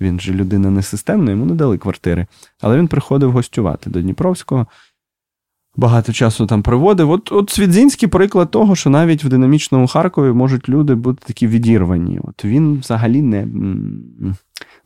Він 0.00 0.20
же 0.20 0.32
людина 0.32 0.70
не 0.70 0.82
системна, 0.82 1.30
йому 1.30 1.46
не 1.46 1.54
дали 1.54 1.78
квартири. 1.78 2.26
Але 2.60 2.78
він 2.78 2.88
приходив 2.88 3.32
гостювати 3.32 3.90
до 3.90 4.00
Дніпровського 4.00 4.66
багато 5.76 6.12
часу 6.12 6.46
там 6.46 6.62
проводив. 6.62 7.10
От 7.10 7.32
от 7.32 7.50
Свідзінський 7.50 8.08
приклад 8.08 8.50
того, 8.50 8.76
що 8.76 8.90
навіть 8.90 9.24
в 9.24 9.28
динамічному 9.28 9.86
Харкові 9.86 10.32
можуть 10.32 10.68
люди 10.68 10.94
бути 10.94 11.22
такі 11.26 11.46
відірвані. 11.46 12.20
От 12.24 12.44
Він 12.44 12.78
взагалі 12.78 13.22
не 13.22 13.48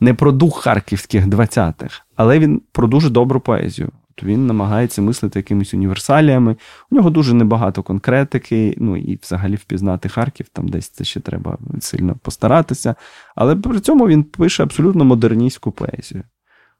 не 0.00 0.14
про 0.14 0.32
дух 0.32 0.60
харківських 0.60 1.26
20-х, 1.26 2.02
але 2.16 2.38
він 2.38 2.62
про 2.72 2.88
дуже 2.88 3.10
добру 3.10 3.40
поезію. 3.40 3.90
Він 4.22 4.46
намагається 4.46 5.02
мислити 5.02 5.38
якимись 5.38 5.74
універсаліями. 5.74 6.56
У 6.90 6.94
нього 6.94 7.10
дуже 7.10 7.34
небагато 7.34 7.82
конкретики, 7.82 8.74
ну 8.78 8.96
і 8.96 9.18
взагалі 9.22 9.54
впізнати 9.54 10.08
Харків, 10.08 10.48
там 10.52 10.68
десь 10.68 10.88
це 10.88 11.04
ще 11.04 11.20
треба 11.20 11.58
сильно 11.80 12.16
постаратися. 12.22 12.94
Але 13.36 13.56
при 13.56 13.80
цьому 13.80 14.08
він 14.08 14.22
пише 14.22 14.62
абсолютно 14.62 15.04
модерністську 15.04 15.70
поезію. 15.70 16.22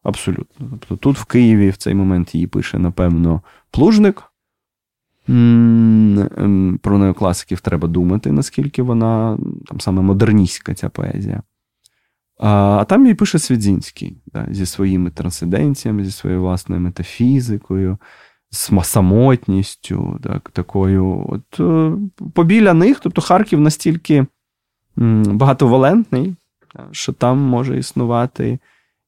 Абсолютно. 0.03 0.67
Тобто 0.71 0.97
тут 0.97 1.19
в 1.19 1.25
Києві 1.25 1.71
в 1.71 1.77
цей 1.77 1.95
момент 1.95 2.35
її 2.35 2.47
пише, 2.47 2.79
напевно, 2.79 3.43
плужник. 3.71 4.23
Ем, 5.29 6.79
про 6.83 6.99
неокласиків 6.99 7.61
треба 7.61 7.89
думати, 7.89 8.33
наскільки 8.33 8.83
вона 8.83 9.39
там 9.67 9.81
саме 9.81 10.03
модерністська 10.03 10.75
ця 10.75 10.89
поезія. 10.89 11.43
А 12.39 12.85
там 12.89 13.03
її 13.03 13.15
пише 13.15 13.39
Свідзінський 13.39 14.17
да, 14.27 14.47
зі 14.51 14.67
своїми 14.67 15.11
трансценденціями, 15.11 16.05
зі 16.05 16.11
своєю 16.11 16.43
власною 16.43 16.81
метафізикою, 16.81 17.99
самотністю, 18.83 20.21
так, 20.23 20.51
такою. 20.51 21.27
От, 21.29 21.61
е, 21.61 21.93
Побіля 22.35 22.75
них, 22.75 23.01
тобто 23.01 23.21
Харків 23.21 23.61
настільки 23.61 24.27
багатовалентний, 25.27 26.35
що 26.91 27.13
там 27.13 27.39
може 27.39 27.79
існувати 27.79 28.59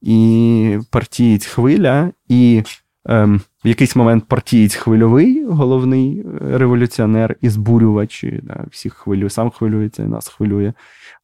і 0.02 0.78
партієць 0.90 1.46
хвиля, 1.46 2.12
і 2.28 2.62
ем, 3.04 3.40
в 3.64 3.68
якийсь 3.68 3.96
момент 3.96 4.24
партієць 4.24 4.74
хвильовий, 4.74 5.44
головний 5.44 6.24
революціонер 6.40 7.36
і 7.40 7.48
збурювач, 7.48 8.24
да, 8.42 8.64
всіх 8.70 8.94
хвилює, 8.94 9.30
сам 9.30 9.50
хвилюється 9.50 10.02
і 10.02 10.06
нас 10.06 10.28
хвилює. 10.28 10.72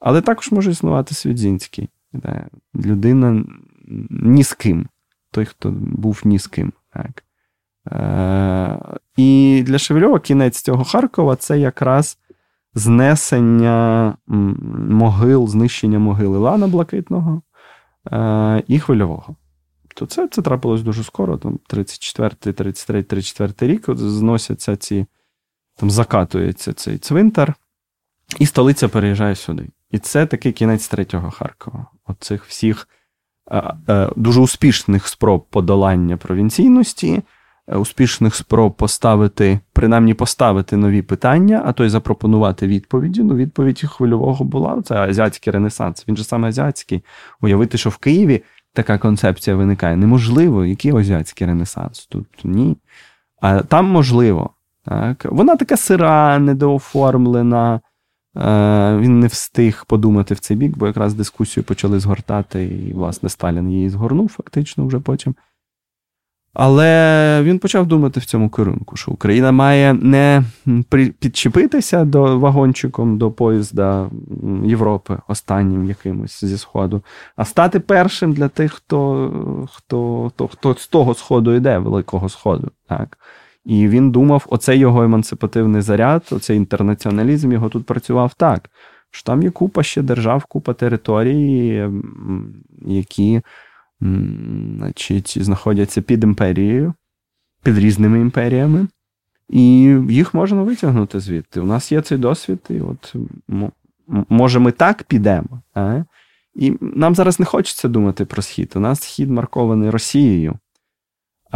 Але 0.00 0.20
також 0.20 0.52
може 0.52 0.70
існувати 0.70 1.14
Свідзінський. 1.14 1.88
Людина 2.74 3.44
ні 4.10 4.44
з 4.44 4.54
ким. 4.54 4.88
Той, 5.30 5.44
хто 5.44 5.70
був 5.76 6.20
ні 6.24 6.38
з 6.38 6.46
ким. 6.46 6.72
Так. 6.92 7.24
Е, 7.92 8.98
І 9.16 9.62
для 9.66 9.78
Шевельова 9.78 10.20
кінець 10.20 10.62
цього 10.62 10.84
Харкова 10.84 11.36
це 11.36 11.58
якраз 11.58 12.18
знесення 12.74 14.16
могил, 14.26 15.48
знищення 15.48 15.98
могили 15.98 16.38
Лана 16.38 16.66
Блакитного, 16.66 17.42
Е, 18.12 18.62
і 18.68 18.78
хвильового. 18.78 19.36
То 19.94 20.06
це 20.06 20.28
це 20.28 20.42
трапилось 20.42 20.82
дуже 20.82 21.04
скоро, 21.04 21.36
там 21.36 21.58
34, 21.66 22.30
33, 22.52 23.02
34 23.02 23.72
рік 23.72 23.84
зносяться 23.88 24.76
ці, 24.76 25.06
там 25.76 25.90
закатується 25.90 26.72
цей 26.72 26.98
цвинтар, 26.98 27.54
і 28.38 28.46
столиця 28.46 28.88
переїжджає 28.88 29.34
сюди. 29.34 29.68
І 29.96 29.98
це 29.98 30.26
такий 30.26 30.52
кінець 30.52 30.88
третього 30.88 31.30
Харкова. 31.30 31.86
Оцих 32.06 32.44
всіх 32.44 32.88
е, 33.50 33.74
е, 33.88 34.08
дуже 34.16 34.40
успішних 34.40 35.08
спроб 35.08 35.46
подолання 35.50 36.16
провінційності, 36.16 37.22
е, 37.68 37.76
успішних 37.76 38.34
спроб 38.34 38.74
поставити, 38.74 39.60
принаймні 39.72 40.14
поставити 40.14 40.76
нові 40.76 41.02
питання, 41.02 41.62
а 41.66 41.72
то 41.72 41.84
й 41.84 41.88
запропонувати 41.88 42.66
відповіді. 42.66 43.22
Ну, 43.22 43.34
відповідь 43.34 43.80
хвильового 43.80 44.44
була 44.44 44.82
це 44.82 44.94
азіатський 44.94 45.52
ренесанс. 45.52 46.04
Він 46.08 46.16
же 46.16 46.24
саме 46.24 46.48
азіатський. 46.48 47.04
Уявити, 47.40 47.78
що 47.78 47.90
в 47.90 47.96
Києві 47.96 48.42
така 48.72 48.98
концепція 48.98 49.56
виникає. 49.56 49.96
Неможливо, 49.96 50.64
який 50.64 50.96
азіатський 50.96 51.46
ренесанс? 51.46 52.06
Тут 52.06 52.26
ні. 52.44 52.76
А 53.40 53.62
там 53.62 53.86
можливо. 53.86 54.50
Так? 54.84 55.26
Вона 55.30 55.56
така 55.56 55.76
сира, 55.76 56.38
недооформлена. 56.38 57.80
Е, 58.36 58.96
він 59.00 59.20
не 59.20 59.26
встиг 59.26 59.84
подумати 59.86 60.34
в 60.34 60.38
цей 60.38 60.56
бік, 60.56 60.78
бо 60.78 60.86
якраз 60.86 61.14
дискусію 61.14 61.64
почали 61.64 62.00
згортати, 62.00 62.64
і, 62.64 62.92
власне, 62.92 63.28
Сталін 63.28 63.70
її 63.70 63.90
згорнув 63.90 64.28
фактично 64.28 64.86
вже 64.86 65.00
потім. 65.00 65.34
Але 66.58 67.40
він 67.42 67.58
почав 67.58 67.86
думати 67.86 68.20
в 68.20 68.24
цьому 68.24 68.48
керунку, 68.48 68.96
що 68.96 69.10
Україна 69.10 69.52
має 69.52 69.94
не 69.94 70.42
підчепитися 71.18 72.04
до 72.04 72.38
вагончиком 72.38 73.18
до 73.18 73.30
поїзда 73.30 74.10
Європи, 74.64 75.18
останнім 75.28 75.84
якимось 75.84 76.44
зі 76.44 76.58
Сходу, 76.58 77.02
а 77.36 77.44
стати 77.44 77.80
першим 77.80 78.32
для 78.32 78.48
тих, 78.48 78.72
хто 78.72 79.66
хто, 79.72 80.30
хто, 80.34 80.48
хто 80.48 80.74
з 80.74 80.88
того 80.88 81.14
сходу 81.14 81.54
йде, 81.54 81.78
Великого 81.78 82.28
Сходу. 82.28 82.70
Так? 82.88 83.18
І 83.66 83.88
він 83.88 84.10
думав, 84.10 84.46
оцей 84.48 84.78
його 84.78 85.02
емансипативний 85.02 85.82
заряд, 85.82 86.26
оцей 86.30 86.56
інтернаціоналізм 86.56 87.52
його 87.52 87.68
тут 87.68 87.86
працював 87.86 88.34
так. 88.34 88.70
Що 89.10 89.24
там 89.24 89.42
є 89.42 89.50
купа 89.50 89.82
ще 89.82 90.02
держав, 90.02 90.44
купа 90.44 90.74
територій, 90.74 91.90
які 92.86 93.40
значить, 94.00 95.38
знаходяться 95.40 96.02
під 96.02 96.24
імперією, 96.24 96.94
під 97.62 97.78
різними 97.78 98.20
імперіями, 98.20 98.86
і 99.48 99.62
їх 100.08 100.34
можна 100.34 100.62
витягнути 100.62 101.20
звідти. 101.20 101.60
У 101.60 101.66
нас 101.66 101.92
є 101.92 102.02
цей 102.02 102.18
досвід, 102.18 102.58
і 102.70 102.80
от 102.80 103.14
може 104.28 104.58
ми 104.58 104.72
так 104.72 105.02
підемо. 105.02 105.62
А? 105.74 106.02
І 106.54 106.72
нам 106.80 107.14
зараз 107.14 107.40
не 107.40 107.46
хочеться 107.46 107.88
думати 107.88 108.24
про 108.24 108.42
схід. 108.42 108.72
У 108.76 108.80
нас 108.80 109.00
схід 109.00 109.30
маркований 109.30 109.90
Росією. 109.90 110.58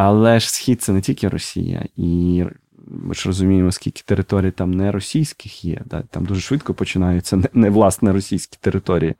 Але 0.03 0.40
ж 0.40 0.53
схід 0.53 0.82
це 0.82 0.92
не 0.92 1.01
тільки 1.01 1.28
Росія, 1.28 1.84
і 1.96 2.44
ми 2.86 3.14
ж 3.14 3.22
розуміємо, 3.26 3.72
скільки 3.72 4.03
територій 4.07 4.51
там 4.51 4.70
не 4.70 4.92
російських 4.92 5.64
є. 5.64 5.80
Да? 5.86 6.03
Там 6.03 6.24
дуже 6.24 6.40
швидко 6.40 6.74
починаються 6.74 7.36
не, 7.36 7.48
не 7.55 7.70
власне 7.70 8.12
російські 8.12 8.59
території. 8.61 9.14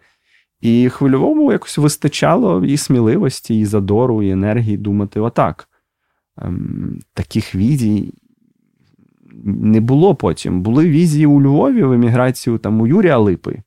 І 0.61 0.89
хвильовому 0.89 1.53
якось 1.53 1.79
вистачало 1.79 2.65
і 2.65 2.77
сміливості, 2.77 3.59
і 3.59 3.65
задору, 3.65 4.23
і 4.23 4.31
енергії 4.31 4.77
думати 4.77 5.21
отак. 5.21 5.69
Ем, 6.39 7.01
таких 7.15 7.55
візій 7.55 8.15
не 9.45 9.81
було 9.81 10.15
потім. 10.15 10.63
Були 10.63 10.89
візії 10.89 11.27
у 11.27 11.43
Львові 11.43 11.83
в 11.83 11.93
еміграцію 11.93 12.59
там 12.59 12.81
у 12.81 12.87
Юрія 12.87 13.19
Липи, 13.19 13.63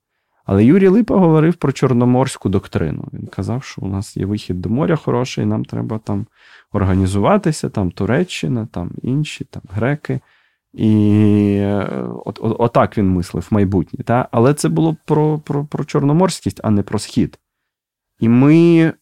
Але 0.46 0.66
Юрій 0.66 0.88
Липа 0.88 1.18
говорив 1.18 1.56
про 1.56 1.72
чорноморську 1.72 2.50
доктрину. 2.50 3.08
Він 3.14 3.28
казав, 3.28 3.64
що 3.64 3.82
у 3.82 3.88
нас 3.88 4.18
є 4.18 4.26
вихід 4.26 4.62
до 4.62 4.70
моря 4.70 4.96
хороший, 4.96 5.46
нам 5.46 5.66
треба 5.66 6.00
там 6.00 6.26
організуватися, 6.72 7.70
там 7.70 7.92
Туреччина, 7.92 8.68
там 8.72 8.92
інші, 9.02 9.44
там 9.44 9.62
греки. 9.70 10.20
І 10.74 11.56
е, 11.60 12.08
от, 12.26 12.40
от, 12.42 12.56
отак 12.60 12.98
він 12.98 13.10
мислив 13.10 13.48
майбутнє. 13.52 14.04
Та? 14.04 14.28
Але 14.32 14.54
це 14.54 14.70
було 14.70 14.96
про, 15.06 15.40
про, 15.40 15.66
про 15.66 15.86
чорноморськість, 15.86 16.60
а 16.64 16.70
не 16.70 16.84
про 16.84 17.00
схід. 17.00 17.40
І 18.20 18.30
ми 18.30 18.94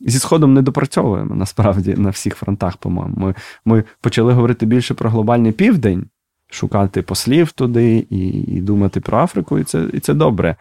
зі 0.00 0.18
Сходом 0.18 0.54
не 0.54 0.62
допрацьовуємо 0.62 1.34
насправді 1.34 1.94
на 1.94 2.10
всіх 2.10 2.36
фронтах, 2.36 2.76
по-моєму. 2.76 3.16
Ми, 3.16 3.34
ми 3.64 3.84
почали 4.00 4.32
говорити 4.32 4.66
більше 4.66 4.94
про 4.94 5.10
глобальний 5.10 5.52
південь, 5.52 6.06
шукати 6.50 7.02
послів 7.02 7.52
туди 7.52 8.06
і 8.10 8.28
і 8.28 8.60
думати 8.60 9.00
про 9.00 9.18
Африку, 9.18 9.58
і 9.58 9.64
це 9.64 9.86
і 9.92 10.00
це 10.00 10.14
добре. 10.14 10.56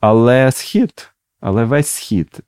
Але 0.00 0.52
схід, 0.52 1.12
але 1.40 1.64
весь 1.64 1.88
схід. 1.88 2.40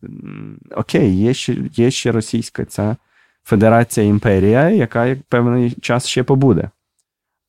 Окей, 0.76 1.16
є 1.16 1.34
ще 1.34 1.57
є 1.72 1.90
ще 1.90 2.12
російська 2.12 2.64
ця 2.64 2.97
федерація 3.45 4.07
імперія, 4.07 4.70
яка 4.70 5.07
як 5.07 5.22
певний 5.22 5.70
час 5.70 6.07
ще 6.07 6.22
побуде. 6.22 6.70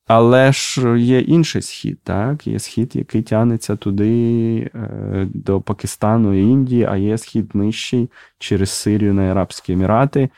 Але 0.06 0.52
ж 0.52 1.00
є 1.00 1.20
інший 1.20 1.62
схід, 1.62 1.98
так? 2.02 2.46
Є 2.46 2.58
схід, 2.58 2.96
який 2.96 3.22
тянеться 3.22 3.76
туди 3.76 4.70
е, 4.74 5.28
до 5.34 5.60
Пакистану 5.60 6.34
і 6.34 6.40
Індії, 6.40 6.84
а 6.84 6.96
є 6.96 7.18
схід 7.18 7.54
нижчий 7.54 8.10
через 8.38 8.70
Сирію 8.70 9.14
на 9.14 9.22
Арабські 9.22 9.72
Емірати. 9.72 10.28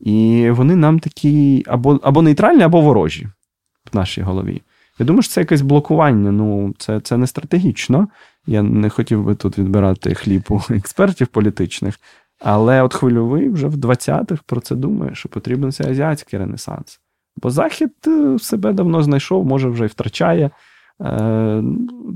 І 0.00 0.48
вони 0.50 0.76
нам 0.76 0.98
такі 0.98 1.64
або 1.66 2.00
або 2.02 2.22
нейтральні, 2.22 2.62
або 2.62 2.80
ворожі 2.80 3.28
в 3.92 3.96
нашій 3.96 4.22
голові. 4.22 4.62
Я 4.98 5.06
думаю, 5.06 5.22
що 5.22 5.32
це 5.32 5.40
якесь 5.40 5.62
блокування. 5.62 6.32
Ну, 6.32 6.74
це 6.78 7.00
це 7.00 7.16
не 7.16 7.26
стратегічно. 7.26 8.08
Я 8.46 8.62
не 8.62 8.90
хотів 8.90 9.24
би 9.24 9.34
тут 9.34 9.58
відбирати 9.58 10.14
хліб 10.14 10.42
у 10.48 10.60
експертів 10.70 11.26
політичних. 11.26 12.00
Але 12.40 12.82
от 12.82 12.94
хвильовий 12.94 13.48
вже 13.48 13.66
в 13.66 13.74
20-х 13.74 14.42
про 14.46 14.60
це 14.60 14.74
думає, 14.74 15.14
що 15.14 15.28
потрібен 15.28 15.72
цей 15.72 15.90
азіатський 15.90 16.38
ренесанс. 16.38 17.00
Бо 17.36 17.50
Захід 17.50 17.92
е, 18.06 18.38
себе 18.38 18.72
давно 18.72 19.02
знайшов, 19.02 19.46
може 19.46 19.68
вже 19.68 19.84
й 19.84 19.88
втрачає. 19.88 20.50
Е, 21.02 21.62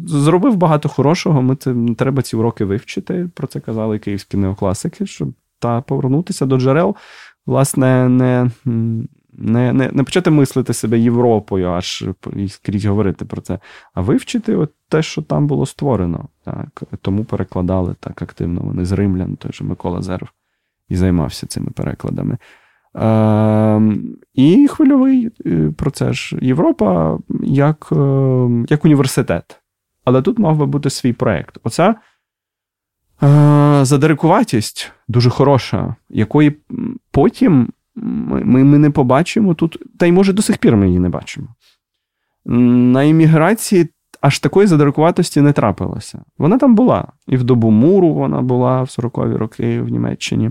зробив 0.07 0.57
багато 0.57 0.89
хорошого. 0.89 1.43
Ми 1.43 1.57
це 1.57 1.75
треба 1.99 2.23
ці 2.23 2.37
уроки 2.37 2.65
вивчити. 2.65 3.29
Про 3.35 3.47
це 3.47 3.61
казали 3.61 3.99
київські 3.99 4.37
неокласики, 4.37 5.07
щоб 5.07 5.33
та 5.59 5.81
повернутися 5.81 6.47
до 6.47 6.59
джерел, 6.59 6.97
власне, 7.47 8.09
не 8.09 8.51
не, 9.41 9.73
не, 9.73 9.91
не 9.93 10.05
почати 10.05 10.31
мислити 10.31 10.73
себе 10.73 10.99
Європою, 10.99 11.69
аж 11.69 12.05
і 12.37 12.49
скрізь 12.49 12.85
говорити 12.85 13.25
про 13.25 13.41
це, 13.41 13.59
а 13.95 14.01
вивчити 14.01 14.57
от 14.57 14.71
те, 14.89 15.03
що 15.03 15.23
там 15.23 15.47
було 15.47 15.67
створено. 15.67 16.29
Так, 16.45 16.83
Тому 17.03 17.25
перекладали 17.25 17.95
так 18.01 18.23
активно. 18.23 18.61
Вони 18.61 18.85
з 18.85 18.93
римлян, 18.93 19.37
той 19.37 19.53
же 19.53 19.65
Микола 19.65 20.03
Зерв, 20.03 20.29
і 20.89 20.97
займався 20.97 21.47
цими 21.47 21.71
перекладами. 21.71 22.39
Е, 22.97 23.83
І 24.35 24.69
хвильовий 24.69 25.31
е, 25.47 25.73
про 25.77 25.91
це 25.91 26.13
ж 26.13 26.39
Європа 26.43 27.19
як 27.43 27.89
е, 27.93 27.97
як 28.69 28.85
університет. 28.85 29.61
Але 30.05 30.23
тут 30.23 30.39
мав 30.39 30.57
би 30.57 30.67
бути 30.67 30.91
свій 30.91 31.13
проєкт. 31.13 31.59
Оця 31.63 31.95
е, 33.23 33.85
задирикуватість 33.85 34.93
дуже 35.09 35.31
хороша, 35.31 35.95
якої 36.09 36.57
потім 37.11 37.69
ми, 37.95 38.65
ми 38.65 38.79
не 38.79 38.91
побачимо 38.91 39.55
тут, 39.55 39.79
та 39.99 40.07
й 40.07 40.13
може 40.13 40.33
до 40.33 40.43
сих 40.43 40.59
пір 40.59 40.77
ми 40.77 40.87
її 40.87 40.99
не 40.99 41.09
бачимо. 41.09 41.49
На 42.45 43.03
імміграції 43.03 43.89
аж 44.21 44.39
такої 44.39 44.67
задирикуватості 44.67 45.41
не 45.41 45.53
трапилося. 45.53 46.23
Вона 46.39 46.59
там 46.59 46.75
була. 46.75 47.09
І 47.27 47.37
в 47.37 47.45
добу 47.45 47.71
муру 47.71 48.15
вона 48.15 48.43
була 48.43 48.83
в 48.83 48.87
40-ві 48.87 49.37
роки 49.37 49.81
в 49.81 49.89
Німеччині. 49.89 50.51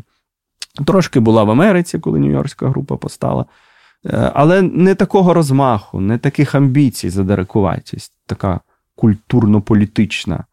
Трошки 0.86 1.20
була 1.20 1.44
в 1.44 1.52
Америці, 1.52 2.00
коли 2.00 2.20
Нью-Йоркська 2.20 2.70
група 2.70 2.98
постала. 2.98 3.46
Е, 4.06 4.32
але 4.36 4.62
не 4.62 4.96
такого 4.96 5.34
розмаху, 5.34 6.00
не 6.00 6.18
таких 6.18 6.56
амбіцій 6.56 7.10
задирикуватість, 7.10 8.14
така 8.26 8.60
культурно-політична. 8.96 10.44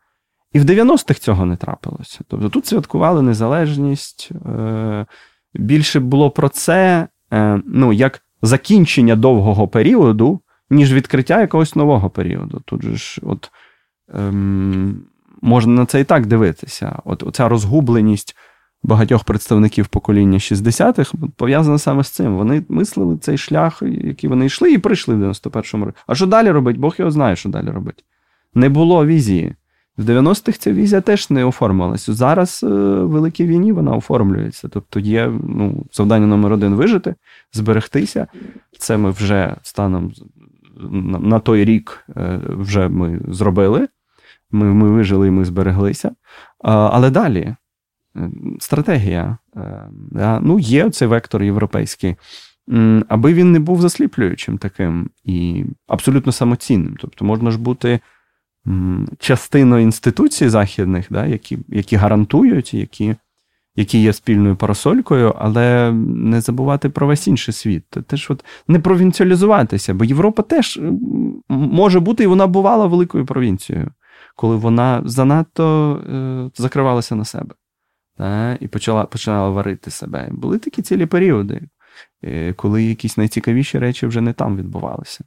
І 0.52 0.60
в 0.60 0.64
90-х 0.64 1.20
цього 1.20 1.46
не 1.46 1.56
трапилося. 1.56 2.20
Тобто 2.28 2.48
тут 2.48 2.66
святкували 2.66 3.22
незалежність. 3.22 4.30
Більше 5.58 6.00
було 6.00 6.30
про 6.30 6.48
це, 6.48 7.08
е, 7.32 7.60
ну, 7.66 7.92
як 7.92 8.22
закінчення 8.42 9.16
довгого 9.16 9.68
періоду, 9.68 10.40
ніж 10.70 10.92
відкриття 10.92 11.40
якогось 11.40 11.76
нового 11.76 12.10
періоду. 12.10 12.62
Тут 12.64 12.82
же 12.82 12.96
ж, 12.96 13.20
от 13.24 13.50
ем, 14.14 15.02
можна 15.42 15.72
на 15.72 15.86
це 15.86 16.00
і 16.00 16.04
так 16.04 16.26
дивитися. 16.26 16.98
От 17.04 17.22
Оця 17.22 17.48
розгубленість 17.48 18.36
багатьох 18.82 19.24
представників 19.24 19.86
покоління 19.86 20.38
60-х 20.38 21.14
пов'язана 21.36 21.78
саме 21.78 22.04
з 22.04 22.10
цим. 22.10 22.36
Вони 22.36 22.62
мислили 22.68 23.18
цей 23.18 23.38
шлях, 23.38 23.82
який 23.82 24.30
вони 24.30 24.46
йшли, 24.46 24.72
і 24.72 24.78
прийшли 24.78 25.14
в 25.14 25.22
91-му 25.22 25.84
році. 25.84 25.98
А 26.06 26.14
що 26.14 26.26
далі 26.26 26.50
робить? 26.50 26.76
Бог 26.78 26.94
його 26.98 27.10
знає, 27.10 27.36
що 27.36 27.48
далі 27.48 27.70
робить. 27.70 28.04
Не 28.54 28.68
було 28.68 29.06
візії. 29.06 29.54
В 29.98 30.04
90-х 30.04 30.58
ця 30.58 30.72
візія 30.72 31.00
теж 31.00 31.30
не 31.30 31.44
оформилася. 31.44 32.14
Зараз 32.14 32.60
е, 32.62 32.66
в 32.66 33.08
великій 33.08 33.46
війні 33.46 33.72
вона 33.72 33.92
оформлюється. 33.92 34.68
Тобто 34.68 35.00
є 35.00 35.32
ну, 35.48 35.86
завдання 35.92 36.26
номер 36.26 36.52
один 36.52 36.74
вижити, 36.74 37.14
зберегтися. 37.52 38.26
Це 38.78 38.96
ми 38.96 39.10
вже 39.10 39.56
станом 39.62 40.12
на, 41.20 41.38
той 41.38 41.64
рік 41.64 42.04
е, 42.16 42.40
вже 42.46 42.88
ми 42.88 43.20
зробили. 43.28 43.88
Ми 44.50 44.74
ми 44.74 44.90
вижили 44.90 45.28
і 45.28 45.30
ми 45.30 45.44
збереглися. 45.44 46.10
Але 46.58 47.10
далі 47.10 47.40
е, 47.40 47.56
стратегія. 48.60 49.38
Ну, 50.40 50.58
Є 50.58 50.90
цей 50.90 51.08
вектор 51.08 51.42
європейський. 51.42 52.16
Аби 53.08 53.34
він 53.34 53.52
не 53.52 53.60
був 53.60 53.80
засліплюючим 53.80 54.58
таким 54.58 55.10
і 55.24 55.64
абсолютно 55.86 56.32
самоцінним. 56.32 56.96
Тобто 57.00 57.24
можна 57.24 57.50
ж 57.50 57.58
бути 57.58 58.00
частиною 59.18 59.82
інституцій 59.82 60.48
західних, 60.48 61.06
да, 61.10 61.26
які 61.26 61.58
які 61.68 61.96
гарантують, 61.96 62.74
які 62.74 63.14
які 63.76 64.02
є 64.02 64.12
спільною 64.12 64.56
парасолькою, 64.56 65.34
але 65.38 65.92
не 65.92 66.40
забувати 66.40 66.88
про 66.88 67.06
весь 67.06 67.28
інший 67.28 67.54
світ. 67.54 67.84
Теж 67.88 68.30
от 68.30 68.44
не 68.68 68.78
провінціалізуватися, 68.78 69.94
бо 69.94 70.04
Європа 70.04 70.42
теж 70.42 70.80
може 71.48 72.00
бути, 72.00 72.24
і 72.24 72.26
вона 72.26 72.46
бувала 72.46 72.86
великою 72.86 73.26
провінцією, 73.26 73.90
коли 74.36 74.56
вона 74.56 75.02
занадто 75.04 75.94
е, 76.10 76.50
закривалася 76.54 77.14
на 77.14 77.24
себе 77.24 77.54
да, 78.18 78.56
і 78.60 78.68
почала 78.68 79.04
починала 79.04 79.50
варити 79.50 79.90
себе. 79.90 80.28
Були 80.30 80.58
такі 80.58 80.82
цілі 80.82 81.06
періоди, 81.06 81.62
е, 82.24 82.52
коли 82.52 82.84
якісь 82.84 83.16
найцікавіші 83.16 83.78
речі 83.78 84.06
вже 84.06 84.20
не 84.20 84.32
там 84.32 84.56
відбувалися. 84.56 85.24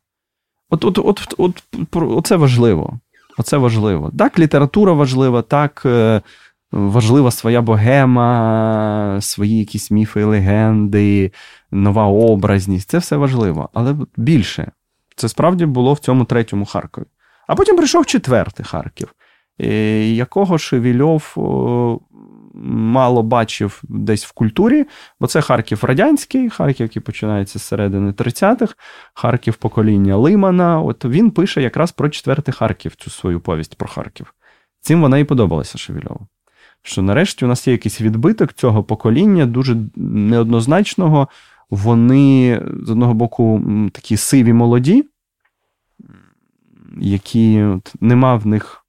От, 0.69 0.85
от, 0.85 0.97
от, 0.97 1.35
от, 1.37 1.63
от, 1.93 2.27
Це 2.27 2.35
важливо. 2.35 2.99
Оце 3.39 3.57
важливо. 3.57 4.11
Так, 4.17 4.39
література 4.39 4.93
важлива, 4.93 5.41
так 5.41 5.81
е, 5.85 6.21
важлива 6.71 7.31
своя 7.31 7.61
богема, 7.61 9.17
свої 9.21 9.59
якісь 9.59 9.91
міфи, 9.91 10.23
легенди, 10.23 11.31
нова 11.71 12.05
образність. 12.05 12.89
Це 12.89 12.97
все 12.97 13.15
важливо. 13.17 13.69
Але 13.73 13.95
більше. 14.17 14.71
Це 15.15 15.29
справді 15.29 15.65
було 15.65 15.93
в 15.93 15.99
цьому 15.99 16.25
третьому 16.25 16.65
Харкові. 16.65 17.05
А 17.47 17.55
потім 17.55 17.77
прийшов 17.77 18.05
четвертий 18.05 18.65
Харків, 18.65 19.15
е, 19.61 19.67
якого 20.09 20.57
Шевільов 20.57 21.33
мало 22.63 23.23
бачив 23.23 23.81
десь 23.83 24.25
в 24.25 24.31
культурі, 24.31 24.85
бо 25.19 25.27
це 25.27 25.41
Харків 25.41 25.83
радянський, 25.83 26.49
Харків, 26.49 26.83
який 26.83 27.01
починається 27.01 27.59
з 27.59 27.63
середини 27.63 28.11
30-х, 28.11 28.75
Харків 29.13 29.55
покоління 29.55 30.17
Лимана. 30.17 30.81
От 30.81 31.05
він 31.05 31.31
пише 31.31 31.61
якраз 31.61 31.91
про 31.91 32.09
четвертий 32.09 32.53
Харків, 32.53 32.95
цю 32.95 33.09
свою 33.09 33.39
повість 33.39 33.75
про 33.75 33.87
Харків. 33.87 34.33
Цим 34.81 35.01
вона 35.01 35.17
і 35.17 35.23
подобалася 35.23 35.77
Шевільову. 35.77 36.27
Що 36.81 37.01
нарешті 37.01 37.45
у 37.45 37.47
нас 37.47 37.67
є 37.67 37.73
якийсь 37.73 38.01
відбиток 38.01 38.53
цього 38.53 38.83
покоління, 38.83 39.45
дуже 39.45 39.77
неоднозначного. 39.95 41.27
Вони, 41.69 42.61
з 42.83 42.89
одного 42.89 43.13
боку, 43.13 43.61
такі 43.93 44.17
сиві 44.17 44.53
молоді, 44.53 45.05
які 46.97 47.63
от, 47.63 47.93
нема 48.01 48.35
в 48.35 48.47
них 48.47 48.85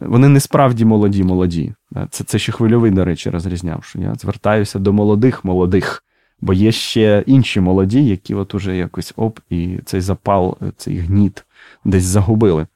вони 0.00 0.28
не 0.28 0.40
справді 0.40 0.84
молоді, 0.84 1.24
молоді. 1.24 1.74
Це 2.10 2.24
це 2.24 2.38
ще 2.38 2.52
хвильовий, 2.52 2.90
до 2.90 3.04
речі, 3.04 3.30
розрізняв, 3.30 3.84
що 3.84 3.98
я 3.98 4.14
звертаюся 4.14 4.78
до 4.78 4.92
молодих 4.92 5.44
молодих, 5.44 6.04
бо 6.40 6.52
є 6.52 6.72
ще 6.72 7.24
інші 7.26 7.60
молоді, 7.60 8.06
які 8.06 8.34
от 8.34 8.54
уже 8.54 8.76
якось 8.76 9.12
оп, 9.16 9.38
і 9.50 9.78
цей 9.84 10.00
запал, 10.00 10.58
цей 10.76 10.98
гніт 10.98 11.44
десь 11.84 12.04
загубили. 12.04 12.66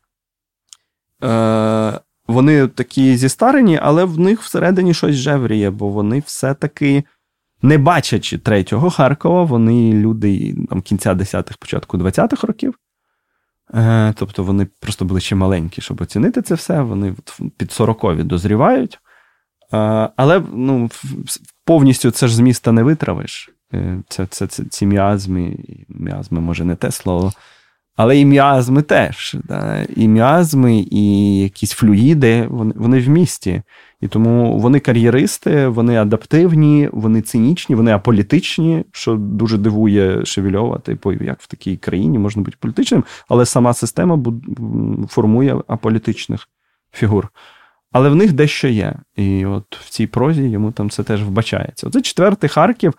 Е, 1.24 2.00
Вони 2.28 2.68
такі 2.68 3.16
зістарені, 3.16 3.78
але 3.82 4.04
в 4.04 4.18
них 4.18 4.42
всередині 4.42 4.94
щось 4.94 5.16
жевріє, 5.16 5.70
бо 5.70 5.88
вони 5.88 6.22
все-таки, 6.26 7.04
не 7.62 7.78
бачачи 7.78 8.38
третього 8.38 8.90
Харкова, 8.90 9.42
вони 9.42 9.92
люди 9.92 10.54
там, 10.70 10.80
кінця 10.82 11.14
10-х, 11.14 11.56
початку 11.58 11.98
20-х 11.98 12.46
років. 12.46 12.74
Е, 13.74 14.12
тобто 14.16 14.44
вони 14.44 14.66
просто 14.80 15.04
були 15.04 15.20
ще 15.20 15.34
маленькі, 15.34 15.82
щоб 15.82 16.00
оцінити 16.00 16.42
це 16.42 16.54
все. 16.54 16.80
Вони 16.82 17.14
під 17.56 17.72
сорокові 17.72 18.22
дозрівають. 18.22 18.98
Е, 19.74 20.08
але 20.16 20.42
ну, 20.52 20.90
повністю 21.64 22.10
це 22.10 22.28
ж 22.28 22.36
з 22.36 22.40
міста 22.40 22.72
не 22.72 22.82
витравиш. 22.82 23.50
Це, 24.08 24.26
це, 24.26 24.46
це 24.46 24.64
Ці 24.64 24.86
міазми, 24.86 25.56
міазми, 25.88 26.40
може, 26.40 26.64
не 26.64 26.76
те 26.76 26.90
слово. 26.90 27.32
Але 27.96 28.18
і 28.18 28.24
міазми 28.24 28.82
теж. 28.82 29.36
Да? 29.44 29.86
І 29.96 30.08
міазми, 30.08 30.86
і 30.90 31.38
якісь 31.38 31.72
флюїди, 31.72 32.46
вони 32.50 32.74
вони 32.76 33.00
в 33.00 33.08
місті. 33.08 33.62
І 34.00 34.08
тому 34.08 34.58
вони 34.58 34.80
кар'єристи, 34.80 35.68
вони 35.68 35.96
адаптивні, 35.96 36.88
вони 36.92 37.22
цинічні, 37.22 37.74
вони 37.74 37.92
аполітичні, 37.92 38.84
що 38.92 39.14
дуже 39.14 39.58
дивує 39.58 40.24
Шевільова, 40.24 40.78
типу, 40.78 41.12
як 41.12 41.40
в 41.40 41.46
такій 41.46 41.76
країні 41.76 42.18
можна 42.18 42.42
бути 42.42 42.56
політичним, 42.60 43.04
але 43.28 43.46
сама 43.46 43.74
система 43.74 44.24
формує 45.08 45.56
аполітичних 45.66 46.48
фігур. 46.92 47.28
Але 47.92 48.08
в 48.08 48.14
них 48.14 48.32
дещо 48.32 48.68
є. 48.68 48.94
І 49.16 49.46
от 49.46 49.76
в 49.76 49.88
цій 49.88 50.06
прозі 50.06 50.42
йому 50.42 50.72
там 50.72 50.90
це 50.90 51.02
теж 51.02 51.22
вбачається. 51.22 51.86
Оце 51.86 52.02
четвертий 52.02 52.50
Харків 52.50 52.94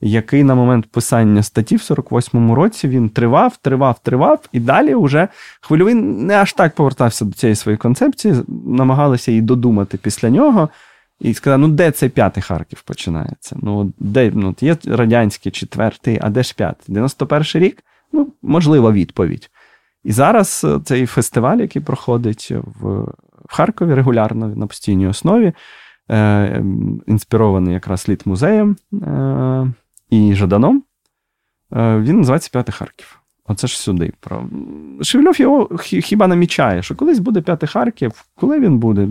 який 0.00 0.44
на 0.44 0.54
момент 0.54 0.86
писання 0.90 1.42
статті 1.42 1.76
в 1.76 1.80
48-му 1.80 2.54
році 2.54 2.88
він 2.88 3.08
тривав, 3.08 3.56
тривав, 3.56 3.98
тривав, 3.98 4.40
і 4.52 4.60
далі 4.60 4.94
вже 4.94 5.28
хвильовий 5.60 5.94
не 5.94 6.34
аж 6.34 6.52
так 6.52 6.74
повертався 6.74 7.24
до 7.24 7.32
цієї 7.32 7.56
своєї 7.56 7.78
концепції, 7.78 8.34
намагалися 8.66 9.30
її 9.30 9.42
додумати 9.42 9.98
після 9.98 10.30
нього. 10.30 10.68
І 11.20 11.34
сказав, 11.34 11.58
ну 11.58 11.68
де 11.68 11.90
цей 11.90 12.08
п'ятий 12.08 12.42
Харків 12.42 12.82
починається? 12.82 13.56
Ну, 13.62 13.92
де 13.98 14.32
ну, 14.34 14.54
є 14.60 14.76
радянський 14.86 15.52
четвертий, 15.52 16.18
а 16.22 16.30
де 16.30 16.42
ж 16.42 16.54
п'ятий? 16.54 16.96
91-й 16.96 17.58
рік? 17.58 17.82
Ну, 18.12 18.32
можлива 18.42 18.92
відповідь. 18.92 19.50
І 20.04 20.12
зараз 20.12 20.66
е, 20.68 20.80
цей 20.84 21.06
фестиваль, 21.06 21.58
який 21.58 21.82
проходить 21.82 22.52
в 22.80 23.12
в 23.48 23.54
Харкові 23.54 23.94
регулярно 23.94 24.48
на 24.48 24.66
постійній 24.66 25.06
основі, 25.06 25.52
е, 26.10 26.62
інспірований 27.06 27.74
якраз 27.74 28.08
літ 28.08 28.26
музеєм. 28.26 28.76
Е, 28.92 29.72
і 30.10 30.34
Жаданом, 30.34 30.82
е, 31.72 31.98
він 31.98 32.18
називається 32.18 32.50
П'ятий 32.52 32.72
Харків. 32.72 33.20
Оце 33.48 33.66
ж 33.66 33.80
сюди. 33.80 34.12
Шевельов 35.02 35.40
його 35.40 35.68
хіба 35.78 36.26
намічає, 36.26 36.82
що 36.82 36.94
колись 36.94 37.18
буде 37.18 37.40
П'ятий 37.40 37.68
Харків, 37.68 38.24
коли 38.34 38.60
він 38.60 38.78
буде? 38.78 39.08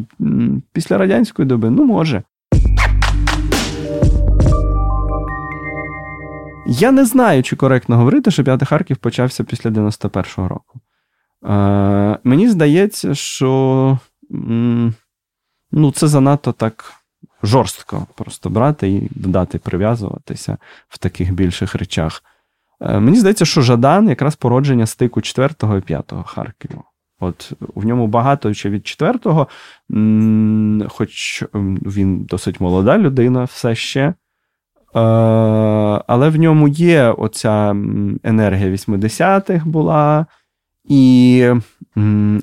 Після 0.72 0.98
радянської 0.98 1.48
доби? 1.48 1.70
Ну, 1.70 1.86
може. 1.86 2.24
Я 6.68 6.92
не 6.92 7.06
знаю, 7.06 7.44
чи 7.44 7.56
коректно 7.56 7.98
говорити, 7.98 8.32
що 8.32 8.44
П'ятий 8.44 8.68
Харків 8.68 8.98
почався 8.98 9.44
після 9.44 9.70
91-го 9.70 10.48
року. 10.48 10.80
Е, 11.46 12.20
Мені 12.24 12.50
здається, 12.50 13.16
що 13.16 14.00
ну, 15.72 15.92
це 15.92 16.08
занадто 16.08 16.52
так 16.52 16.94
жорстко 17.46 18.08
просто 18.16 18.50
брати 18.50 18.90
і 18.90 19.10
додати 19.12 19.60
прив'язуватися 19.60 20.58
в 20.90 20.98
таких 20.98 21.34
більших 21.34 21.76
речах. 21.76 22.24
Е, 22.82 23.00
мені 23.00 23.20
здається, 23.20 23.46
що 23.46 23.62
Жадан 23.62 24.10
якраз 24.10 24.36
породження 24.36 24.86
стику 24.86 25.22
4 25.22 25.54
і 25.78 25.82
5 25.82 26.14
Харкова. 26.26 26.84
От 27.20 27.54
в 27.76 27.86
ньому 27.86 28.08
багато 28.08 28.54
ще 28.54 28.70
від 28.70 28.82
4-го, 28.82 29.48
хоч 30.90 31.44
він 31.86 32.24
досить 32.24 32.60
молода 32.60 32.98
людина, 32.98 33.44
все 33.44 33.76
ще. 33.76 34.02
Е, 34.02 34.14
але 36.08 36.30
в 36.30 36.36
ньому 36.36 36.68
є 36.68 37.10
оця 37.10 37.70
енергія 38.24 38.70
80-х 38.70 39.66
була, 39.66 40.26
і 40.88 41.46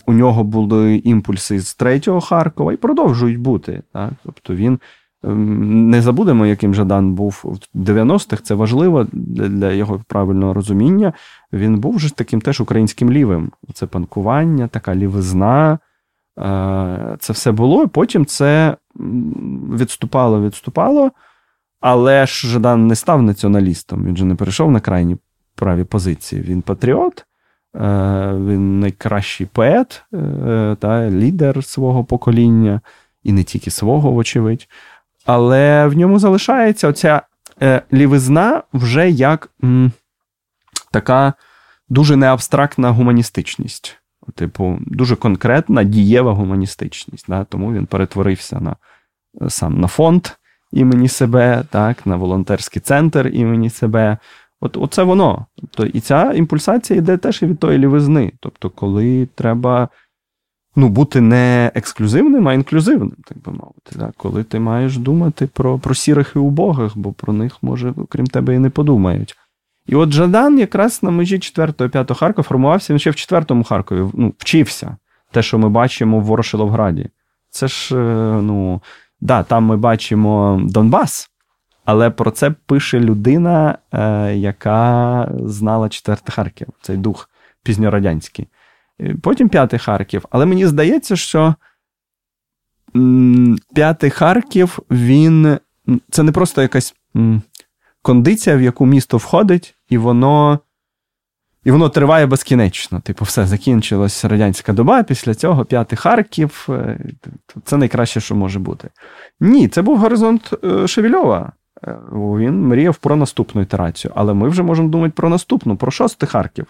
у 0.06 0.12
нього 0.12 0.44
були 0.44 0.96
імпульси 0.96 1.60
з 1.60 1.74
третього 1.74 2.20
Харкова 2.20 2.72
і 2.72 2.76
продовжують 2.76 3.38
бути. 3.38 3.82
Так? 3.92 4.12
Тобто 4.24 4.54
він 4.54 4.78
ем, 5.24 5.90
не 5.90 6.02
забудемо, 6.02 6.46
яким 6.46 6.74
Жадан 6.74 7.14
був 7.14 7.40
в 7.44 7.78
90-х. 7.78 8.42
Це 8.42 8.54
важливо 8.54 9.06
для 9.12 9.72
його 9.72 10.00
правильного 10.08 10.54
розуміння. 10.54 11.12
Він 11.52 11.78
був 11.78 11.96
вже 11.96 12.16
таким 12.16 12.40
теж 12.40 12.60
українським 12.60 13.12
лівим. 13.12 13.50
Це 13.74 13.86
панкування, 13.86 14.68
така 14.68 14.94
лівизна. 14.94 15.78
Е, 16.38 17.16
це 17.18 17.32
все 17.32 17.52
було. 17.52 17.88
Потім 17.88 18.26
це 18.26 18.76
відступало, 19.76 20.42
відступало. 20.42 21.10
Але 21.80 22.26
ж 22.26 22.48
Жадан 22.48 22.86
не 22.86 22.96
став 22.96 23.22
націоналістом. 23.22 24.04
Він 24.04 24.16
же 24.16 24.24
не 24.24 24.34
перейшов 24.34 24.70
на 24.70 24.80
крайні 24.80 25.16
праві 25.54 25.84
позиції. 25.84 26.42
Він 26.42 26.62
патріот. 26.62 27.24
Е, 27.76 28.32
він 28.34 28.80
найкращий 28.80 29.46
поет 29.46 30.04
е, 30.14 30.76
та 30.80 31.10
лідер 31.10 31.64
свого 31.64 32.04
покоління, 32.04 32.80
і 33.22 33.32
не 33.32 33.44
тільки 33.44 33.70
свого, 33.70 34.10
вочевидь. 34.10 34.68
Але 35.26 35.86
в 35.86 35.96
ньому 35.96 36.18
залишається 36.18 36.88
оця 36.88 37.22
е, 37.62 37.82
лівизна 37.92 38.62
вже 38.72 39.10
як 39.10 39.50
м, 39.64 39.92
така 40.90 41.32
дуже 41.88 42.16
неабстрактна 42.16 42.90
гуманістичність. 42.90 43.98
Типу, 44.34 44.78
дуже 44.80 45.16
конкретна 45.16 45.84
дієва 45.84 46.32
гуманістичність. 46.32 47.26
Да? 47.28 47.44
Тому 47.44 47.72
він 47.72 47.86
перетворився 47.86 48.60
на 48.60 48.76
сам 49.48 49.80
на 49.80 49.88
фонд 49.88 50.28
імені 50.72 51.08
себе, 51.08 51.64
так, 51.70 52.06
на 52.06 52.16
волонтерський 52.16 52.82
центр 52.82 53.30
імені 53.32 53.70
себе. 53.70 54.18
От 54.62 54.76
Оце 54.76 55.02
воно. 55.02 55.46
Тобто, 55.56 55.86
І 55.86 56.00
ця 56.00 56.32
імпульсація 56.32 56.98
йде 56.98 57.16
теж 57.16 57.42
і 57.42 57.46
від 57.46 57.58
тої 57.58 57.78
лівизни. 57.78 58.32
Тобто, 58.40 58.70
коли 58.70 59.28
треба 59.34 59.88
ну, 60.76 60.88
бути 60.88 61.20
не 61.20 61.72
ексклюзивним, 61.74 62.48
а 62.48 62.54
інклюзивним, 62.54 63.16
так 63.24 63.38
би 63.38 63.52
мовити. 63.52 63.98
Так? 63.98 64.14
Коли 64.16 64.44
ти 64.44 64.60
маєш 64.60 64.98
думати 64.98 65.46
про 65.46 65.78
про 65.78 65.94
сірих 65.94 66.32
і 66.36 66.38
убогих, 66.38 66.92
бо 66.94 67.12
про 67.12 67.32
них, 67.32 67.62
може, 67.62 67.94
крім 68.08 68.26
тебе, 68.26 68.54
і 68.54 68.58
не 68.58 68.70
подумають. 68.70 69.36
І 69.86 69.94
от 69.94 70.10
Жадан 70.10 70.58
якраз 70.58 71.02
на 71.02 71.10
межі 71.10 71.36
4-5 71.36 72.14
Харкова 72.14 72.42
формувався 72.42 72.92
він 72.92 72.98
ще 72.98 73.10
в 73.10 73.14
4-му 73.14 73.64
Харкові, 73.64 74.10
ну, 74.14 74.34
вчився. 74.38 74.96
Те, 75.30 75.42
що 75.42 75.58
ми 75.58 75.68
бачимо 75.68 76.20
в 76.20 76.22
Ворошиловграді. 76.22 77.08
Це 77.50 77.68
ж, 77.68 77.96
е, 77.96 78.42
ну, 78.42 78.82
да, 79.20 79.42
там 79.42 79.64
ми 79.64 79.76
бачимо 79.76 80.60
Донбас. 80.64 81.31
Але 81.84 82.10
про 82.10 82.30
це 82.30 82.50
пише 82.50 83.00
людина, 83.00 83.78
е, 83.92 84.34
яка 84.36 85.28
знала 85.44 85.88
четвертий 85.88 86.34
Харків, 86.34 86.68
цей 86.82 86.96
дух 86.96 87.30
пізньорадянський. 87.62 88.48
Потім 89.22 89.48
п'ятий 89.48 89.78
Харків. 89.78 90.24
Але 90.30 90.46
мені 90.46 90.66
здається, 90.66 91.16
що 91.16 91.54
п'ятий 93.74 94.10
Харків, 94.10 94.78
він 94.90 95.58
це 96.10 96.22
не 96.22 96.32
просто 96.32 96.62
якась 96.62 96.94
кондиція, 98.02 98.56
в 98.56 98.62
яку 98.62 98.86
місто 98.86 99.16
входить, 99.16 99.74
і 99.88 99.98
воно 99.98 100.60
і 101.64 101.70
воно 101.70 101.88
триває 101.88 102.26
безкінечно. 102.26 103.00
Типу, 103.00 103.24
все, 103.24 103.46
закінчилась 103.46 104.24
радянська 104.24 104.72
доба, 104.72 105.02
після 105.02 105.34
цього 105.34 105.64
п'ятий 105.64 105.96
Харків. 105.96 106.66
Е, 106.68 106.98
це 107.64 107.76
найкраще, 107.76 108.20
що 108.20 108.34
може 108.34 108.58
бути. 108.58 108.88
Ні, 109.40 109.68
це 109.68 109.82
був 109.82 109.98
горизонт 109.98 110.54
е, 110.64 110.88
Шевільова. 110.88 111.52
Е, 111.86 111.98
він 112.12 112.62
мріяв 112.62 112.96
про 112.96 113.16
наступну 113.16 113.62
ітерацію. 113.62 114.12
Але 114.16 114.34
ми 114.34 114.48
вже 114.48 114.62
можемо 114.62 114.88
думати 114.88 115.12
про 115.16 115.28
наступну, 115.28 115.76
про 115.76 115.90
шостий 115.90 116.28
Харків. 116.28 116.66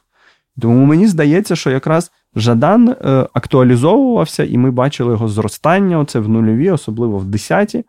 Тому 0.60 0.84
мені 0.84 1.06
здається, 1.06 1.56
що 1.56 1.70
якраз 1.70 2.12
Жадан 2.36 2.88
е, 2.88 3.26
актуалізовувався, 3.32 4.44
і 4.44 4.58
ми 4.58 4.70
бачили 4.70 5.10
його 5.12 5.28
зростання. 5.28 5.98
Оце 5.98 6.18
в 6.18 6.28
нульові, 6.28 6.70
особливо 6.70 7.18
в 7.18 7.24
десяті. 7.24 7.78
Е, 7.78 7.84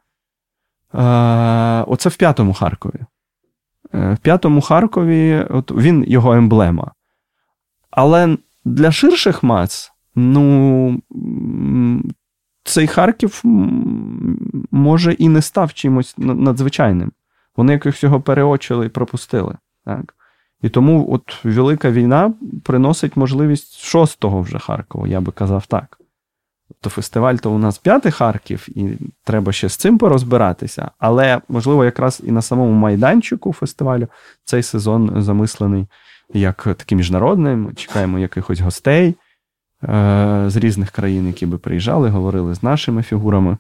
оце 1.88 2.10
в 2.10 2.16
п'ятому 2.16 2.54
Харкові. 2.54 3.00
В 3.94 4.18
п'ятому 4.18 4.62
Харкові 4.62 5.48
от 5.50 5.72
він 5.72 6.06
його 6.08 6.34
емблема. 6.34 6.92
Але 7.92 8.38
для 8.66 8.92
ширших 8.92 9.44
мас, 9.44 9.92
ну, 10.16 11.02
цей 12.64 12.88
Харків 12.88 13.42
може 14.72 15.14
і 15.14 15.30
не 15.30 15.42
став 15.42 15.74
чимось 15.74 16.16
надзвичайним. 16.18 17.12
Вони 17.56 17.74
якось 17.74 18.04
його 18.04 18.22
переочили 18.22 18.86
і 18.86 18.90
пропустили. 18.90 19.56
Так? 19.86 20.16
І 20.62 20.70
тому 20.70 21.08
от 21.12 21.46
Велика 21.46 21.92
війна 21.92 22.34
приносить 22.64 23.18
можливість 23.18 23.80
шостого 23.80 24.42
вже 24.42 24.60
Харкова, 24.60 25.08
я 25.08 25.22
би 25.22 25.32
казав 25.32 25.66
так. 25.66 26.00
Тобто 26.68 26.90
фестиваль 26.90 27.36
то 27.36 27.52
у 27.52 27.58
нас 27.58 27.78
п'ятий 27.78 28.12
Харків, 28.12 28.68
і 28.70 28.98
треба 29.24 29.52
ще 29.52 29.70
з 29.70 29.76
цим 29.76 29.98
порозбиратися. 29.98 30.92
Але, 31.00 31.42
можливо, 31.50 31.86
якраз 31.86 32.22
і 32.26 32.32
на 32.32 32.42
самому 32.42 32.72
майданчику 32.72 33.54
фестивалю 33.54 34.08
цей 34.44 34.64
сезон 34.64 35.22
замислений 35.22 35.88
як 36.34 36.64
такий 36.64 36.96
міжнародний. 36.96 37.56
Ми 37.56 37.74
чекаємо 37.74 38.20
якихось 38.20 38.60
гостей 38.60 39.16
з 40.48 40.56
різних 40.56 40.92
країн, 40.92 41.28
які 41.28 41.46
би 41.46 41.58
приїжджали, 41.58 42.10
говорили 42.10 42.56
з 42.56 42.64
нашими 42.64 43.04
фігурами. 43.04 43.58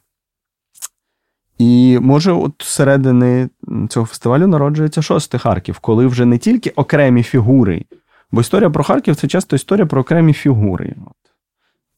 І 1.57 1.99
може, 2.01 2.31
от 2.31 2.53
середини 2.59 3.49
цього 3.89 4.05
фестивалю 4.05 4.47
народжується 4.47 5.01
шостий 5.01 5.39
Харків, 5.39 5.79
коли 5.79 6.07
вже 6.07 6.25
не 6.25 6.37
тільки 6.37 6.69
окремі 6.69 7.23
фігури 7.23 7.85
Бо 8.33 8.41
історія 8.41 8.69
про 8.69 8.83
Харків 8.83 9.15
це 9.15 9.27
часто 9.27 9.55
історія 9.55 9.85
про 9.85 10.01
окремі 10.01 10.33
фігури. 10.33 10.95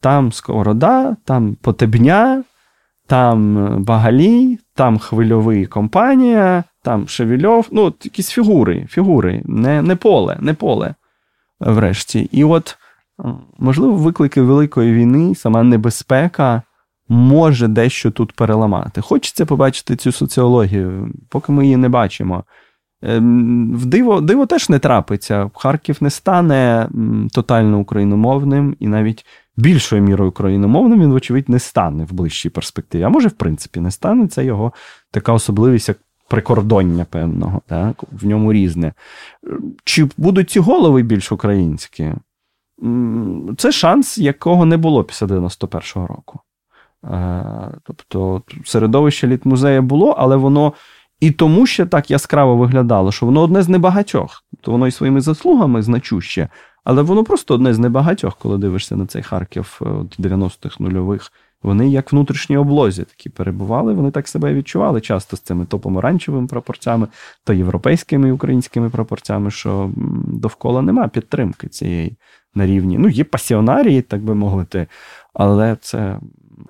Там 0.02 0.32
Сковорода, 0.32 1.18
там 1.26 1.56
Потебня, 1.62 2.44
там 3.08 3.58
е, 3.66 3.78
Багалій, 3.80 4.60
там 4.74 5.00
Хвильовий 5.00 5.66
компанія, 5.66 6.64
там 6.82 7.08
Шевільов. 7.08 7.68
Ну, 7.72 7.82
от 7.82 8.06
якісь 8.06 8.30
фігури, 8.30 8.86
фігури, 8.90 9.42
не 9.46 9.82
не 9.82 9.96
поле, 9.96 10.38
не 10.40 10.54
поле 10.54 10.96
врешті. 11.60 12.20
І 12.32 12.44
от, 12.44 12.78
е, 12.82 12.85
можливо, 13.60 13.94
виклики 13.96 14.42
Великої 14.42 14.94
війни, 14.94 15.36
сама 15.36 15.64
небезпека 15.64 16.62
може 17.10 17.68
дещо 17.68 18.12
тут 18.12 18.32
переламати. 18.32 19.02
Хочеться 19.02 19.46
побачити 19.46 19.96
цю 19.96 20.12
соціологію, 20.12 21.10
поки 21.30 21.52
ми 21.52 21.64
її 21.64 21.78
не 21.78 21.90
бачимо. 21.90 22.44
Ем, 23.02 23.74
в 23.74 23.86
диво 23.86 24.22
диво 24.22 24.46
теж 24.46 24.70
не 24.70 24.80
трапиться. 24.80 25.52
Харків 25.54 25.98
не 26.02 26.10
стане 26.10 26.90
тотально 27.34 27.80
україномовним 27.80 28.76
і 28.80 28.88
навіть 28.88 29.26
більшою 29.58 30.02
мірою 30.02 30.30
україномовним 30.30 31.02
він, 31.02 31.12
вочевидь, 31.12 31.50
не 31.50 31.60
стане 31.60 32.06
в 32.06 32.14
ближчій 32.14 32.50
перспективі. 32.50 33.04
А 33.04 33.10
може, 33.10 33.28
в 33.28 33.32
принципі, 33.32 33.80
не 33.80 33.92
стане. 33.92 34.28
Це 34.28 34.46
його 34.46 34.74
така 35.12 35.34
особливість, 35.34 35.88
як 35.88 35.98
прикордоння 36.30 37.06
певного. 37.06 37.62
Так? 37.68 38.04
В 38.12 38.26
ньому 38.26 38.54
різне. 38.54 38.94
Чи 39.84 40.10
будуть 40.18 40.50
ці 40.50 40.60
голови 40.60 41.02
більш 41.04 41.32
українські? 41.32 42.14
Це 43.58 43.72
шанс, 43.72 44.18
якого 44.18 44.66
не 44.66 44.78
було 44.78 45.04
після 45.04 45.28
91-го 45.28 46.08
року. 46.08 46.40
Е, 47.06 47.72
тобто, 47.84 48.42
середовище 48.66 49.28
літмузея 49.28 49.82
було, 49.82 50.16
але 50.18 50.36
воно. 50.36 50.74
І 51.20 51.32
тому 51.32 51.66
ще 51.66 51.86
так 51.86 52.12
яскраво 52.12 52.58
виглядало, 52.58 53.12
що 53.12 53.26
воно 53.26 53.42
одне 53.42 53.62
з 53.62 53.70
небагатьох. 53.70 54.44
То 54.62 54.72
воно 54.72 54.88
і 54.88 54.92
своїми 54.92 55.22
заслугами 55.22 55.82
значуще, 55.82 56.50
але 56.84 57.02
воно 57.02 57.24
просто 57.24 57.54
одне 57.54 57.74
з 57.74 57.80
небагатьох, 57.80 58.38
коли 58.38 58.58
дивишся 58.58 58.96
на 58.96 59.06
цей 59.06 59.22
Харків 59.22 59.82
90-х 60.20 60.80
нульових. 60.80 61.32
Вони 61.64 61.90
як 61.90 62.12
внутрішні 62.12 62.58
облозі 62.58 63.04
такі 63.04 63.30
перебували, 63.30 63.94
вони 63.94 64.12
так 64.12 64.28
себе 64.28 64.54
відчували 64.54 65.02
часто 65.02 65.38
з 65.38 65.40
цими 65.40 65.66
то 65.66 65.80
помаранчевими 65.80 66.48
прапорцями, 66.48 67.08
то 67.44 67.54
європейськими 67.54 68.30
і 68.30 68.32
українськими 68.32 68.90
прапорцями, 68.90 69.52
що 69.52 69.92
довкола 70.28 70.82
нема 70.82 71.08
підтримки 71.08 71.68
цієї 71.68 72.18
на 72.56 72.66
рівні. 72.66 72.98
Ну, 72.98 73.10
є 73.10 73.24
пасіонарії, 73.24 74.02
так 74.02 74.24
би 74.24 74.36
мовити, 74.36 74.88
але 75.34 75.78
це 75.82 76.20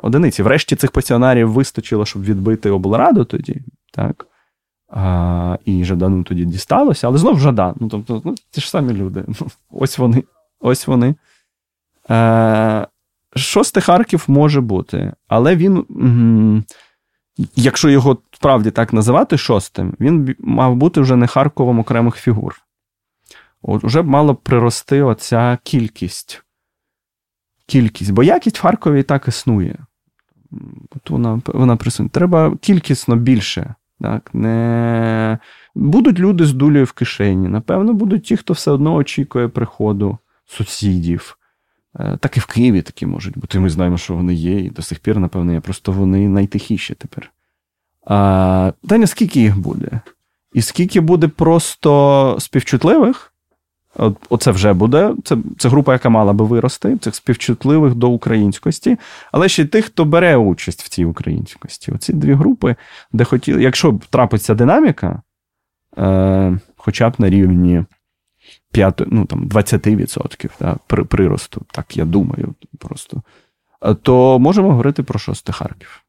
одиниці. 0.02 0.44
Врешті 0.44 0.76
цих 0.76 0.92
пасіонарів 0.92 1.52
вистачило, 1.52 2.06
щоб 2.06 2.24
відбити 2.24 2.70
облраду 2.70 3.26
тоді, 3.26 3.62
так? 3.92 4.28
А, 4.90 5.58
І 5.66 5.86
Жадану 5.86 6.24
тоді 6.24 6.46
дісталося, 6.46 7.08
але 7.08 7.18
знов 7.18 7.40
Жадан. 7.40 7.76
Ну, 7.80 7.88
тобто, 7.88 8.22
ну, 8.26 8.36
ті 8.52 8.62
ж 8.62 8.70
самі 8.70 8.94
люди. 8.94 9.26
Ось 9.72 9.98
вони. 9.98 10.24
Ось 10.60 10.88
вони. 10.88 11.16
Е, 12.10 12.88
Шостий 13.36 13.84
Харків 13.84 14.24
може 14.28 14.62
бути, 14.62 15.14
але 15.28 15.56
він, 15.56 15.86
якщо 17.56 17.90
його 17.90 18.18
справді 18.32 18.72
так 18.72 18.94
називати 18.94 19.38
шостим, 19.38 19.94
він 20.00 20.36
мав 20.40 20.76
бути 20.76 21.02
вже 21.02 21.16
не 21.16 21.28
Харковом 21.28 21.80
окремих 21.80 22.16
фігур. 22.16 22.65
Уже 23.66 24.02
б 24.02 24.08
мала 24.08 24.34
прирости 24.34 25.02
оця 25.02 25.58
кількість. 25.64 26.44
Кількість. 27.68 28.12
Бо 28.12 28.24
якість 28.24 28.58
в 28.58 28.62
Харкові 28.62 29.00
і 29.00 29.04
так 29.04 29.28
існує. 29.28 29.78
От 30.96 31.10
Вона 31.10 31.42
вона 31.46 31.76
присутня. 31.76 32.10
Треба 32.10 32.56
кількісно 32.62 33.16
більше. 33.16 33.76
Так, 34.02 34.30
не... 34.34 35.40
Будуть 35.76 36.20
люди 36.20 36.46
з 36.46 36.54
дулею 36.54 36.86
в 36.86 36.92
кишені. 36.92 37.48
Напевно, 37.48 37.94
будуть 37.94 38.24
ті, 38.24 38.38
хто 38.38 38.54
все 38.54 38.72
одно 38.72 38.94
очікує 38.94 39.48
приходу 39.48 40.18
сусідів. 40.46 41.38
Е, 42.00 42.18
так 42.18 42.38
і 42.38 42.40
в 42.40 42.46
Києві 42.46 42.82
такі 42.82 43.06
можуть 43.06 43.38
бути. 43.38 43.60
Ми 43.60 43.70
знаємо, 43.70 43.98
що 43.98 44.14
вони 44.14 44.34
є, 44.34 44.60
і 44.60 44.70
до 44.70 44.82
сих 44.82 45.00
пір, 45.00 45.20
напевно, 45.20 45.54
є. 45.54 45.60
Просто 45.60 45.92
вони 45.92 46.30
найтихіші 46.30 46.94
тепер. 46.94 47.32
А, 48.08 48.72
Та 48.88 49.08
скільки 49.08 49.40
їх 49.40 49.58
буде? 49.58 50.02
І 50.54 50.62
скільки 50.62 51.00
буде 51.00 51.28
просто 51.28 52.36
співчутливих? 52.40 53.32
Оце 54.30 54.52
вже 54.52 54.74
буде. 54.74 55.14
Це 55.24 55.38
це 55.58 55.70
група, 55.70 55.94
яка 55.94 56.10
мала 56.10 56.34
би 56.34 56.46
вирости, 56.46 56.98
цих 56.98 57.16
співчутливих 57.16 57.96
до 57.96 58.10
українськості, 58.10 58.98
але 59.32 59.50
ще 59.50 59.62
й 59.62 59.66
тих, 59.66 59.86
хто 59.86 60.06
бере 60.06 60.36
участь 60.38 60.84
в 60.84 60.90
цій 60.90 61.06
українськості. 61.06 61.92
Оці 61.92 62.14
дві 62.14 62.34
групи, 62.34 62.76
де 63.12 63.24
хотіли, 63.24 63.64
якщо 63.64 63.92
б 63.92 64.06
трапиться 64.06 64.56
динаміка, 64.56 65.22
е, 65.98 66.60
хоча 66.78 67.10
б 67.10 67.14
на 67.18 67.30
рівні 67.30 67.84
5, 68.72 69.02
ну, 69.08 69.26
там, 69.26 69.48
20% 69.48 70.50
да, 70.60 70.76
приросту, 70.88 71.62
так 71.72 71.98
я 71.98 72.06
думаю, 72.06 72.56
просто, 72.80 73.22
то 74.02 74.40
можемо 74.40 74.70
говорити 74.70 75.04
про 75.04 75.20
шостий 75.20 75.54
Харків. 75.54 76.05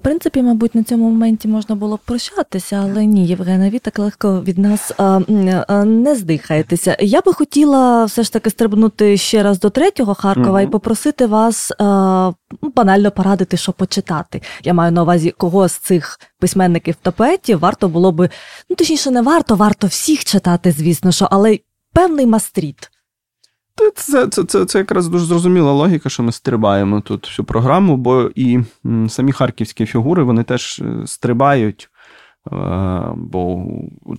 В 0.00 0.02
принципі, 0.02 0.42
мабуть, 0.42 0.74
на 0.74 0.82
цьому 0.82 1.10
моменті 1.10 1.48
можна 1.48 1.74
було 1.74 1.96
б 1.96 1.98
прощатися, 2.04 2.80
але 2.84 3.06
ні, 3.06 3.26
Євгена, 3.26 3.70
ви 3.70 3.78
так 3.78 3.98
легко 3.98 4.42
від 4.42 4.58
нас 4.58 4.92
а, 4.98 5.20
а, 5.68 5.84
не 5.84 6.14
здихаєтеся. 6.14 6.96
Я 7.00 7.20
би 7.20 7.32
хотіла 7.32 8.04
все 8.04 8.22
ж 8.22 8.32
таки 8.32 8.50
стрибнути 8.50 9.16
ще 9.16 9.42
раз 9.42 9.60
до 9.60 9.70
третього 9.70 10.14
Харкова 10.14 10.60
mm-hmm. 10.60 10.64
і 10.64 10.66
попросити 10.66 11.26
вас 11.26 11.72
а, 11.78 12.32
ну, 12.62 12.72
банально 12.76 13.10
порадити, 13.10 13.56
що 13.56 13.72
почитати. 13.72 14.42
Я 14.64 14.74
маю 14.74 14.92
на 14.92 15.02
увазі, 15.02 15.34
кого 15.38 15.68
з 15.68 15.72
цих 15.72 16.20
письменників 16.38 16.94
та 17.02 17.10
поетів 17.10 17.58
варто 17.58 17.88
було 17.88 18.12
би, 18.12 18.30
ну 18.70 18.76
точніше, 18.76 19.10
не 19.10 19.22
варто, 19.22 19.56
варто 19.56 19.86
всіх 19.86 20.24
читати, 20.24 20.72
звісно, 20.72 21.12
що, 21.12 21.28
але 21.30 21.58
певний 21.92 22.26
мастріт. 22.26 22.90
Це 23.94 24.26
це, 24.26 24.44
це, 24.44 24.64
це 24.64 24.78
якраз 24.78 25.08
дуже 25.08 25.24
зрозуміла 25.24 25.72
логіка, 25.72 26.08
що 26.08 26.22
ми 26.22 26.32
стрибаємо 26.32 27.00
тут 27.00 27.26
всю 27.26 27.46
програму, 27.46 27.96
бо 27.96 28.30
і 28.34 28.60
самі 29.08 29.32
харківські 29.32 29.86
фігури 29.86 30.22
вони 30.22 30.42
теж 30.42 30.78
е, 30.84 31.06
стрибають, 31.06 31.90
е, 32.52 32.56
бо 33.16 33.66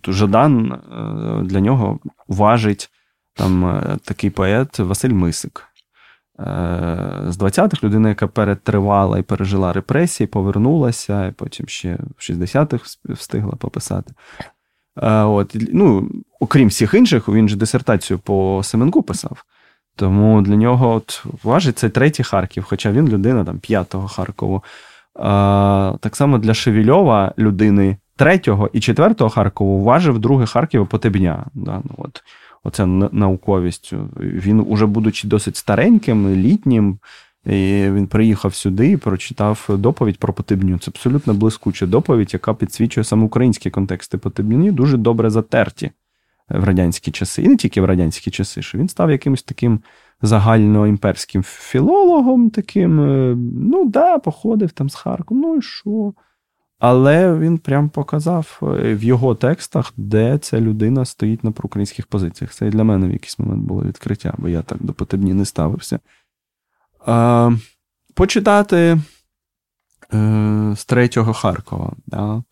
Жадан 0.07 0.71
е, 0.71 1.43
для 1.43 1.59
нього 1.59 1.99
важить 2.27 2.89
там 3.33 3.81
такий 4.03 4.29
поет 4.29 4.79
Василь 4.79 5.13
Мисик. 5.13 5.65
З 7.27 7.37
20-х 7.37 7.83
людина, 7.83 8.09
яка 8.09 8.27
перетривала 8.27 9.19
і 9.19 9.23
пережила 9.23 9.73
репресії, 9.73 10.27
повернулася, 10.27 11.27
і 11.27 11.31
потім 11.31 11.67
ще 11.67 11.97
в 12.17 12.21
60-х 12.21 12.97
встигла 13.05 13.51
пописати. 13.51 14.13
От, 15.07 15.55
ну, 15.73 16.09
Окрім 16.39 16.67
всіх 16.67 16.93
інших, 16.93 17.29
він 17.29 17.49
же 17.49 17.55
дисертацію 17.55 18.19
по 18.19 18.61
Семенку 18.63 19.03
писав. 19.03 19.43
Тому 19.95 20.41
для 20.41 20.55
нього 20.55 20.93
от 20.93 21.25
важить 21.43 21.77
цей 21.79 21.89
третій 21.89 22.23
Харків, 22.23 22.65
хоча 22.69 22.91
він 22.91 23.07
людина 23.09 23.45
там 23.45 23.59
п'ятого 23.59 24.07
Харкову. 24.07 24.63
А, 25.15 25.93
Так 25.99 26.15
само 26.15 26.37
для 26.37 26.53
Шевільова 26.53 27.33
людини 27.37 27.97
третього 28.15 28.69
і 28.73 28.79
четвертого 28.79 29.29
Харкову 29.29 29.83
важив 29.83 30.19
другий 30.19 30.47
Харків 30.47 30.87
Потебня. 30.87 31.45
Да, 31.53 31.81
ну, 31.83 31.91
от, 31.97 32.23
Оце 32.63 32.85
науковість. 32.85 33.93
Він, 34.19 34.65
уже 34.67 34.85
будучи 34.85 35.27
досить 35.27 35.55
стареньким, 35.55 36.29
літнім, 36.29 36.99
і 37.45 37.89
він 37.91 38.07
приїхав 38.07 38.53
сюди 38.53 38.91
і 38.91 38.97
прочитав 38.97 39.65
доповідь 39.69 40.17
про 40.17 40.33
Потебню. 40.33 40.79
Це 40.79 40.91
абсолютно 40.91 41.33
блискуча 41.33 41.85
доповідь, 41.85 42.33
яка 42.33 42.53
підсвічує 42.53 43.03
саме 43.03 43.25
українські 43.25 43.69
контексти 43.69 44.17
Потебні, 44.17 44.71
дуже 44.71 44.97
добре 44.97 45.29
затерті 45.29 45.91
в 46.49 46.63
радянські 46.63 47.11
часи, 47.11 47.41
і 47.41 47.47
не 47.47 47.55
тільки 47.55 47.81
в 47.81 47.85
радянські 47.85 48.31
часи, 48.31 48.61
що 48.61 48.77
він 48.77 48.89
став 48.89 49.11
якимось 49.11 49.43
таким 49.43 49.79
загальноімперським 50.21 51.43
філологом, 51.43 52.49
таким, 52.49 53.01
е, 53.01 53.35
ну 53.53 53.85
да, 53.85 54.19
походив 54.19 54.71
там 54.71 54.89
з 54.89 54.95
Харком, 54.95 55.39
ну 55.39 55.55
і 55.55 55.61
що? 55.61 56.13
Але 56.79 57.39
він 57.39 57.57
прям 57.57 57.89
показав 57.89 58.59
е, 58.63 58.95
в 58.95 59.03
його 59.03 59.35
текстах, 59.35 59.93
де 59.97 60.37
ця 60.37 60.61
людина 60.61 61.05
стоїть 61.05 61.43
на 61.43 61.51
проукраїнських 61.51 62.07
позиціях. 62.07 62.53
Це 62.53 62.67
і 62.67 62.69
для 62.69 62.83
мене 62.83 63.07
в 63.07 63.11
якийсь 63.11 63.39
момент 63.39 63.63
було 63.63 63.83
відкриття, 63.83 64.33
бо 64.37 64.49
я 64.49 64.61
так 64.61 64.83
до 64.83 64.93
Потебні 64.93 65.33
не 65.33 65.45
ставився. 65.45 65.99
А, 67.05 67.51
Почитати 68.15 68.97
е, 70.13 70.73
з 70.75 70.85
третього 70.85 71.33
Харкова. 71.33 71.93
Да? 72.07 72.43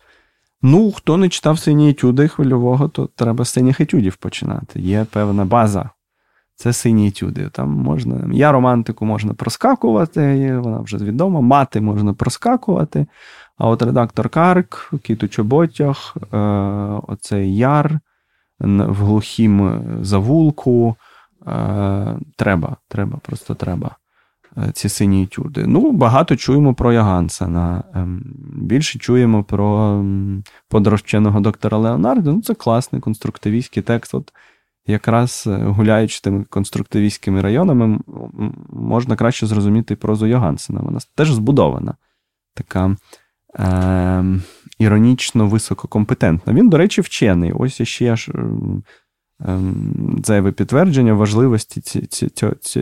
Ну, 0.62 0.92
хто 0.92 1.16
не 1.16 1.28
читав 1.28 1.58
сині 1.58 1.90
етюди 1.90 2.28
хвильового, 2.28 2.88
то 2.88 3.06
треба 3.06 3.44
з 3.44 3.50
синіх 3.50 3.80
етюдів 3.80 4.16
починати. 4.16 4.80
Є 4.80 5.06
певна 5.12 5.44
база. 5.44 5.90
Це 6.54 6.72
сині 6.72 7.08
етюди. 7.08 7.48
Там 7.48 7.70
можна. 7.70 8.30
Я 8.32 8.52
романтику 8.52 9.04
можна 9.04 9.34
проскакувати, 9.34 10.56
вона 10.58 10.80
вже 10.80 10.96
відома, 10.96 11.40
мати 11.40 11.80
можна 11.80 12.14
проскакувати. 12.14 13.06
А 13.58 13.68
от 13.68 13.82
редактор 13.82 14.28
Карк, 14.28 14.90
Кіт 15.02 15.30
Чоботях, 15.32 16.16
е, 16.32 16.36
оцей 17.08 17.56
яр 17.56 18.00
в 18.60 19.04
глухім 19.04 19.82
завулку. 20.02 20.96
Е, 21.46 22.18
треба, 22.36 22.76
треба, 22.88 23.18
просто 23.22 23.54
треба. 23.54 23.96
Е, 24.66 24.72
ці 24.72 24.88
сині 24.88 25.22
етюди. 25.22 25.64
Ну, 25.66 25.92
багато 25.92 26.36
чуємо 26.36 26.74
про 26.74 26.92
Ягансена. 26.92 27.82
Ем, 27.94 28.22
більше 28.52 28.98
чуємо 28.98 29.44
про 29.44 30.04
подорожченого 30.68 31.40
доктора 31.40 31.78
Леонардо. 31.78 32.32
Ну, 32.32 32.42
це 32.42 32.54
класний 32.54 33.00
конструктивістський 33.00 33.82
текст. 33.82 34.14
От 34.14 34.32
якраз 34.86 35.44
е, 35.46 35.56
гуляючи 35.56 36.20
тими 36.20 36.44
конструктивістськими 36.50 37.40
районами, 37.40 37.98
можна 38.70 39.16
краще 39.16 39.46
зрозуміти 39.46 39.96
прозу 39.96 40.26
Йогансена. 40.26 40.80
Вона 40.80 40.98
теж 41.14 41.32
збудована, 41.32 41.94
така 42.54 42.96
е, 43.58 44.24
іронічно 44.78 45.46
висококомпетентна. 45.46 46.52
Він, 46.52 46.68
до 46.68 46.76
речі, 46.78 47.00
вчений. 47.00 47.52
Ось 47.52 47.82
ще 47.82 48.12
аж 48.12 48.28
е, 48.28 48.32
зайве 50.24 50.52
підтвердження 50.52 51.14
важливості 51.14 51.80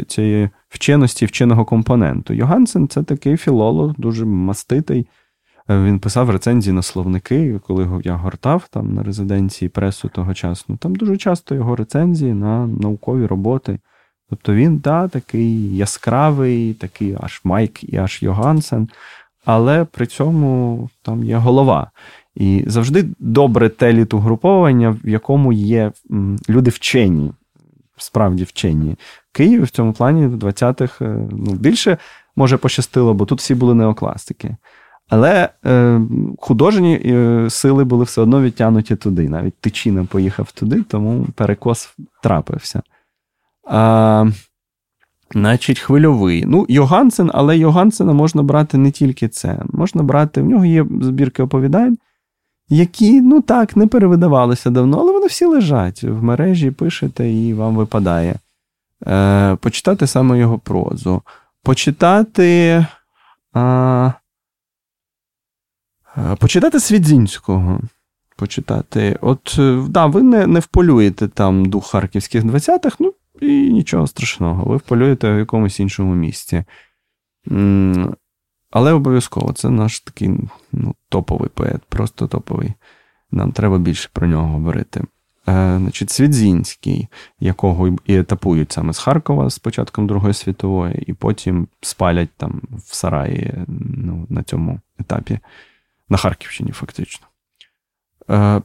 цієї 0.07 0.50
вченості 0.68 1.26
вченого 1.26 1.64
компоненту. 1.64 2.34
Йогансен 2.34 2.88
це 2.88 3.02
такий 3.02 3.36
філолог, 3.36 3.94
дуже 3.98 4.24
маститий. 4.24 5.07
Він 5.68 5.98
писав 5.98 6.30
рецензії 6.30 6.72
на 6.72 6.82
словники, 6.82 7.61
коли 7.66 8.02
я 8.04 8.14
гортав 8.14 8.68
там 8.70 8.94
на 8.94 9.02
резиденції 9.02 9.68
пресу 9.68 10.09
тогочасну. 10.09 10.76
Там 10.76 10.94
дуже 10.94 11.16
часто 11.16 11.54
його 11.54 11.76
рецензії 11.76 12.34
на 12.34 12.66
наукові 12.66 13.26
роботи. 13.26 13.78
Тобто 14.30 14.54
він, 14.54 14.78
да, 14.78 15.09
такий 15.09 15.76
яскравий, 15.76 16.74
такий 16.74 17.16
аж 17.20 17.40
Майк 17.44 17.84
і 17.84 17.96
аж 17.96 18.22
Йогансен, 18.22 18.88
але 19.44 19.84
при 19.84 20.07
цьому 20.07 20.88
там 21.02 21.24
є 21.24 21.36
голова. 21.36 21.90
І 22.37 22.64
завжди 22.66 23.05
добре 23.18 23.68
те 23.68 23.93
літугруповання, 23.93 24.97
в 25.05 25.09
якому 25.09 25.53
є 25.53 25.93
люди 26.49 26.70
вчені, 26.70 27.32
справді 27.97 28.45
вчені. 28.45 28.97
Київ 29.32 29.62
в 29.62 29.68
цьому 29.68 29.93
плані 29.93 30.26
в 30.26 30.34
20-х 30.34 31.05
е, 31.05 31.28
ну, 31.30 31.53
більше 31.53 31.99
може 32.37 32.57
пощастило, 32.57 33.14
бо 33.14 33.24
тут 33.24 33.39
всі 33.39 33.55
були 33.55 33.74
неокласики. 33.74 34.57
Але 35.09 35.49
е, 35.66 36.01
художні 36.39 36.95
е, 37.05 37.47
сили 37.51 37.84
були 37.84 38.05
все 38.05 38.20
одно 38.20 38.43
відтягнуті 38.43 38.97
туди. 38.97 39.28
Навіть 39.28 39.55
Тичина 39.55 40.05
поїхав 40.05 40.53
туди, 40.53 40.82
тому 40.82 41.26
перекос 41.34 41.95
трапився. 42.22 42.82
А, 43.64 44.26
Значить, 45.32 45.78
хвильовий. 45.78 46.45
Ну, 46.47 46.66
Йогансен, 46.68 47.30
але 47.34 47.59
Йогансена 47.59 48.12
можна 48.12 48.43
брати 48.43 48.78
не 48.78 48.91
тільки 48.91 49.28
це. 49.28 49.62
Можна 49.72 50.03
брати, 50.03 50.43
в 50.43 50.47
нього 50.47 50.64
є 50.64 50.87
збірки 51.01 51.43
оповідань, 51.43 51.99
які, 52.68 53.20
ну 53.20 53.40
так, 53.40 53.76
не 53.76 53.86
перевидавалися 53.86 54.70
давно, 54.70 54.98
але 54.98 55.12
вони 55.12 55.26
всі 55.26 55.44
лежать 55.44 56.02
в 56.02 56.22
мережі, 56.22 56.70
пишете, 56.70 57.30
і 57.30 57.54
вам 57.54 57.76
випадає. 57.76 58.34
Е, 59.06 59.56
Почитати 59.56 60.06
саме 60.06 60.38
його 60.38 60.58
прозу. 60.58 61.22
Почитати. 61.62 62.86
А, 63.52 64.12
Е, 66.18 66.36
почитати 66.36 66.80
Свідзінського. 66.80 67.80
Почитати. 68.36 69.18
От, 69.20 69.56
е, 69.58 69.82
да, 69.88 70.06
ви 70.06 70.22
не 70.22 70.46
не 70.46 70.60
вполюєте 70.60 71.28
там 71.28 71.64
дух 71.64 71.86
харківських 71.90 72.44
20-х, 72.44 72.96
ну 73.00 73.14
і 73.40 73.72
нічого 73.72 74.06
страшного, 74.06 74.64
ви 74.64 74.76
вполюєте 74.76 75.34
в 75.34 75.38
якомусь 75.38 75.80
іншому 75.80 76.14
місці. 76.14 76.64
Але 78.70 78.92
обов'язково 78.92 79.52
це 79.52 79.70
наш 79.70 80.00
такий 80.00 80.30
ну, 80.72 80.94
топовий 81.08 81.48
поет, 81.54 81.82
просто 81.88 82.26
топовий. 82.26 82.72
Нам 83.30 83.52
треба 83.52 83.78
більше 83.78 84.08
про 84.12 84.26
нього 84.26 84.48
говорити. 84.48 85.00
Е, 85.00 85.78
значить, 85.78 86.10
Свідзінський, 86.10 87.08
якого 87.40 87.96
і 88.06 88.16
етапують 88.16 88.72
саме 88.72 88.92
з 88.92 88.98
Харкова 88.98 89.50
з 89.50 89.58
початком 89.58 90.06
Другої 90.06 90.34
світової, 90.34 91.04
і 91.06 91.12
потім 91.12 91.68
спалять 91.80 92.30
там 92.36 92.62
в 92.70 92.94
Сараї 92.94 93.54
ну, 93.68 94.26
на 94.28 94.42
цьому 94.42 94.80
етапі 94.98 95.38
на 96.08 96.16
Харківщині, 96.16 96.72
фактично. 96.72 97.26
Е, 98.30 98.62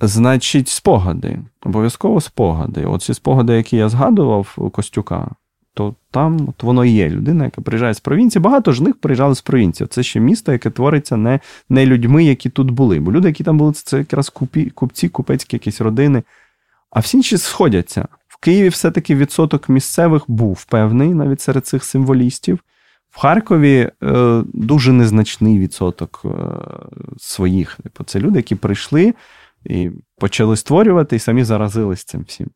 Значить, 0.00 0.68
спогади. 0.68 1.38
Обов'язково 1.62 2.20
спогади. 2.20 2.84
Оці 2.84 3.14
спогади, 3.14 3.52
які 3.52 3.76
я 3.76 3.88
згадував 3.88 4.54
у 4.56 4.70
Костюка, 4.70 5.30
то 5.74 5.94
там 6.10 6.48
от 6.48 6.62
воно 6.62 6.84
і 6.84 6.90
є 6.90 7.08
людина, 7.08 7.44
яка 7.44 7.62
приїжджає 7.62 7.94
з 7.94 8.00
провінції. 8.00 8.42
Багато 8.42 8.72
ж 8.72 8.82
них 8.82 8.96
приїжджали 8.96 9.34
з 9.34 9.40
провінції. 9.40 9.86
Це 9.86 10.02
ще 10.02 10.20
місто, 10.20 10.52
яке 10.52 10.70
твориться 10.70 11.16
не 11.16 11.40
не 11.68 11.86
людьми, 11.86 12.24
які 12.24 12.50
тут 12.50 12.70
були. 12.70 13.00
Бо 13.00 13.12
люди, 13.12 13.28
які 13.28 13.44
там 13.44 13.58
були, 13.58 13.72
це 13.72 13.98
якраз 13.98 14.28
купі, 14.28 14.70
купці, 14.70 15.08
купецькі 15.08 15.56
якісь 15.56 15.80
родини. 15.80 16.22
А 16.90 17.00
всі 17.00 17.16
інші 17.16 17.38
сходяться. 17.38 18.08
В 18.28 18.36
Києві 18.36 18.68
все-таки 18.68 19.14
відсоток 19.14 19.68
місцевих 19.68 20.24
був 20.28 20.64
певний 20.64 21.14
навіть 21.14 21.40
серед 21.40 21.66
цих 21.66 21.84
символістів. 21.84 22.58
В 23.10 23.18
Харкові 23.18 23.90
е, 24.02 24.42
дуже 24.52 24.92
незначний 24.92 25.58
відсоток 25.58 26.22
е, 26.24 26.28
своїх. 27.18 27.78
Типу, 27.82 28.04
це 28.04 28.20
люди, 28.20 28.38
які 28.38 28.54
прийшли 28.54 29.14
і 29.64 29.90
почали 30.18 30.56
створювати, 30.56 31.16
і 31.16 31.18
самі 31.18 31.44
заразились 31.44 32.04
цим 32.04 32.22
всім. 32.22 32.50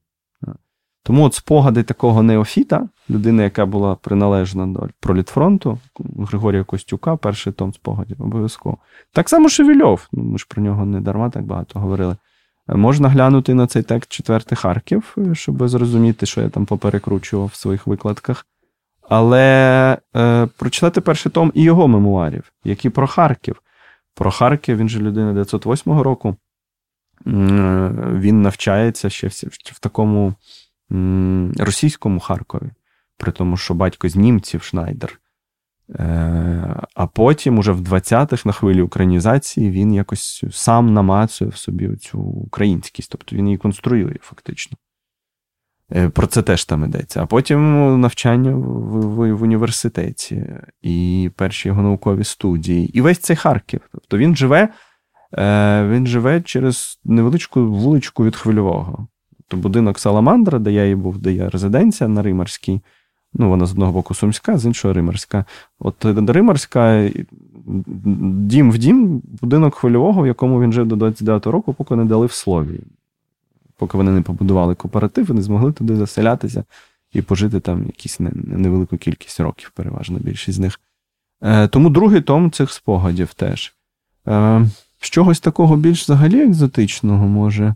Тому 1.07 1.25
от 1.25 1.35
спогади 1.35 1.83
такого 1.83 2.23
неофіта, 2.23 2.89
людини, 3.11 3.43
яка 3.43 3.67
була 3.67 3.95
приналежна 3.95 4.67
до 4.67 4.89
пролітфронту, 5.01 5.79
Григорія 6.19 6.65
Костюка, 6.65 7.17
перший 7.17 7.53
том 7.53 7.73
спогадів, 7.73 8.23
обов'язково. 8.23 8.79
Так 9.13 9.29
само 9.29 9.49
Шевельов, 9.49 10.09
ну, 10.13 10.23
ми 10.23 10.39
ж 10.39 10.47
про 10.49 10.63
нього 10.63 10.87
не 10.87 11.01
дарма 11.01 11.31
так 11.31 11.45
багато 11.45 11.81
говорили. 11.81 12.17
Можна 12.69 13.09
глянути 13.09 13.55
на 13.55 13.67
цей 13.67 13.83
текст 13.83 14.13
четвертий 14.13 14.57
Харків, 14.57 15.17
щоб 15.33 15.69
зрозуміти, 15.69 16.27
що 16.27 16.41
я 16.41 16.49
там 16.49 16.67
поперекручував 16.67 17.47
в 17.47 17.55
своїх 17.55 17.87
викладках. 17.87 18.47
Але 19.09 19.99
е, 20.17 20.49
прочитати 20.59 21.01
перший 21.01 21.33
том 21.33 21.53
і 21.55 21.63
його 21.63 21.89
мемуарів, 21.89 22.53
які 22.65 22.91
про 22.91 23.07
Харків. 23.07 23.63
Про 24.15 24.31
Харків 24.31 24.77
він 24.77 24.89
же 24.89 25.01
людина 25.01 25.33
908 25.33 26.01
року. 26.01 26.37
Він 27.27 28.43
навчається 28.43 29.11
ще 29.11 29.29
в, 29.29 29.33
в 29.73 29.79
такому 29.81 30.35
російському 31.59 32.21
Харкові, 32.21 32.71
при 33.17 33.33
тому, 33.33 33.57
що 33.57 33.75
батько 33.75 34.09
з 34.09 34.17
німців 34.17 34.63
Шнайдер. 34.63 35.21
Е, 35.91 36.81
а 36.95 37.07
потім, 37.07 37.59
уже 37.59 37.73
в 37.73 37.81
20-х, 37.81 38.47
на 38.47 38.53
хвилі 38.53 38.83
українізації, 38.83 39.71
він 39.71 39.95
якось 39.95 40.45
сам 40.51 40.95
намацує 40.95 41.51
в 41.51 41.57
собі 41.57 41.97
цю 41.97 42.19
українськість, 42.21 43.11
тобто 43.11 43.37
він 43.37 43.47
її 43.47 43.59
конструює 43.59 44.17
фактично. 44.21 44.77
Е, 45.93 46.09
про 46.09 46.27
це 46.27 46.43
теж 46.43 46.65
там 46.65 46.85
йдеться. 46.85 47.23
А 47.23 47.27
потім 47.27 48.01
навчання 48.01 48.51
в, 48.51 48.61
в, 48.61 49.33
в 49.33 49.43
університеті 49.43 50.45
і 50.83 51.31
перші 51.37 51.69
його 51.69 51.83
наукові 51.83 52.25
студії. 52.25 52.99
І 52.99 53.01
весь 53.01 53.19
цей 53.19 53.37
Харків. 53.37 53.81
Тобто 53.93 54.19
він 54.19 54.37
живе 54.37 54.69
е, 55.39 55.89
він 55.89 56.07
живе 56.07 56.41
через 56.41 57.01
невеличку 57.05 57.67
вуличку 57.67 58.25
від 58.25 58.37
Хвильового. 58.37 59.09
Тобто 59.49 59.63
будинок 59.63 59.99
Саламандра, 59.99 60.59
де 60.59 60.73
я 60.73 60.87
і 60.87 60.95
був, 60.95 61.19
де 61.19 61.33
є 61.33 61.49
резиденція 61.49 62.09
на 62.09 62.23
Римарській. 62.23 62.81
Ну, 63.35 63.49
вона 63.49 63.67
з 63.67 63.73
одного 63.73 63.93
боку 63.93 64.15
Сумська, 64.15 64.59
з 64.59 64.67
іншого 64.67 64.95
Римарська. 64.95 65.45
От 65.79 66.05
Римарська, 66.05 67.11
дім 67.67 68.73
в 68.73 68.79
дім, 68.79 69.23
будинок 69.41 69.75
хвильового, 69.75 70.23
в 70.23 70.27
якому 70.27 70.63
він 70.63 70.73
жив 70.73 70.87
до 70.87 70.97
29-го 70.97 71.53
року, 71.53 71.73
поки 71.75 71.97
не 71.97 72.05
дали 72.05 72.27
в 72.27 72.33
слові 72.33 72.81
поки 73.77 73.97
вони 73.97 74.11
не 74.11 74.23
побудували 74.23 74.75
кооператив, 74.75 75.27
вони 75.27 75.43
змогли 75.43 75.73
туди 75.73 75.97
заселятися 75.97 76.65
і 77.13 77.23
пожити 77.23 77.61
там 77.61 77.87
якісь 77.87 78.21
невелику 78.21 78.97
кількість 78.97 79.41
років, 79.41 79.73
переважно 79.75 80.19
більшість 80.19 80.57
з 80.57 80.61
них. 80.61 80.81
Е, 81.43 81.69
тому 81.69 81.91
другий 81.91 82.21
том 82.21 82.51
цих 82.51 82.73
спогадів 82.73 83.35
теж. 83.35 83.75
Е, 84.29 84.67
з 85.01 85.11
чогось 85.11 85.41
такого 85.41 85.77
більш 85.77 86.03
взагалі 86.03 86.43
екзотичного, 86.43 87.29
може, 87.29 87.75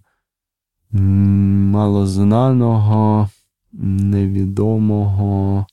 малознаного, 1.72 3.28
невідомого. 3.72 5.66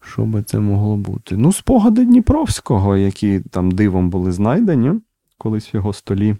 Що 0.00 0.24
би 0.24 0.42
це 0.42 0.58
могло 0.58 0.96
бути? 0.96 1.36
Ну, 1.36 1.52
спогади 1.52 2.04
Дніпровського, 2.04 2.96
які 2.96 3.40
там 3.40 3.70
дивом 3.70 4.10
були 4.10 4.32
знайдені 4.32 5.00
колись 5.38 5.74
в 5.74 5.76
його 5.76 5.92
столі 5.92 6.36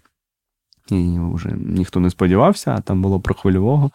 і 0.91 1.18
вже 1.18 1.53
ніхто 1.57 2.01
не 2.01 2.11
сподівався, 2.11 2.74
а 2.74 2.80
там 2.80 3.03
було 3.03 3.20
про 3.20 3.34
хвильового. 3.34 3.91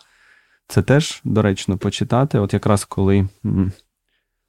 Це 0.67 0.81
теж 0.81 1.21
доречно 1.23 1.77
почитати. 1.77 2.39
От 2.39 2.53
якраз 2.53 2.85
коли 2.85 3.27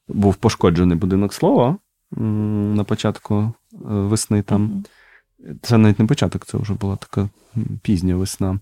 був 0.09 0.34
пошкоджений 0.34 0.99
будинок 0.99 1.34
слова 1.34 1.76
на 2.11 2.84
початку 2.84 3.34
е, 3.34 3.53
весни 3.84 4.43
там. 4.43 4.84
Це 5.62 5.78
навіть 5.78 5.99
не 5.99 6.07
початок, 6.07 6.47
це 6.47 6.59
вже 6.59 6.74
була 6.74 6.97
така 6.97 7.28
пізня 7.82 8.16
весна. 8.16 8.59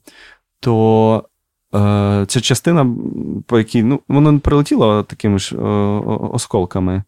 То 0.61 1.24
е, 1.74 2.24
ця 2.28 2.40
частина, 2.40 2.96
по 3.46 3.58
якій 3.58 3.82
ну, 3.82 4.00
воно 4.08 4.38
прилетіло 4.40 5.02
такими 5.02 5.38
ж 5.38 5.56
е, 5.56 5.61
осколками. 6.32 7.02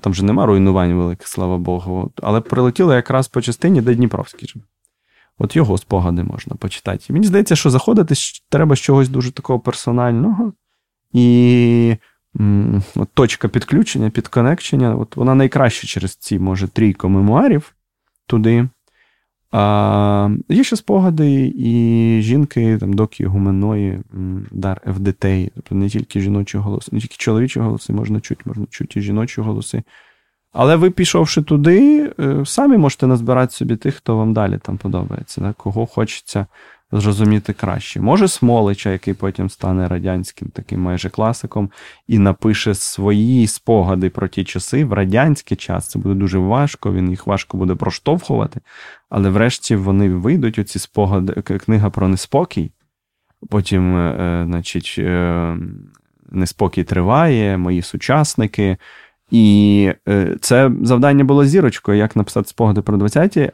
Там 0.00 0.14
же 0.14 0.24
нема 0.24 0.46
руйнувань 0.46 0.94
великих, 0.94 1.28
слава 1.28 1.58
Богу. 1.58 2.10
Але 2.22 2.40
прилетіло 2.40 2.94
якраз 2.94 3.28
по 3.28 3.42
частині, 3.42 3.80
де 3.80 3.94
Дніпровський 3.94 4.48
живе. 4.48 4.64
От 5.38 5.56
його 5.56 5.78
спогади 5.78 6.22
можна 6.22 6.56
почитати. 6.56 7.12
Мені 7.12 7.26
здається, 7.26 7.56
що 7.56 7.70
заходити 7.70 8.14
треба 8.48 8.76
з 8.76 8.78
чогось 8.78 9.08
дуже 9.08 9.32
такого 9.32 9.60
персонального. 9.60 10.52
І 11.12 11.96
от 12.94 13.08
точка 13.14 13.48
підключення, 13.48 14.10
підконекчення, 14.10 14.96
от 14.96 15.16
вона 15.16 15.34
найкраще 15.34 15.86
через 15.86 16.16
ці, 16.16 16.38
може, 16.38 16.68
трійко 16.68 17.08
мемуарів 17.08 17.74
туди. 18.26 18.68
А, 19.52 20.30
Є 20.48 20.64
ще 20.64 20.76
спогади 20.76 21.52
і 21.56 22.18
жінки, 22.22 22.78
там, 22.78 22.92
доки 22.92 23.26
гуменої, 23.26 24.00
дар 24.50 24.80
ФДТ, 24.94 25.26
тобто 25.54 25.74
не 25.74 25.88
тільки 25.88 26.20
жіночі 26.20 26.58
голоси, 26.58 26.88
не 26.92 27.00
тільки 27.00 27.16
чоловічі 27.18 27.60
голоси 27.60 27.92
можна 27.92 28.20
чути, 28.20 28.42
можна 28.44 28.66
чути 28.70 28.98
і 28.98 29.02
жіночі 29.02 29.40
голоси. 29.40 29.82
Але 30.52 30.76
ви, 30.76 30.90
пішовши 30.90 31.42
туди, 31.42 32.10
е, 32.20 32.42
самі 32.46 32.76
можете 32.76 33.06
назбирати 33.06 33.52
собі 33.52 33.76
тих, 33.76 33.94
хто 33.94 34.16
вам 34.16 34.32
далі 34.32 34.58
там 34.62 34.78
подобається, 34.78 35.40
да? 35.40 35.52
кого 35.52 35.86
хочеться 35.86 36.46
зрозуміти 36.92 37.52
краще. 37.52 38.00
Може, 38.00 38.28
Смолича, 38.28 38.90
який 38.90 39.14
потім 39.14 39.50
стане 39.50 39.88
радянським 39.88 40.48
таким 40.48 40.80
майже 40.80 41.10
класиком, 41.10 41.70
і 42.08 42.18
напише 42.18 42.74
свої 42.74 43.46
спогади 43.46 44.10
про 44.10 44.28
ті 44.28 44.44
часи 44.44 44.84
в 44.84 44.92
радянський 44.92 45.56
час. 45.56 45.88
Це 45.88 45.98
буде 45.98 46.14
дуже 46.14 46.38
важко, 46.38 46.92
він 46.92 47.10
їх 47.10 47.26
важко 47.26 47.56
буде 47.56 47.74
проштовхувати. 47.74 48.60
Але 49.10 49.30
врешті 49.30 49.76
вони 49.76 50.10
вийдуть, 50.10 50.58
оці 50.58 50.78
спогади, 50.78 51.32
книга 51.42 51.90
про 51.90 52.08
неспокій. 52.08 52.70
Потім, 53.48 53.96
е, 53.96 54.16
е, 54.20 54.44
значить, 54.46 54.96
е, 54.98 55.56
неспокій 56.30 56.84
триває, 56.84 57.58
мої 57.58 57.82
сучасники. 57.82 58.76
І 59.30 59.92
це 60.40 60.70
завдання 60.82 61.24
було 61.24 61.44
зірочкою, 61.44 61.98
як 61.98 62.16
написати 62.16 62.48
спогади 62.48 62.82
про 62.82 62.96
20-ті, 62.96 63.50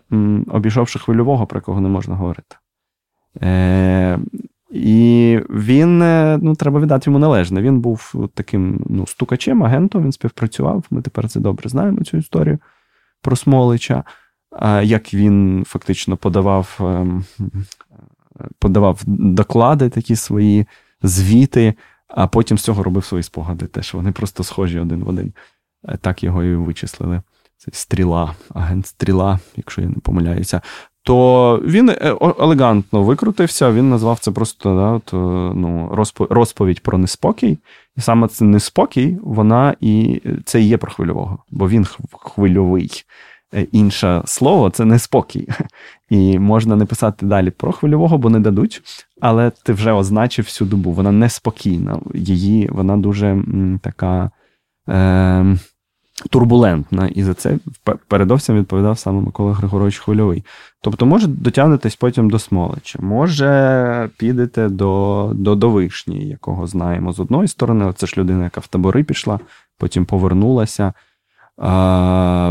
обійшовши 0.50 0.98
хвильового, 0.98 1.46
про 1.46 1.60
кого 1.60 1.80
не 1.80 1.88
можна 1.88 2.14
говорити. 2.14 2.56
Е, 3.42 4.18
І 4.70 5.40
він, 5.50 6.02
е, 6.02 6.38
ну, 6.42 6.54
треба 6.54 6.80
віддати 6.80 7.10
йому 7.10 7.18
належне. 7.18 7.62
Він 7.62 7.80
був 7.80 8.28
таким 8.34 8.84
ну, 8.88 9.06
стукачем, 9.06 9.64
агентом, 9.64 10.02
він 10.04 10.12
співпрацював. 10.12 10.84
Ми 10.90 11.02
тепер 11.02 11.28
це 11.28 11.40
добре 11.40 11.68
знаємо, 11.68 12.04
цю 12.04 12.16
історію 12.16 12.58
про 13.22 13.36
Смолича. 13.36 14.04
Як 14.82 15.14
він 15.14 15.64
фактично 15.66 16.16
подавав 16.16 16.78
ем, 16.80 17.24
подавав 18.58 19.00
доклади, 19.06 19.88
такі 19.88 20.16
свої 20.16 20.66
звіти, 21.02 21.74
а 22.08 22.26
потім 22.26 22.58
з 22.58 22.62
цього 22.62 22.82
робив 22.82 23.04
свої 23.04 23.22
спогади. 23.22 23.66
Теж 23.66 23.94
вони 23.94 24.12
просто 24.12 24.44
схожі 24.44 24.78
один 24.78 25.04
в 25.04 25.08
один. 25.08 25.32
Е, 25.88 25.96
так 25.96 26.24
його 26.24 26.44
і 26.44 26.54
вичислили. 26.54 27.22
Це 27.56 27.70
стріла, 27.72 28.34
агент 28.54 28.86
стріла, 28.86 29.38
якщо 29.56 29.80
я 29.80 29.88
не 29.88 29.94
помиляюся 29.94 30.60
то 31.02 31.60
він 31.64 31.90
е, 31.90 32.16
елегантно 32.40 33.02
викрутився. 33.02 33.72
Він 33.72 33.90
назвав 33.90 34.18
це 34.18 34.30
просто 34.30 34.74
да, 34.74 34.90
от, 34.90 35.14
е, 35.14 35.54
ну, 35.58 35.90
розповідь 36.30 36.80
про 36.80 36.98
неспокій. 36.98 37.58
І 37.96 38.00
саме 38.00 38.28
це 38.28 38.44
неспокій, 38.44 39.18
вона 39.22 39.74
і 39.80 40.22
це 40.44 40.60
і 40.60 40.68
є 40.68 40.76
про 40.76 40.90
хвильового, 40.90 41.38
бо 41.50 41.68
він 41.68 41.86
хвильовий. 42.12 43.04
Е, 43.54 43.62
інше 43.72 44.22
слово 44.24 44.70
це 44.70 44.84
неспокій. 44.84 45.48
І 46.10 46.38
можна 46.38 46.76
не 46.76 46.84
писати 46.84 47.26
далі 47.26 47.50
про 47.50 47.72
хвильового, 47.72 48.18
бо 48.18 48.30
не 48.30 48.40
дадуть. 48.40 48.82
Але 49.20 49.50
ти 49.50 49.72
вже 49.72 49.92
означив 49.92 50.44
всю 50.44 50.68
добу. 50.68 50.92
Вона 50.92 51.12
неспокійна. 51.12 52.00
Її 52.14 52.68
вона 52.72 52.96
дуже 52.96 53.42
така. 53.82 54.30
Е, 54.88 55.56
турбулентна, 56.30 57.08
і 57.08 57.22
за 57.22 57.34
це 57.34 57.58
передовсім 58.08 58.58
відповідав 58.58 58.98
саме 58.98 59.20
Микола 59.20 59.52
Григорович 59.52 59.98
Хвильовий. 59.98 60.44
Тобто, 60.80 61.06
може 61.06 61.26
дотягнетесь 61.26 61.96
потім 61.96 62.30
до 62.30 62.38
Смолича, 62.38 62.98
може 63.02 64.10
підете 64.16 64.68
до 64.68 65.32
до, 65.34 65.54
до 65.54 65.70
Вишні, 65.70 66.28
якого 66.28 66.66
знаємо 66.66 67.12
з 67.12 67.20
одної 67.20 67.48
сторони. 67.48 67.92
Це 67.96 68.06
ж 68.06 68.14
людина, 68.18 68.44
яка 68.44 68.60
в 68.60 68.66
табори 68.66 69.04
пішла, 69.04 69.40
потім 69.78 70.04
повернулася, 70.04 70.92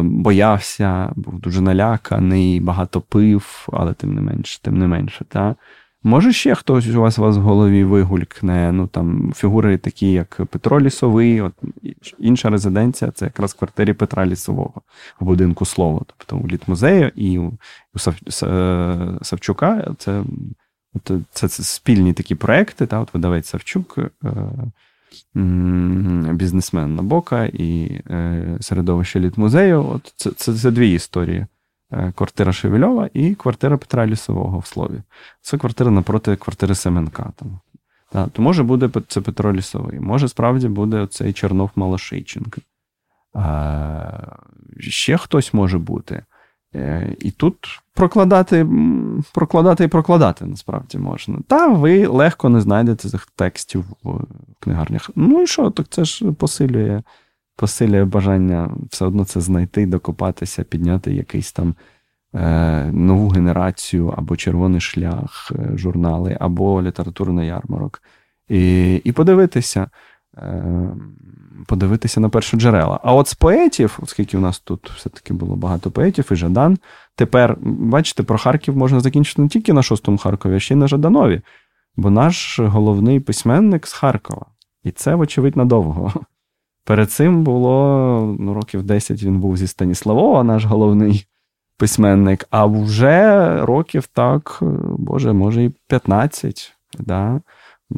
боявся, 0.03 1.11
був 1.15 1.39
дуже 1.39 1.61
наляканий, 1.61 2.59
багато 2.59 3.01
пив, 3.01 3.67
але 3.73 3.93
тим 3.93 4.15
не 4.15 4.21
менше, 4.21 4.61
тим 4.61 4.77
не 4.77 4.87
менше. 4.87 5.25
Та? 5.29 5.55
Може, 6.03 6.33
ще 6.33 6.55
хтось 6.55 6.87
у 6.87 7.01
вас 7.01 7.19
у 7.19 7.21
вас 7.21 7.37
в 7.37 7.41
голові 7.41 7.83
вигулькне, 7.83 8.71
ну 8.71 8.87
там 8.87 9.33
фігури 9.35 9.77
такі, 9.77 10.11
як 10.11 10.41
Петро 10.49 10.81
Лісовий, 10.81 11.41
от 11.41 11.53
інша 12.19 12.49
резиденція 12.49 13.11
це 13.11 13.25
якраз 13.25 13.53
квартирі 13.53 13.93
Петра 13.93 14.25
Лісового 14.25 14.81
в 15.19 15.25
будинку 15.25 15.65
Слово. 15.65 16.05
Тобто 16.07 16.37
у 16.45 16.47
літмузею 16.47 17.11
і 17.15 17.39
у, 17.39 17.53
Сав, 17.95 18.15
Савчука 19.21 19.95
це 19.97 20.23
це, 21.03 21.19
це, 21.31 21.47
це 21.47 21.63
спільні 21.63 22.13
такі 22.13 22.35
проекти. 22.35 22.85
Та, 22.85 22.99
от 22.99 23.13
Видавець 23.13 23.47
Савчук, 23.47 23.97
е, 23.97 24.11
бізнесмен 26.33 26.95
Набока 26.95 27.45
і 27.45 28.01
е, 28.09 28.57
середовище 28.61 29.19
літмузею. 29.19 29.85
От 29.89 30.13
Це, 30.15 30.31
це, 30.31 30.53
це 30.53 30.71
дві 30.71 30.91
історії. 30.91 31.45
Е, 31.91 32.13
квартира 32.15 32.53
Шевельова 32.53 33.09
і 33.13 33.35
квартира 33.35 33.77
Петра 33.77 34.07
Лісового 34.07 34.59
в 34.59 34.65
слові. 34.65 35.01
Це 35.41 35.57
квартира 35.57 35.91
напроти 35.91 36.35
квартири 36.35 36.75
Семенка. 36.75 37.31
Там. 37.35 37.59
Да, 38.13 38.27
то 38.27 38.41
може 38.41 38.63
буде 38.63 38.89
це 39.07 39.21
Петро 39.21 39.53
Лісовий, 39.53 39.99
може 39.99 40.27
справді 40.27 40.67
буде 40.67 41.07
цей 41.07 41.33
Чернов 41.33 41.69
Малошийченко. 41.75 42.61
Ще 44.79 45.17
хтось 45.17 45.53
може 45.53 45.77
бути. 45.77 46.23
Е, 46.75 47.15
і 47.19 47.31
тут 47.31 47.81
прокладати 47.93 48.67
прокладати 49.33 49.83
і 49.83 49.87
прокладати 49.87 50.45
насправді 50.45 50.97
можна. 50.97 51.39
Та 51.47 51.67
ви 51.67 52.07
легко 52.07 52.49
не 52.49 52.61
знайдете 52.61 53.09
цих 53.09 53.27
текстів 53.35 53.85
в 54.03 54.25
книгарнях. 54.59 55.09
Ну 55.15 55.41
і 55.41 55.47
що, 55.47 55.69
так 55.69 55.87
це 55.89 56.05
ж 56.05 56.31
посилює 56.31 57.01
посилює 57.57 58.05
бажання 58.05 58.71
все 58.89 59.05
одно 59.05 59.25
це 59.25 59.41
знайти, 59.41 59.85
докопатися, 59.85 60.63
підняти 60.63 61.13
якийсь 61.13 61.51
там 61.51 61.75
е, 62.35 62.85
нову 62.91 63.27
генерацію 63.29 64.13
або 64.17 64.35
червоний 64.35 64.81
шлях, 64.81 65.51
е, 65.55 65.77
журнали, 65.77 66.37
або 66.39 66.81
літературний 66.81 67.47
ярмарок. 67.47 68.01
І 68.49 68.95
і 68.95 69.11
подивитися, 69.11 69.89
е, 70.37 70.89
подивитися 71.67 72.19
на 72.19 72.29
перші 72.29 72.57
джерела. 72.57 72.99
А 73.03 73.13
от 73.13 73.27
з 73.27 73.33
поетів, 73.33 73.99
оскільки 74.01 74.37
у 74.37 74.41
нас 74.41 74.59
тут 74.59 74.91
все-таки 74.95 75.33
було 75.33 75.55
багато 75.55 75.91
поетів, 75.91 76.29
і 76.31 76.35
Жадан, 76.35 76.77
тепер, 77.15 77.57
бачите, 77.61 78.23
про 78.23 78.37
Харків 78.37 78.77
можна 78.77 78.99
закінчити 78.99 79.41
не 79.41 79.47
тільки 79.47 79.73
на 79.73 79.83
шостому 79.83 80.17
Харкові, 80.17 80.55
а 80.55 80.59
ще 80.59 80.73
й 80.73 80.77
на 80.77 80.87
Жаданові. 80.87 81.41
Бо 81.95 82.09
наш 82.09 82.59
головний 82.59 83.19
письменник 83.19 83.87
з 83.87 83.93
Харкова. 83.93 84.45
І 84.83 84.91
це, 84.91 85.15
вочевидь, 85.15 85.57
надовго. 85.57 86.13
Перед 86.87 87.11
цим 87.11 87.43
було 87.43 88.35
ну, 88.39 88.53
років 88.53 88.83
10 88.83 89.23
він 89.23 89.39
був 89.39 89.57
зі 89.57 89.67
Станіславова, 89.67 90.43
наш 90.43 90.65
головний 90.65 91.25
письменник, 91.77 92.47
а 92.49 92.65
вже 92.65 93.55
років 93.65 94.07
так, 94.07 94.59
Боже, 94.97 95.33
може, 95.33 95.63
і 95.63 95.71
15. 95.87 96.73
Да? 96.99 97.41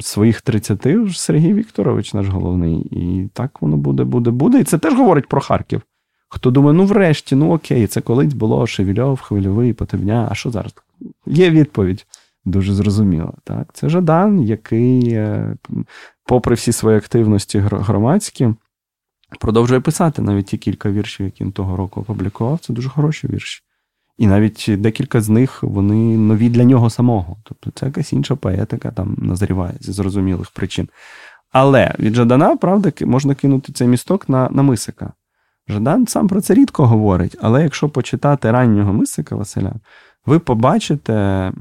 Своїх 0.00 0.40
30 0.40 0.86
вже 0.86 1.20
Сергій 1.20 1.54
Вікторович, 1.54 2.14
наш 2.14 2.28
головний. 2.28 2.76
І 2.80 3.28
так 3.34 3.62
воно 3.62 3.76
буде, 3.76 4.04
буде, 4.04 4.30
буде. 4.30 4.60
І 4.60 4.64
це 4.64 4.78
теж 4.78 4.94
говорить 4.94 5.28
про 5.28 5.40
Харків. 5.40 5.82
Хто 6.28 6.50
думає, 6.50 6.76
ну 6.76 6.84
врешті, 6.84 7.36
ну 7.36 7.52
окей, 7.52 7.86
це 7.86 8.00
колись 8.00 8.34
було 8.34 8.66
Шевільов, 8.66 9.20
Хвильовий, 9.20 9.72
Потевня. 9.72 10.28
А 10.30 10.34
що 10.34 10.50
зараз? 10.50 10.74
Є 11.26 11.50
відповідь. 11.50 12.06
Дуже 12.44 12.74
зрозуміло. 12.74 13.34
Так? 13.44 13.68
Це 13.72 13.88
Жадан, 13.88 14.42
який, 14.42 15.12
е, 15.12 15.56
попри 16.24 16.54
всі 16.54 16.72
свої 16.72 16.98
активності 16.98 17.58
громадські, 17.58 18.48
продовжує 19.38 19.80
писати 19.80 20.22
навіть 20.22 20.46
ті 20.46 20.58
кілька 20.58 20.90
віршів, 20.90 21.26
які 21.26 21.44
він 21.44 21.52
того 21.52 21.76
року 21.76 22.00
опублікував. 22.00 22.58
Це 22.58 22.72
дуже 22.72 22.88
хороші 22.88 23.26
вірші. 23.26 23.62
І 24.18 24.26
навіть 24.26 24.70
декілька 24.78 25.20
з 25.20 25.28
них 25.28 25.62
вони 25.62 26.16
нові 26.16 26.48
для 26.48 26.64
нього 26.64 26.90
самого. 26.90 27.36
Тобто 27.44 27.70
це 27.70 27.86
якась 27.86 28.12
інша 28.12 28.36
поетика 28.36 28.90
там 28.90 29.16
назріває 29.18 29.74
зі 29.80 29.92
зрозумілих 29.92 30.50
причин. 30.50 30.88
Але 31.52 31.94
від 31.98 32.14
Жадана, 32.14 32.56
правда, 32.56 32.92
можна 33.00 33.34
кинути 33.34 33.72
цей 33.72 33.88
місток 33.88 34.28
на 34.28 34.48
на 34.48 34.62
Мисика. 34.62 35.12
Жадан 35.68 36.06
сам 36.06 36.28
про 36.28 36.40
це 36.40 36.54
рідко 36.54 36.86
говорить, 36.86 37.36
але 37.40 37.62
якщо 37.62 37.88
почитати 37.88 38.50
раннього 38.50 38.92
Мисика 38.92 39.36
Василя, 39.36 39.72
ви 40.26 40.38
побачите 40.38 41.52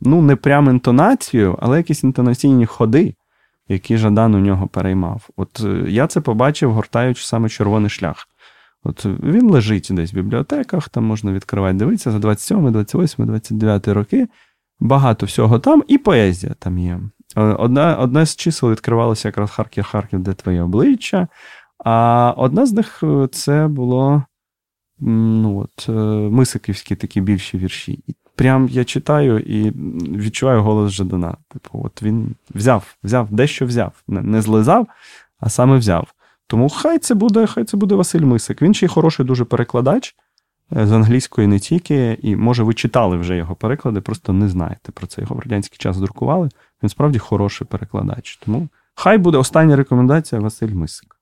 ну, 0.00 0.22
не 0.22 0.36
прям 0.36 0.68
інтонацію, 0.68 1.58
але 1.60 1.76
якісь 1.76 2.04
інтонаційні 2.04 2.66
ходи, 2.66 3.14
які 3.70 3.96
Жадан 3.96 4.34
у 4.34 4.38
нього 4.38 4.66
переймав. 4.66 5.28
От 5.36 5.60
е, 5.64 5.84
я 5.88 6.06
це 6.06 6.20
побачив, 6.20 6.72
гортаючи 6.72 7.24
саме 7.24 7.48
червоний 7.48 7.90
шлях. 7.90 8.28
От 8.84 9.04
Він 9.04 9.50
лежить 9.50 9.88
десь 9.90 10.12
в 10.12 10.16
бібліотеках, 10.16 10.88
там 10.88 11.04
можна 11.04 11.32
відкривати, 11.32 11.78
дивитися 11.78 12.10
за 12.10 12.18
27, 12.18 12.72
28, 12.72 13.26
29 13.26 13.88
роки. 13.88 14.28
Багато 14.80 15.26
всього 15.26 15.58
там, 15.58 15.84
і 15.88 15.98
поезія 15.98 16.54
там 16.58 16.78
є. 16.78 17.00
Е, 17.36 17.42
одна, 17.42 17.96
Одне 17.96 18.26
з 18.26 18.36
чисел 18.36 18.70
відкривалося 18.70 19.28
якраз 19.28 19.50
Харків, 19.50 19.84
Харків, 19.84 20.20
де 20.20 20.32
твоє 20.32 20.62
обличчя. 20.62 21.28
А 21.84 22.34
одна 22.36 22.66
з 22.66 22.72
них 22.72 23.02
е, 23.02 23.28
це 23.32 23.68
було 23.68 24.22
ну, 25.00 25.58
от, 25.58 25.88
Мисиківські 26.32 26.96
такі 26.96 27.20
більші 27.20 27.58
вірші 27.58 28.04
прям 28.40 28.68
я 28.68 28.84
читаю 28.84 29.38
і 29.38 29.70
відчуваю 30.18 30.62
голос 30.62 30.92
Жадана. 30.92 31.36
Типу, 31.48 31.82
от 31.84 32.02
він 32.02 32.34
взяв, 32.54 32.96
взяв, 33.04 33.28
дещо 33.30 33.66
взяв. 33.66 33.92
Не, 34.08 34.42
злизав, 34.42 34.86
а 35.40 35.48
саме 35.48 35.76
взяв. 35.76 36.06
Тому 36.46 36.68
хай 36.68 36.98
це 36.98 37.14
буде, 37.14 37.46
хай 37.46 37.64
це 37.64 37.76
буде 37.76 37.94
Василь 37.94 38.20
Мисик. 38.20 38.62
Він 38.62 38.74
ще 38.74 38.86
й 38.86 38.88
хороший 38.88 39.26
дуже 39.26 39.44
перекладач. 39.44 40.16
з 40.70 40.92
англійської 40.92 41.46
не 41.46 41.58
тільки, 41.58 42.18
і 42.22 42.36
може 42.36 42.62
ви 42.62 42.74
читали 42.74 43.16
вже 43.16 43.36
його 43.36 43.54
переклади, 43.54 44.00
просто 44.00 44.32
не 44.32 44.48
знаєте 44.48 44.92
про 44.92 45.06
це. 45.06 45.22
Його 45.22 45.36
в 45.36 45.38
радянський 45.38 45.78
час 45.78 45.96
друкували. 45.96 46.48
Він 46.82 46.88
справді 46.88 47.18
хороший 47.18 47.66
перекладач. 47.66 48.36
Тому 48.36 48.68
хай 48.94 49.18
буде 49.18 49.38
остання 49.38 49.76
рекомендація 49.76 50.40
Василь 50.40 50.74
Мисик. 50.74 51.16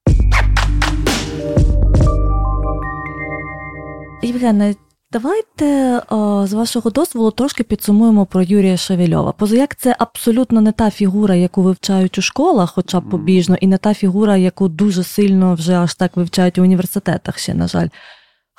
Євгене, 4.22 4.74
давайте 5.12 5.98
о, 6.08 6.46
з 6.46 6.52
вашого 6.52 6.90
дозволу 6.90 7.30
трошки 7.30 7.62
підсумуємо 7.62 8.26
про 8.26 8.42
Юрія 8.42 8.76
Шевельова. 8.76 9.32
Позаяк 9.32 9.76
це 9.76 9.96
абсолютно 9.98 10.60
не 10.60 10.72
та 10.72 10.90
фігура, 10.90 11.34
яку 11.34 11.62
вивчають 11.62 12.18
у 12.18 12.22
школах, 12.22 12.72
хоча 12.74 13.00
б 13.00 13.10
побіжно, 13.10 13.56
і 13.60 13.66
не 13.66 13.78
та 13.78 13.94
фігура, 13.94 14.36
яку 14.36 14.68
дуже 14.68 15.02
сильно 15.02 15.54
вже 15.54 15.74
аж 15.74 15.94
так 15.94 16.16
вивчають 16.16 16.58
у 16.58 16.62
університетах 16.62 17.38
ще, 17.38 17.54
на 17.54 17.68
жаль. 17.68 17.88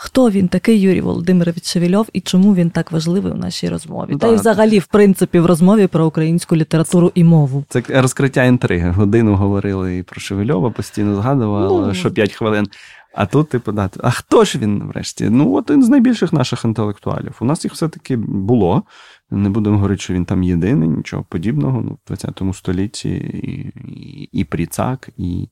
Хто 0.01 0.29
він 0.29 0.47
такий, 0.47 0.81
Юрій 0.81 1.01
Володимирович 1.01 1.65
Шевельов, 1.65 2.07
і 2.13 2.21
чому 2.21 2.55
він 2.55 2.69
так 2.69 2.91
важливий 2.91 3.31
у 3.31 3.35
нашій 3.35 3.69
розмові? 3.69 4.09
Да. 4.11 4.17
Та 4.17 4.27
й 4.27 4.35
взагалі, 4.35 4.79
в 4.79 4.85
принципі, 4.85 5.39
в 5.39 5.45
розмові 5.45 5.87
про 5.87 6.05
українську 6.05 6.55
літературу 6.55 7.11
і 7.15 7.23
мову. 7.23 7.63
Це 7.69 7.83
розкриття 7.89 8.43
інтриги. 8.43 8.89
Годину 8.89 9.35
говорили 9.35 9.97
і 9.97 10.03
про 10.03 10.21
Шевельова, 10.21 10.69
постійно 10.69 11.15
згадували, 11.15 11.87
ну, 11.87 11.93
що 11.93 12.11
п'ять 12.11 12.33
хвилин. 12.33 12.67
А 13.13 13.25
тут, 13.25 13.49
типу, 13.49 13.71
да, 13.71 13.89
а 13.99 14.09
хто 14.09 14.43
ж 14.43 14.59
він 14.59 14.83
врешті? 14.83 15.29
Ну, 15.29 15.53
один 15.53 15.83
з 15.83 15.89
найбільших 15.89 16.33
наших 16.33 16.65
інтелектуалів. 16.65 17.37
У 17.39 17.45
нас 17.45 17.63
їх 17.63 17.73
все-таки 17.73 18.15
було. 18.17 18.83
Не 19.31 19.49
будемо 19.49 19.75
говорити, 19.75 20.01
що 20.01 20.13
він 20.13 20.25
там 20.25 20.43
єдиний, 20.43 20.89
нічого 20.89 21.23
подібного. 21.29 21.81
Ну, 21.81 21.97
В 22.09 22.51
ХХ 22.51 22.55
столітті 22.55 23.09
і, 23.09 23.73
і, 23.87 24.29
і 24.31 24.43
Пріцак, 24.43 25.09
і 25.17 25.49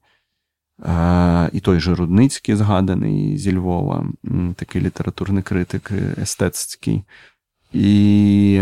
е, 0.86 1.50
і 1.54 1.60
той 1.60 1.80
же 1.80 1.96
Рудницький 1.96 2.56
згаданий 2.56 3.38
зі 3.38 3.56
Львова, 3.56 4.08
такий 4.56 4.82
літературний 4.82 5.44
критик 5.44 5.92
естетський. 6.18 7.04
І 7.74 8.62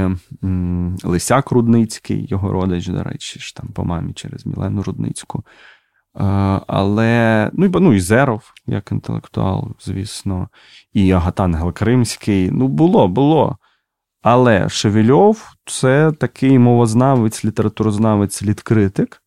Лисяк 1.04 1.52
Рудницький, 1.52 2.28
його 2.30 2.52
родич, 2.52 2.88
до 2.88 3.04
речі, 3.04 3.40
ж 3.40 3.56
там 3.56 3.68
по 3.68 3.86
мамі 3.86 4.14
через 4.14 4.46
Мілену 4.46 4.84
Рудницьку. 4.84 5.44
Але 6.68 7.50
ну, 7.54 7.70
ну 7.74 7.94
і 7.94 8.00
Зеров, 8.00 8.54
як 8.68 8.92
інтелектуал, 8.92 9.72
звісно, 9.80 10.50
і 10.94 11.12
Агатан 11.12 11.56
Гелкримський. 11.56 12.52
Ну, 12.52 12.68
було, 12.68 13.08
було. 13.08 13.58
Але 14.22 14.70
Шевельов 14.70 15.54
це 15.66 16.12
такий 16.12 16.60
мовознавець, 16.60 17.46
літературознавець, 17.46 18.44
літкритик, 18.44 19.22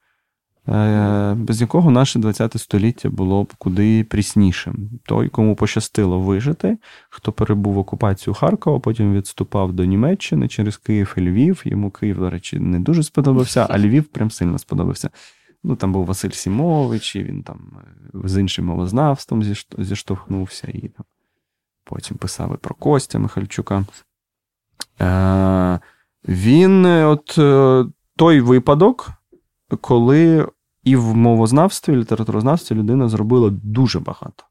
е, 0.68 1.34
без 1.38 1.60
якого 1.60 1.90
наше 1.90 2.20
ХХ 2.20 2.58
століття 2.58 3.10
було 3.10 3.44
б 3.44 3.52
куди 3.58 4.04
пріснішим. 4.04 4.90
Той, 5.04 5.28
кому 5.28 5.56
пощастило 5.56 6.20
вижити, 6.20 6.78
хто 7.10 7.32
перебув 7.32 7.74
в 7.74 7.78
окупацію 7.78 8.34
Харкова, 8.34 8.78
потім 8.78 9.14
відступав 9.14 9.72
до 9.72 9.84
Німеччини 9.84 10.48
через 10.48 10.76
Київ 10.76 11.14
і 11.16 11.20
Львів. 11.20 11.62
Йому 11.64 11.90
Київ, 11.90 12.18
до 12.18 12.30
речі, 12.30 12.58
не 12.58 12.80
дуже 12.80 13.02
сподобався, 13.02 13.66
а 13.70 13.78
Львів 13.78 14.04
прям 14.04 14.30
сильно 14.30 14.58
сподобався. 14.58 15.10
Ну, 15.68 15.76
Там 15.76 15.92
був 15.92 16.06
Василь 16.06 16.30
Сімович, 16.30 17.16
і 17.16 17.24
він 17.24 17.42
там 17.42 17.72
е, 17.80 18.28
з 18.28 18.40
іншим 18.40 18.64
мовознавством 18.64 19.42
зіштовхнувся, 19.78 20.68
і 20.74 20.80
там 20.80 21.04
потім 21.84 22.16
писав 22.16 22.54
і 22.54 22.56
про 22.56 22.74
Костя 22.74 23.18
Михальчука. 23.18 23.84
Е, 25.00 25.80
Він, 26.28 26.86
е, 26.86 27.04
от 27.04 27.38
е, 27.38 27.84
той 28.16 28.40
випадок, 28.40 29.10
коли 29.80 30.48
і 30.84 30.96
в 30.96 31.16
мовознавстві, 31.16 31.92
і 31.92 31.96
літературознавстві 31.96 32.74
людина 32.74 33.08
зробила 33.08 33.50
дуже 33.50 34.00
багато. 34.00 34.44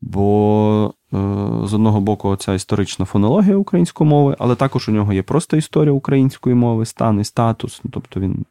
Бо 0.00 0.94
е, 1.12 1.16
з 1.64 1.74
одного 1.74 2.00
боку, 2.00 2.36
ця 2.36 2.54
історична 2.54 3.04
фонологія 3.04 3.56
української 3.56 4.10
мови, 4.10 4.36
але 4.38 4.54
також 4.54 4.88
у 4.88 4.92
нього 4.92 5.12
є 5.12 5.22
просто 5.22 5.56
історія 5.56 5.92
української 5.92 6.54
мови, 6.54 6.86
стан 6.86 7.20
і 7.20 7.24
статус. 7.24 7.80
Ну, 7.84 7.90
тобто 7.94 8.20
він 8.20 8.44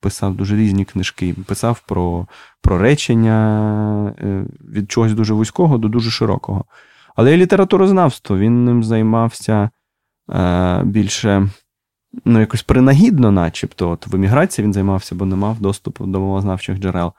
писав 0.00 0.34
дуже 0.34 0.56
різні 0.56 0.84
книжки, 0.84 1.34
писав 1.46 1.82
про 1.86 2.26
про 2.62 2.78
речення 2.78 4.14
е, 4.18 4.44
від 4.74 4.90
чогось 4.90 5.14
дуже 5.14 5.34
вузького 5.34 5.78
до 5.78 5.88
дуже 5.88 6.10
широкого. 6.10 6.64
Але 7.16 7.34
і 7.34 7.36
літературознавство 7.36 8.38
він 8.38 8.64
ним 8.64 8.84
займався 8.84 9.70
е, 10.30 10.82
більше 10.84 11.48
ну, 12.24 12.40
якось 12.40 12.62
принагідно, 12.62 13.30
начебто. 13.30 13.90
От 13.90 14.06
В 14.06 14.14
еміграції 14.14 14.64
він 14.64 14.72
займався, 14.72 15.14
бо 15.14 15.26
не 15.26 15.36
мав 15.36 15.60
доступу 15.60 16.06
до 16.06 16.20
мовознавчих 16.20 16.78
джерел. 16.78 17.12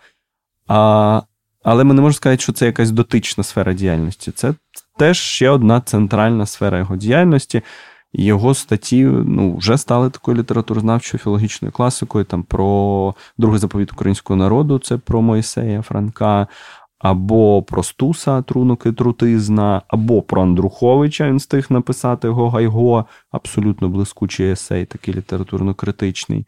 А, 0.67 1.21
Але 1.63 1.83
ми 1.83 1.93
не 1.93 2.01
можемо 2.01 2.13
сказати, 2.17 2.41
що 2.41 2.53
це 2.53 2.65
якась 2.65 2.91
дотична 2.91 3.43
сфера 3.43 3.73
діяльності. 3.73 4.31
Це 4.31 4.53
теж 4.97 5.17
ще 5.17 5.49
одна 5.49 5.81
центральна 5.81 6.45
сфера 6.45 6.77
його 6.77 6.95
діяльності. 6.95 7.61
Його 8.13 8.53
статті 8.53 9.05
ну, 9.05 9.57
вже 9.57 9.77
стали 9.77 10.09
такою 10.09 10.37
літературознавчою 10.37 11.21
філологічною 11.23 11.71
класикою. 11.71 12.25
Там 12.25 12.43
про 12.43 13.15
другий 13.37 13.59
заповіт 13.59 13.93
українського 13.93 14.37
народу, 14.37 14.79
це 14.79 14.97
про 14.97 15.21
Моїсея 15.21 15.81
Франка, 15.81 16.47
або 16.99 17.63
про 17.63 17.83
Стуса 17.83 18.41
Трунуки 18.41 18.91
Трутизна, 18.91 19.81
або 19.87 20.21
про 20.21 20.41
Андруховича. 20.41 21.27
Він 21.27 21.37
встиг 21.37 21.65
написати 21.69 22.27
його 22.27 22.49
Гайго, 22.49 23.05
абсолютно 23.31 23.89
блискучий 23.89 24.51
есей, 24.51 24.85
такий 24.85 25.13
літературно-критичний. 25.13 26.45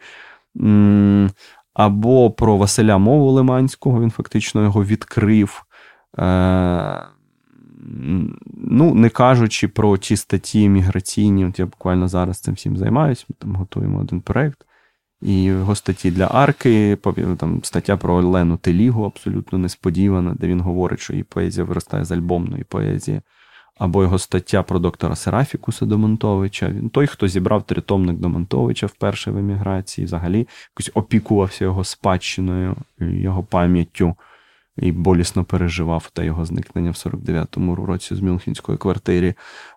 Або 1.74 2.32
про 2.32 2.58
Василя 2.58 2.98
Мову 2.98 3.32
Лиманського, 3.32 4.02
він 4.02 4.12
фактично 4.12 4.64
його 4.64 4.84
відкрив. 4.84 5.64
Ну, 8.64 8.96
не 8.96 9.10
кажучи 9.10 9.68
про 9.68 9.98
ті 9.98 10.18
статті 10.18 10.70
міграційні, 10.70 11.46
от 11.46 11.60
я 11.60 11.66
буквально 11.66 12.08
зараз 12.08 12.40
цим 12.40 12.54
всім 12.54 12.78
займаюся, 12.78 13.26
ми 13.30 13.36
там 13.40 13.56
готуємо 13.56 14.00
один 14.00 14.22
проєкт. 14.22 14.66
І 15.22 15.44
його 15.44 15.76
статті 15.76 16.12
для 16.12 16.26
Арки, 16.26 16.98
там 17.38 17.64
стаття 17.64 17.98
про 17.98 18.14
Олену 18.14 18.58
Телігу 18.58 19.06
абсолютно 19.06 19.58
несподівана, 19.58 20.36
де 20.40 20.48
він 20.48 20.62
говорить, 20.62 21.00
що 21.00 21.14
її 21.14 21.24
поезія 21.24 21.66
виростає 21.66 22.06
з 22.06 22.12
альбомної 22.12 22.64
поезії. 22.64 23.22
Або 23.78 24.04
його 24.04 24.20
стаття 24.20 24.64
про 24.64 24.80
доктора 24.80 25.16
Серафікуса 25.16 25.86
Домонтовича. 25.86 26.70
Він 26.70 26.90
той, 26.90 27.08
хто 27.08 27.28
зібрав 27.28 27.64
тритомник 27.64 28.18
Домонтовича 28.18 28.88
вперше 28.88 29.32
в 29.32 29.38
еміграції, 29.38 30.06
взагалі 30.06 30.48
якось 30.74 30.92
опікувався 30.94 31.66
його 31.66 31.84
спадщиною, 31.84 32.76
його 33.00 33.44
пам'яттю 33.44 34.16
і 34.78 34.92
болісно 34.92 35.44
переживав 35.44 36.10
та 36.14 36.24
його 36.24 36.46
зникнення 36.46 36.92
в 36.92 36.94
49-му 36.94 37.76
році 37.76 38.16
з 38.16 38.22
Мюнхенської 38.22 38.78
квартири. 38.78 39.34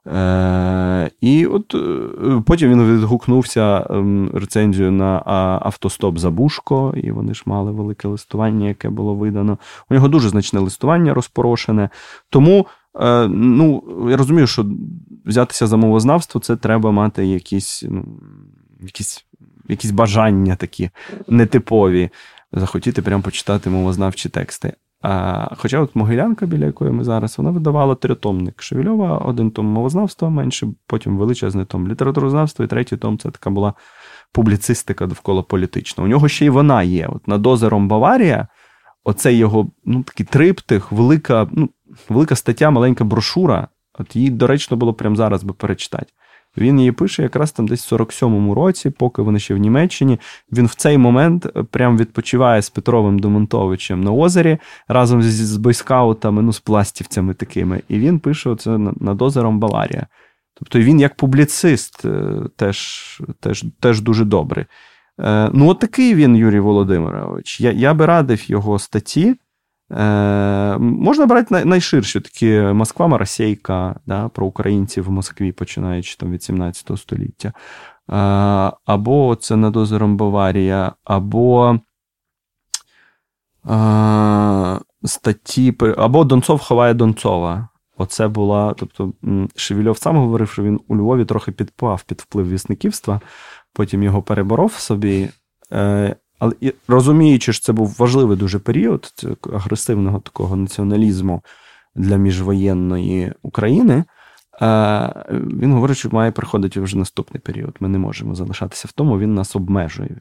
Е, 0.06 1.10
І 1.20 1.46
от 1.46 1.74
е, 1.74 2.42
потім 2.46 2.70
він 2.70 2.96
відгукнувся 2.96 3.86
ем, 3.90 4.30
рецензію 4.34 4.92
на 4.92 5.22
автостоп 5.62 6.18
Забушко, 6.18 6.94
і 6.96 7.10
вони 7.10 7.34
ж 7.34 7.42
мали 7.46 7.72
велике 7.72 8.08
листування, 8.08 8.68
яке 8.68 8.88
було 8.88 9.14
видано. 9.14 9.58
У 9.90 9.94
нього 9.94 10.08
дуже 10.08 10.28
значне 10.28 10.60
листування 10.60 11.14
розпорошене. 11.14 11.88
Тому. 12.30 12.66
Е, 13.00 13.28
ну, 13.28 13.82
я 14.10 14.16
розумію, 14.16 14.46
що 14.46 14.66
взятися 15.24 15.66
за 15.66 15.76
мовознавство 15.76 16.40
це 16.40 16.56
треба 16.56 16.90
мати 16.90 17.26
якісь 17.26 17.84
ну, 17.88 18.04
якісь, 18.82 19.26
якісь 19.68 19.90
бажання 19.90 20.56
такі 20.56 20.90
нетипові, 21.28 22.10
захотіти 22.52 23.02
прямо 23.02 23.22
почитати 23.22 23.70
мовознавчі 23.70 24.28
тексти. 24.28 24.72
А, 25.06 25.48
Хоча 25.56 25.80
от 25.80 25.96
Могилянка, 25.96 26.46
біля 26.46 26.66
якої 26.66 26.92
ми 26.92 27.04
зараз, 27.04 27.38
вона 27.38 27.50
видавала 27.50 27.94
тритомник 27.94 28.62
Шевельова, 28.62 29.18
один 29.18 29.50
том 29.50 29.66
мовознавства 29.66 30.30
менше, 30.30 30.66
потім 30.86 31.16
величезний 31.16 31.64
том 31.64 31.88
літературознавства, 31.88 32.64
і 32.64 32.68
третій 32.68 32.96
том 32.96 33.18
це 33.18 33.30
така 33.30 33.50
була 33.50 33.74
публіцистика 34.32 35.06
довкола 35.06 35.42
політична. 35.42 36.04
У 36.04 36.06
нього 36.06 36.28
ще 36.28 36.44
й 36.44 36.48
вона 36.48 36.82
є. 36.82 37.06
От 37.06 37.28
Над 37.28 37.46
озером 37.46 37.88
Баварія, 37.88 38.48
оцей 39.04 39.36
його 39.36 39.70
ну, 39.84 40.02
такий 40.02 40.26
триптих, 40.26 40.92
велика 40.92 41.48
ну, 41.52 41.70
велика 42.08 42.36
стаття, 42.36 42.70
маленька 42.70 43.04
брошура. 43.04 43.68
От 43.98 44.16
її 44.16 44.30
доречно 44.30 44.76
було 44.76 44.94
прямо 44.94 45.16
зараз 45.16 45.44
би 45.44 45.52
перечитати. 45.52 46.06
Він 46.56 46.78
її 46.78 46.92
пише 46.92 47.22
якраз 47.22 47.52
там 47.52 47.68
десь 47.68 47.92
в 47.92 47.94
47-му 47.94 48.54
році, 48.54 48.90
поки 48.90 49.22
вони 49.22 49.38
ще 49.38 49.54
в 49.54 49.58
Німеччині. 49.58 50.18
Він 50.52 50.66
в 50.66 50.74
цей 50.74 50.98
момент 50.98 51.46
е, 51.46 51.62
прям 51.62 51.98
відпочиває 51.98 52.62
з 52.62 52.70
Петровим 52.70 53.18
Домонтовичем 53.18 54.00
на 54.00 54.12
озері 54.12 54.58
разом 54.88 55.22
з, 55.22 55.26
з 55.26 55.56
бойскаутами, 55.56 56.42
ну, 56.42 56.52
з 56.52 56.60
пластівцями 56.60 57.34
такими. 57.34 57.82
І 57.88 57.98
він 57.98 58.18
пише 58.18 58.50
оце 58.50 58.78
над 58.78 59.22
озером 59.22 59.58
Баварія. 59.58 60.06
Тобто 60.54 60.78
він 60.78 61.00
як 61.00 61.14
публіцист 61.14 62.04
е, 62.04 62.32
теж 62.56 63.20
теж, 63.40 63.64
теж 63.80 64.00
дуже 64.00 64.24
добрий. 64.24 64.64
Е, 65.20 65.50
ну, 65.52 65.68
от 65.68 65.78
такий 65.78 66.14
він, 66.14 66.36
Юрій 66.36 66.60
Володимирович. 66.60 67.60
Я 67.60 67.70
я 67.70 67.94
би 67.94 68.06
радив 68.06 68.50
його 68.50 68.78
статті. 68.78 69.34
Е, 69.92 70.78
Можна 70.78 71.26
брати 71.26 71.64
найширші 71.64 72.20
такі 72.20 72.60
Москва 72.60 73.06
Маросейка 73.06 74.00
да, 74.06 74.28
про 74.28 74.46
українців 74.46 75.04
в 75.04 75.10
Москві, 75.10 75.52
починаючи 75.52 76.16
там 76.16 76.32
від 76.32 76.42
17 76.42 76.98
століття. 76.98 77.48
Е, 77.48 78.14
або 78.84 79.36
це 79.36 79.56
над 79.56 79.76
озером 79.76 80.16
Баварія, 80.16 80.92
або 81.04 81.78
е, 83.70 84.78
статті, 85.04 85.74
або 85.96 86.24
Донцов 86.24 86.60
ховає 86.60 86.94
Донцова. 86.94 87.68
Оце 87.96 88.28
була. 88.28 88.74
Тобто, 88.74 89.12
Шевільов 89.56 89.98
сам 89.98 90.16
говорив, 90.16 90.50
що 90.50 90.62
він 90.62 90.80
у 90.88 90.96
Львові 90.96 91.24
трохи 91.24 91.52
підпав 91.52 92.02
під 92.02 92.20
вплив 92.20 92.50
вісниківства, 92.50 93.20
потім 93.72 94.02
його 94.02 94.22
переборов 94.22 94.72
собі. 94.72 95.28
Е, 95.72 96.16
але 96.38 96.54
розуміючи, 96.88 97.52
що 97.52 97.64
це 97.64 97.72
був 97.72 97.96
важливий 97.98 98.36
дуже 98.36 98.58
період 98.58 99.12
агресивного 99.52 100.20
такого 100.20 100.56
націоналізму 100.56 101.42
для 101.94 102.16
міжвоєнної 102.16 103.32
України, 103.42 104.04
е, 104.62 105.24
він 105.30 105.72
говорить, 105.72 105.96
що 105.96 106.08
має 106.10 106.30
приходити 106.30 106.80
вже 106.80 106.98
наступний 106.98 107.40
період. 107.40 107.76
Ми 107.80 107.88
не 107.88 107.98
можемо 107.98 108.34
залишатися 108.34 108.88
в 108.88 108.92
тому, 108.92 109.18
він 109.18 109.34
нас 109.34 109.56
обмежує. 109.56 110.16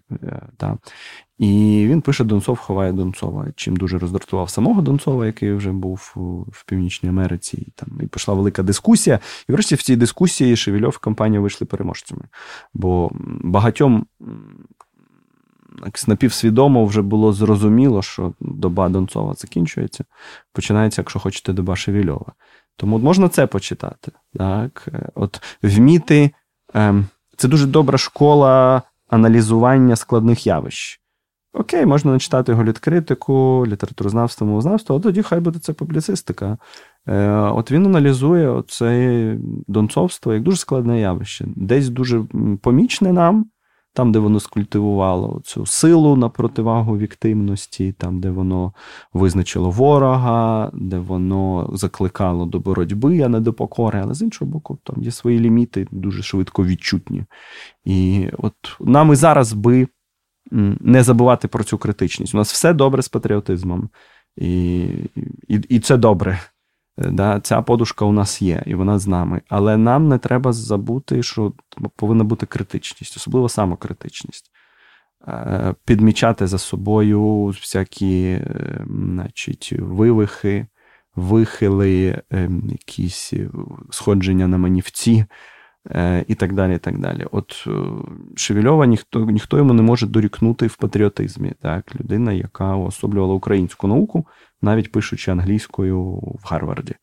Та. 0.57 0.77
І 1.37 1.85
він 1.89 2.01
пише: 2.01 2.23
Донцов 2.23 2.57
ховає 2.57 2.91
Донцова, 2.91 3.47
чим 3.55 3.75
дуже 3.75 3.99
роздратував 3.99 4.49
самого 4.49 4.81
Донцова, 4.81 5.25
який 5.25 5.53
вже 5.53 5.71
був 5.71 6.13
в 6.51 6.65
Північній 6.65 7.09
Америці. 7.09 7.57
І 7.57 7.71
там 7.75 7.89
і 8.01 8.07
пішла 8.07 8.33
велика 8.33 8.63
дискусія. 8.63 9.19
І 9.49 9.51
врешті 9.51 9.75
в 9.75 9.81
цій 9.81 9.95
дискусії 9.95 10.55
Шевільов 10.55 10.97
і 11.01 11.03
компанія 11.03 11.41
вийшли 11.41 11.67
переможцями. 11.67 12.21
Бо 12.73 13.11
багатьом 13.43 14.05
напівсвідомо 16.07 16.85
вже 16.85 17.01
було 17.01 17.33
зрозуміло, 17.33 18.01
що 18.01 18.33
доба 18.39 18.89
Донцова 18.89 19.33
закінчується. 19.33 20.03
Починається, 20.53 21.01
якщо 21.01 21.19
хочете, 21.19 21.53
доба 21.53 21.75
Шевільова. 21.75 22.33
Тому 22.77 22.97
можна 22.97 23.29
це 23.29 23.47
почитати. 23.47 24.11
Так? 24.37 24.87
От 25.15 25.41
Вміти. 25.63 26.31
Ем, 26.73 27.05
це 27.37 27.47
дуже 27.47 27.67
добра 27.67 27.97
школа 27.97 28.81
аналізування 29.09 29.95
складних 29.95 30.47
явищ. 30.47 30.99
Окей, 31.53 31.85
можна 31.85 32.11
начитати 32.11 32.51
його 32.51 32.63
літкритику, 32.63 33.65
літературознавство, 33.67 34.47
мовознавство, 34.47 34.95
а 34.95 34.99
тоді 34.99 35.21
хай 35.21 35.39
буде 35.39 35.59
це 35.59 35.73
публіцистика. 35.73 36.57
Е, 37.07 37.29
От 37.29 37.71
він 37.71 37.85
аналізує 37.85 38.63
це 38.67 39.37
донцовство 39.67 40.33
як 40.33 40.43
дуже 40.43 40.57
складне 40.57 40.99
явище. 40.99 41.45
Десь 41.55 41.89
дуже 41.89 42.23
помічне 42.61 43.13
нам, 43.13 43.45
там, 43.93 44.11
де 44.11 44.19
воно 44.19 44.39
скультивувало 44.39 45.41
цю 45.43 45.65
силу 45.65 46.15
на 46.15 46.29
противагу 46.29 46.97
віктивності, 46.97 47.91
там, 47.91 48.19
де 48.19 48.29
воно 48.29 48.73
визначило 49.13 49.69
ворога, 49.69 50.71
де 50.73 50.97
воно 50.97 51.69
закликало 51.73 52.45
до 52.45 52.59
боротьби, 52.59 53.21
а 53.21 53.29
не 53.29 53.39
до 53.39 53.53
покори. 53.53 54.01
Але 54.03 54.13
з 54.13 54.21
іншого 54.21 54.51
боку, 54.51 54.77
там 54.83 55.03
є 55.03 55.11
свої 55.11 55.39
ліміти, 55.39 55.87
дуже 55.91 56.23
швидко 56.23 56.65
відчутні. 56.65 57.23
І 57.85 58.27
от 58.37 58.53
нам 58.79 59.13
і 59.13 59.15
зараз 59.15 59.53
би 59.53 59.87
не 60.79 61.03
забувати 61.03 61.47
про 61.47 61.63
цю 61.63 61.77
критичність. 61.77 62.35
У 62.35 62.37
нас 62.37 62.53
все 62.53 62.73
добре 62.73 63.01
з 63.01 63.09
патріотизмом, 63.09 63.89
і, 64.37 64.81
і, 65.47 65.55
і 65.69 65.79
це 65.79 65.97
добре. 65.97 66.39
Е, 66.97 67.09
да, 67.11 67.39
Ця 67.39 67.61
подушка 67.61 68.05
у 68.05 68.11
нас 68.11 68.41
є, 68.41 68.63
і 68.65 68.75
вона 68.75 68.99
з 68.99 69.07
нами. 69.07 69.41
Але 69.49 69.77
нам 69.77 70.07
не 70.07 70.17
треба 70.17 70.53
забути, 70.53 71.23
що 71.23 71.53
повинна 71.95 72.23
бути 72.23 72.45
критичність, 72.45 73.17
особливо 73.17 73.49
самокритичність. 73.49 74.51
Е, 75.27 75.75
підмічати 75.85 76.47
за 76.47 76.57
собою 76.57 77.45
всякі 77.45 78.23
е, 78.25 78.85
значить, 78.87 79.73
вивихи, 79.79 80.67
вихили, 81.15 82.21
якісь 82.69 83.33
сходження 83.91 84.47
на 84.47 84.57
манівці. 84.57 85.25
І 86.27 86.35
так 86.35 86.53
далі. 86.53 86.75
і 86.75 86.77
так 86.77 86.99
далі. 86.99 87.25
От 87.31 87.67
Шевельова 88.35 88.85
ніхто 88.85 89.25
ніхто 89.25 89.57
йому 89.57 89.73
не 89.73 89.81
може 89.81 90.07
дорікнути 90.07 90.67
в 90.67 90.75
патріотизмі. 90.75 91.51
Так? 91.61 91.95
Людина, 91.95 92.33
яка 92.33 92.75
уособлювала 92.75 93.33
українську 93.33 93.87
науку, 93.87 94.27
навіть 94.61 94.91
пишучи 94.91 95.31
англійською 95.31 96.03
в 96.13 96.41
Гарварді. 96.43 96.95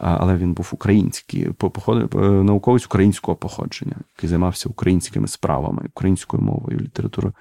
Але 0.00 0.36
він 0.36 0.54
був 0.54 0.70
український 0.72 1.42
е, 1.42 2.18
науковець 2.18 2.86
українського 2.86 3.36
походження, 3.36 3.96
який 4.16 4.30
займався 4.30 4.68
українськими 4.68 5.28
справами, 5.28 5.82
українською 5.88 6.42
мовою, 6.42 6.80
літературою. 6.80 7.34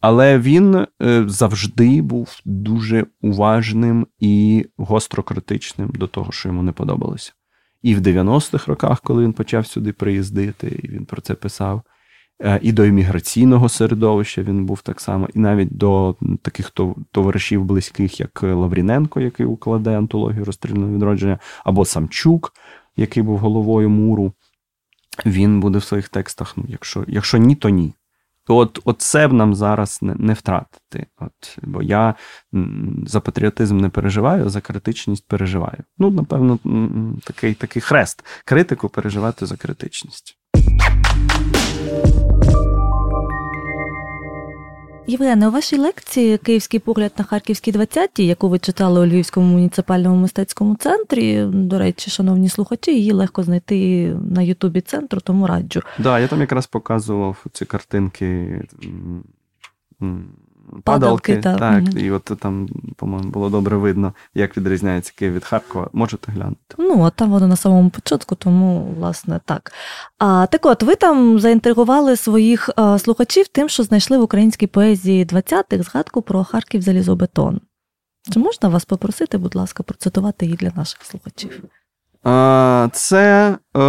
Але 0.00 0.38
він 0.38 0.86
е, 1.02 1.24
завжди 1.28 2.02
був 2.02 2.40
дуже 2.44 3.06
уважним 3.20 4.06
і 4.18 4.66
гостро 4.76 5.22
критичним 5.22 5.88
до 5.88 6.06
того, 6.06 6.32
що 6.32 6.48
йому 6.48 6.62
не 6.62 6.72
подобалося. 6.72 7.32
І 7.86 7.94
в 7.94 8.00
90-х 8.00 8.68
роках, 8.68 9.00
коли 9.00 9.24
він 9.24 9.32
почав 9.32 9.66
сюди 9.66 9.92
приїздити, 9.92 10.80
і 10.82 10.88
він 10.88 11.04
про 11.04 11.20
це 11.20 11.34
писав. 11.34 11.82
Е, 12.42 12.60
і 12.62 12.72
до 12.72 12.84
імміграційного 12.84 13.68
середовища 13.68 14.42
він 14.42 14.66
був 14.66 14.82
так 14.82 15.00
само, 15.00 15.28
і 15.34 15.38
навіть 15.38 15.76
до 15.76 16.16
таких 16.42 16.70
товаришів 17.12 17.64
близьких, 17.64 18.20
як 18.20 18.42
Лавріненко, 18.42 19.20
який 19.20 19.46
укладе 19.46 19.98
антологію 19.98 20.44
розстрільного 20.44 20.92
відродження, 20.92 21.38
або 21.64 21.84
Самчук, 21.84 22.52
який 22.96 23.22
був 23.22 23.38
головою 23.38 23.90
муру. 23.90 24.32
Він 25.26 25.60
буде 25.60 25.78
в 25.78 25.84
своїх 25.84 26.08
текстах. 26.08 26.56
Ну, 26.56 26.64
якщо 26.68 27.04
якщо 27.08 27.38
ні, 27.38 27.54
то 27.54 27.68
ні. 27.68 27.92
То 28.46 28.56
от, 28.56 28.80
от 28.84 29.00
це 29.00 29.28
б 29.28 29.32
нам 29.32 29.54
зараз 29.54 29.98
не 30.02 30.14
не 30.14 30.32
втратити. 30.32 31.06
От, 31.18 31.58
Бо 31.62 31.82
я 31.82 32.14
за 33.06 33.20
патріотизм 33.20 33.76
не 33.76 33.88
переживаю, 33.88 34.48
за 34.48 34.60
критичність 34.60 35.28
переживаю. 35.28 35.78
Ну, 35.98 36.10
напевно, 36.10 36.58
такий 37.24 37.54
такий 37.54 37.82
хрест. 37.82 38.24
Критику 38.44 38.88
переживати 38.88 39.46
за 39.46 39.56
критичність. 39.56 40.38
Євгене, 45.08 45.48
у 45.48 45.50
вашій 45.50 45.78
лекції 45.78 46.38
Київський 46.38 46.80
погляд 46.80 47.12
на 47.18 47.24
харківські 47.24 47.72
20 47.72 48.18
яку 48.18 48.48
ви 48.48 48.58
читали 48.58 49.00
у 49.00 49.06
Львівському 49.06 49.46
муніципальному 49.46 50.16
мистецькому 50.16 50.76
центрі. 50.76 51.44
До 51.44 51.78
речі, 51.78 52.10
шановні 52.10 52.48
слухачі, 52.48 52.94
її 52.94 53.12
легко 53.12 53.42
знайти 53.42 54.06
на 54.30 54.42
Ютубі 54.42 54.80
центру, 54.80 55.20
тому 55.20 55.46
раджу. 55.46 55.80
Так, 55.80 55.92
да, 55.98 56.18
я 56.18 56.28
там 56.28 56.40
якраз 56.40 56.66
показував 56.66 57.44
ці 57.52 57.64
картинки 57.64 58.60
падалки. 60.84 61.34
падалки. 61.34 61.58
Так, 61.58 61.82
угу. 61.82 61.98
і 61.98 62.10
от 62.10 62.32
там, 62.40 62.68
по-моєму, 62.96 63.30
було 63.30 63.50
добре 63.50 63.76
видно, 63.76 64.12
як 64.34 64.56
відрізняється 64.56 65.12
Київ 65.16 65.34
від 65.34 65.44
Харкова. 65.44 65.90
Можете 65.92 66.32
глянути. 66.32 66.74
Ну, 66.78 67.02
а 67.02 67.10
там 67.10 67.30
воно 67.30 67.46
на 67.46 67.56
самому 67.56 67.90
початку, 67.90 68.34
тому, 68.34 68.94
власне, 68.98 69.40
так. 69.44 69.72
А 70.18 70.46
так 70.46 70.66
от, 70.66 70.82
ви 70.82 70.94
там 70.94 71.38
заінтригували 71.38 72.16
своїх 72.16 72.70
а, 72.76 72.98
слухачів 72.98 73.48
тим, 73.48 73.68
що 73.68 73.82
знайшли 73.82 74.18
в 74.18 74.22
українській 74.22 74.66
поезії 74.66 75.24
20-х 75.24 75.82
згадку 75.82 76.22
про 76.22 76.44
Харків 76.44 76.82
залізобетон. 76.82 77.60
Чи 78.32 78.38
можна 78.40 78.68
вас 78.68 78.84
попросити, 78.84 79.38
будь 79.38 79.54
ласка, 79.54 79.82
процитувати 79.82 80.46
її 80.46 80.56
для 80.56 80.72
наших 80.76 81.04
слухачів? 81.04 81.62
Це 82.92 83.56
е, 83.76 83.80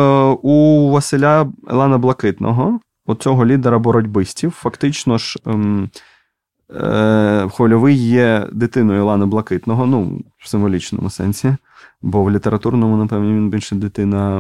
у 0.42 0.90
Василя 0.90 1.48
Елана 1.70 1.98
Блакитного, 1.98 2.80
оцього 3.06 3.46
лідера 3.46 3.80
боротьбистів. 3.80 4.52
Фактично 4.52 5.18
ж. 5.18 5.40
Е, 6.72 7.50
Хвильовий 7.50 7.96
є 7.96 8.48
дитиною 8.52 9.00
Ілана 9.00 9.26
Блакитного, 9.26 9.86
ну, 9.86 10.22
в 10.38 10.50
символічному 10.50 11.10
сенсі, 11.10 11.56
бо 12.02 12.24
в 12.24 12.32
літературному, 12.32 12.98
напевно, 12.98 13.28
він 13.28 13.50
більше 13.50 13.76
дитина 13.76 14.40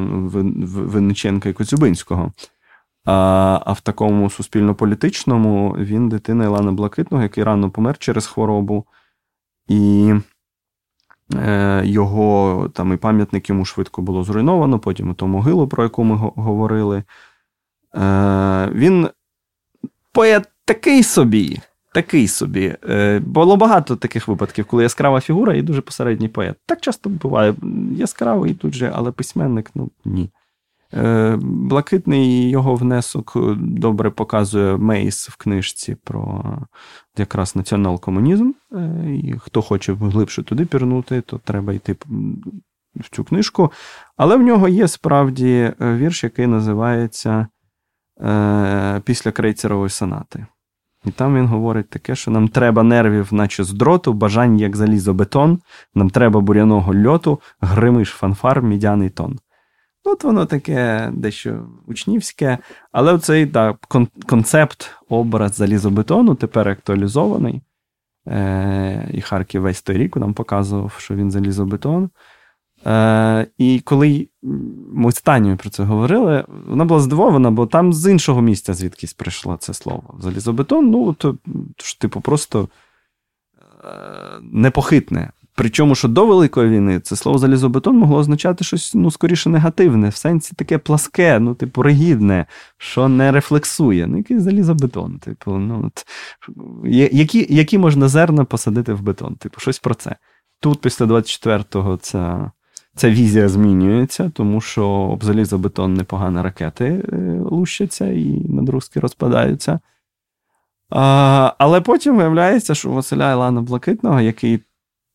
Винниченка 0.66 1.49
і 1.49 1.54
Коцюбинського. 1.54 2.32
А 3.06 3.60
а 3.66 3.74
в 3.74 3.82
такому 3.82 4.30
суспільно-політичному 4.30 5.76
він 5.80 6.10
дитина 6.10 6.44
Ілана 6.44 6.72
Блакитного, 6.72 7.24
який 7.24 7.44
рано 7.44 7.70
помер 7.70 7.98
через 7.98 8.28
хворобу. 8.28 8.86
І 9.68 10.14
е, 11.36 11.82
його 11.86 12.70
там 12.74 12.94
і 12.94 12.98
пам'ятник 12.98 13.49
йому 13.49 13.66
швидко 13.66 14.02
було 14.02 14.24
зруйновано, 14.24 14.80
потім 14.80 15.12
і 15.12 15.14
ту 15.14 15.28
могилу, 15.28 15.68
про 15.68 15.84
яку 15.84 16.04
ми 16.04 16.16
говорили. 16.16 17.04
Е, 17.95 18.70
Він 18.72 19.10
поет 20.12 20.49
такий 20.66 21.04
собі 21.04 21.62
такий 21.98 22.28
собі. 22.28 22.76
Е, 22.90 23.19
було 23.19 23.57
багато 23.57 23.95
таких 23.95 24.28
випадків, 24.28 24.65
коли 24.65 24.84
яскрава 24.84 25.19
фігура 25.19 25.53
і 25.53 25.61
дуже 25.61 25.82
посередній 25.82 26.28
поет. 26.28 26.56
Так 26.65 26.82
часто 26.82 27.10
буває. 27.10 27.56
Яскравий 27.91 28.53
тут 28.53 28.74
же, 28.74 28.91
але 28.95 29.11
письменник 29.11 29.72
ну 29.76 29.90
ні. 30.06 30.30
Е, 30.94 31.38
блакитний 31.41 32.49
його 32.49 32.76
внесок 32.76 33.38
добре 33.57 34.10
показує 34.10 34.78
Мейс 34.78 35.30
в 35.30 35.36
книжці 35.36 35.95
про 36.03 36.44
якраз 37.18 37.56
націонал-комунізм. 37.56 38.52
Е, 38.74 39.11
і 39.24 39.36
Хто 39.40 39.61
хоче 39.61 39.94
глибше 39.94 40.44
туди 40.44 40.65
пірнути, 40.65 41.22
то 41.22 41.38
треба 41.38 41.74
йти 41.74 41.95
в 42.95 43.10
цю 43.11 43.24
книжку. 43.24 43.72
Але 44.18 44.38
в 44.38 44.41
нього 44.41 44.68
є 44.68 44.88
справді 44.88 45.74
вірш, 45.82 46.24
який 46.24 46.48
називається 46.48 47.48
Після 49.03 49.32
крейцерової 49.32 49.90
сонати. 49.90 50.45
І 51.06 51.11
там 51.11 51.36
він 51.36 51.45
говорить 51.45 51.90
таке, 51.90 52.15
що 52.15 52.32
нам 52.32 52.48
треба 52.48 52.84
нервів, 52.84 53.34
наче 53.34 53.64
з 53.64 53.74
дроту, 53.74 54.14
бажань, 54.14 54.60
як 54.60 54.76
залізобетон, 54.76 55.60
нам 55.95 56.10
треба 56.10 56.41
буряного 56.41 56.95
льоту, 57.07 57.40
гримиш 57.61 58.10
фанфар, 58.10 58.61
мідяний 58.61 59.10
тон. 59.10 59.40
От 60.03 60.24
воно 60.24 60.45
таке 60.45 61.10
дещо 61.14 61.68
учнівське, 61.88 62.57
але 62.91 63.19
цей 63.19 63.45
так, 63.45 63.78
концепт, 64.28 64.95
образ 65.10 65.56
залізобетону 65.56 66.36
тепер 66.36 66.69
актуалізований. 66.69 67.61
Е, 68.28 69.10
І 69.14 69.22
Харків 69.22 69.61
весь 69.61 69.82
той 69.82 69.98
рік 69.98 70.18
нам 70.18 70.34
показував, 70.34 70.95
що 70.98 71.15
він 71.15 71.32
залізобетон. 71.32 72.10
Е, 72.88 73.47
І 73.57 73.80
коли 73.85 74.27
ми 74.93 75.11
з 75.11 75.22
Танією 75.22 75.57
про 75.57 75.69
це 75.69 75.84
говорили, 75.84 76.45
вона 76.68 76.85
була 76.85 76.99
здивована, 76.99 77.51
бо 77.51 77.65
там 77.65 77.93
з 77.93 78.11
іншого 78.11 78.41
місця 78.41 78.73
звідкись 78.73 79.14
прийшло 79.14 79.57
це 79.59 79.73
слово. 79.73 80.15
Залізобетон, 80.19 80.89
ну, 80.89 81.14
то, 81.14 81.35
типу, 81.99 82.22
просто 82.22 82.69
е, 83.84 83.89
непохитне. 84.41 85.31
Причому, 85.55 85.95
що 85.95 86.07
до 86.07 86.26
Великої 86.26 86.69
війни 86.69 86.99
це 86.99 87.15
слово 87.15 87.38
залізобетон 87.38 87.97
могло 87.97 88.18
означати 88.18 88.64
щось 88.64 88.95
ну, 88.95 89.11
скоріше 89.11 89.49
негативне, 89.49 90.09
в 90.09 90.15
сенсі 90.15 90.55
таке 90.55 90.77
пласке, 90.77 91.39
ну, 91.39 91.55
типу, 91.55 91.84
ригідне, 91.84 92.45
що 92.77 93.07
не 93.07 93.31
рефлексує. 93.31 94.07
Ну, 94.07 94.18
який 94.18 94.39
залізобетон. 94.39 95.19
Типу, 95.19 95.51
ну, 95.51 95.84
от, 95.85 96.05
які 97.14 97.47
які 97.49 97.77
можна 97.77 98.07
зерна 98.07 98.45
посадити 98.45 98.93
в 98.93 99.01
бетон? 99.01 99.35
Типу, 99.35 99.59
щось 99.59 99.80
про 99.80 99.95
це. 99.95 100.15
Тут, 100.59 100.81
після 100.81 101.05
24-го, 101.05 101.97
ця, 101.97 102.51
ця 102.98 103.10
візія 103.10 103.49
змінюється, 103.49 104.32
тому 104.34 104.61
що 104.61 104.88
об 104.90 105.24
залізобетон 105.24 105.94
непогано 105.94 106.44
ракети 106.44 106.86
е, 106.86 107.18
лущаться 107.41 108.06
і 108.06 108.26
надрузки 108.49 108.99
розпадаються. 108.99 109.80
А, 110.90 111.53
Але 111.57 111.82
потім 111.82 112.18
виявляється, 112.18 112.76
що 112.76 112.90
Василя 112.90 113.32
Ілана 113.32 113.61
Блакитного, 113.61 114.22
який 114.22 114.60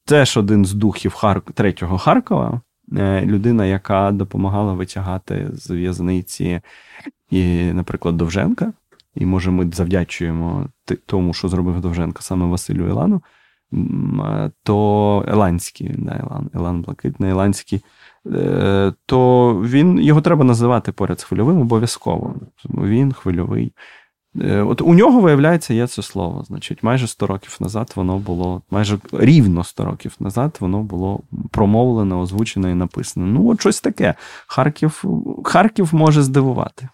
теж 0.04 0.36
один 0.36 0.64
з 0.64 0.72
духів 0.72 1.14
Хар... 1.14 1.40
третього 1.40 1.98
Харкова, 1.98 2.60
е, 2.96 3.22
людина, 3.26 3.66
яка 3.66 4.10
допомагала 4.10 4.72
витягати 4.72 5.50
з 5.52 5.70
в'язниці, 5.70 6.60
і, 7.30 7.64
наприклад, 7.64 8.16
Довженка. 8.16 8.72
І 9.14 9.26
може 9.26 9.50
ми 9.50 9.70
завдячуємо 9.72 10.66
тому, 11.06 11.34
що 11.34 11.48
зробив 11.48 11.80
Довженко 11.80 12.22
саме 12.22 12.46
Василю 12.46 12.88
Ілану, 12.88 13.22
то 14.62 15.24
Еланський, 15.28 15.94
да, 15.98 16.12
Елан, 16.12 16.50
Елан 16.54 16.82
Блакитний, 16.82 17.30
Еланський, 17.30 17.84
е, 18.26 18.92
то 19.06 19.54
він 19.54 19.98
його 19.98 20.20
треба 20.20 20.44
називати 20.44 20.92
поряд 20.92 21.20
з 21.20 21.24
хвильовим 21.24 21.60
обов'язково. 21.60 22.34
Він 22.64 23.12
хвильовий. 23.12 23.72
Е, 24.40 24.62
от 24.62 24.80
у 24.80 24.94
нього, 24.94 25.20
виявляється, 25.20 25.74
є 25.74 25.86
це 25.86 26.02
слово. 26.02 26.44
Значить, 26.44 26.82
майже 26.82 27.06
100 27.06 27.26
років 27.26 27.56
назад 27.60 27.92
воно 27.96 28.18
було, 28.18 28.62
майже 28.70 28.98
рівно 29.12 29.64
100 29.64 29.84
років 29.84 30.16
назад 30.20 30.56
воно 30.60 30.82
було 30.82 31.20
промовлено, 31.50 32.20
озвучено 32.20 32.70
і 32.70 32.74
написано. 32.74 33.26
Ну, 33.26 33.48
от 33.48 33.60
щось 33.60 33.80
таке. 33.80 34.14
Харків, 34.46 35.04
Харків 35.44 35.94
може 35.94 36.22
здивувати. 36.22 36.88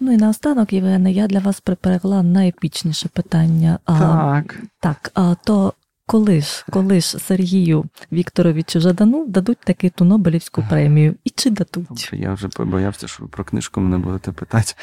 Ну 0.00 0.12
і 0.12 0.16
наостанок, 0.16 0.72
Євгене, 0.72 1.12
я 1.12 1.26
для 1.26 1.38
вас 1.38 1.60
приперегла 1.60 2.22
найепічніше 2.22 3.08
питання. 3.08 3.78
Так. 3.84 3.96
А, 4.00 4.42
так, 4.80 5.10
а 5.14 5.34
то 5.44 5.72
коли 6.06 6.40
ж 6.40 6.64
коли 6.70 7.00
ж 7.00 7.18
Сергію 7.18 7.84
Вікторовичу 8.12 8.80
Жадану 8.80 9.26
дадуть 9.26 9.58
таки 9.64 9.90
ту 9.90 10.04
Нобелівську 10.04 10.64
премію? 10.70 11.14
І 11.24 11.30
чи 11.30 11.50
дадуть? 11.50 12.10
Я 12.12 12.32
вже 12.32 12.48
побоявся, 12.48 13.08
що 13.08 13.22
ви 13.22 13.28
про 13.28 13.44
книжку 13.44 13.80
мене 13.80 13.98
будете 13.98 14.32
питати, 14.32 14.74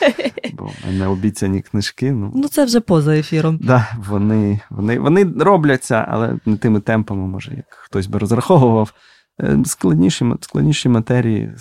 бо 0.54 0.66
в 0.66 0.74
мене 0.88 1.08
обіцяні 1.08 1.62
книжки. 1.62 2.12
Ну 2.12 2.32
ну 2.36 2.48
це 2.48 2.66
вже 2.66 2.80
поза 2.80 3.18
ефіром. 3.18 3.60
Да, 3.62 3.88
Вони 4.08 4.60
вони, 4.70 5.00
вони 5.00 5.24
робляться, 5.24 6.06
але 6.10 6.40
не 6.46 6.58
тими 6.58 6.80
темпами, 6.80 7.28
може, 7.28 7.52
як 7.56 7.66
хтось 7.70 8.08
би 8.08 8.20
розраховував. 8.20 8.94
Е, 9.42 9.60
складніші 9.66 10.26
складніші 10.42 10.90
матерії 10.90 11.54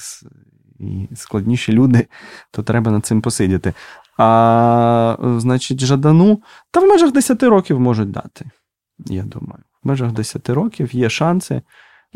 і 0.79 1.09
складніші 1.15 1.73
люди, 1.73 2.07
то 2.51 2.63
треба 2.63 2.91
над 2.91 3.07
цим 3.07 3.21
посидіти. 3.21 3.73
А 4.19 5.17
значить, 5.37 5.81
Жадану, 5.81 6.43
та 6.71 6.81
в 6.81 6.85
межах 6.85 7.13
10 7.13 7.43
років 7.43 7.81
можуть 7.81 8.11
дати 8.11 8.51
я 8.99 9.23
думаю. 9.23 9.63
В 9.83 9.89
межах 9.89 10.13
10 10.13 10.51
років 10.51 10.95
є 10.95 11.11
шанси. 11.11 11.63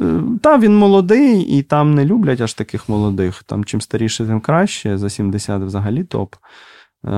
Е, 0.01 0.23
та, 0.43 0.59
він 0.59 0.79
молодий, 0.79 1.41
і 1.41 1.63
там 1.63 1.95
не 1.95 2.05
люблять 2.05 2.41
аж 2.41 2.55
таких 2.55 2.89
молодих. 2.89 3.43
Там 3.43 3.65
чим 3.65 3.81
старіше, 3.81 4.27
тим 4.27 4.41
краще. 4.41 4.99
За 4.99 5.11
70 5.11 5.63
взагалі 5.63 6.05
топ. 6.05 6.35
Е, 6.35 7.11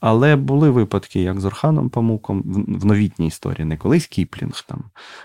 але 0.00 0.36
були 0.36 0.70
випадки, 0.70 1.20
як 1.20 1.40
з 1.40 1.44
Орханом 1.44 1.90
Памуком, 1.90 2.42
в 2.68 2.86
новітній 2.86 3.26
історії, 3.26 3.64
не 3.64 3.76
колись 3.76 4.06
Кіплінг, 4.06 4.64
там, 4.68 4.84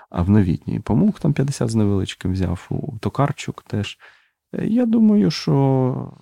а 0.09 0.21
в 0.21 0.29
новітній 0.29 0.79
Памук 0.79 1.19
там 1.19 1.33
50 1.33 1.69
з 1.69 1.75
невеличким 1.75 2.33
взяв 2.33 2.67
у 2.69 2.97
Токарчук 2.97 3.63
теж. 3.67 3.97
Е, 4.53 4.65
я 4.67 4.85
думаю, 4.85 5.31
що 5.31 6.13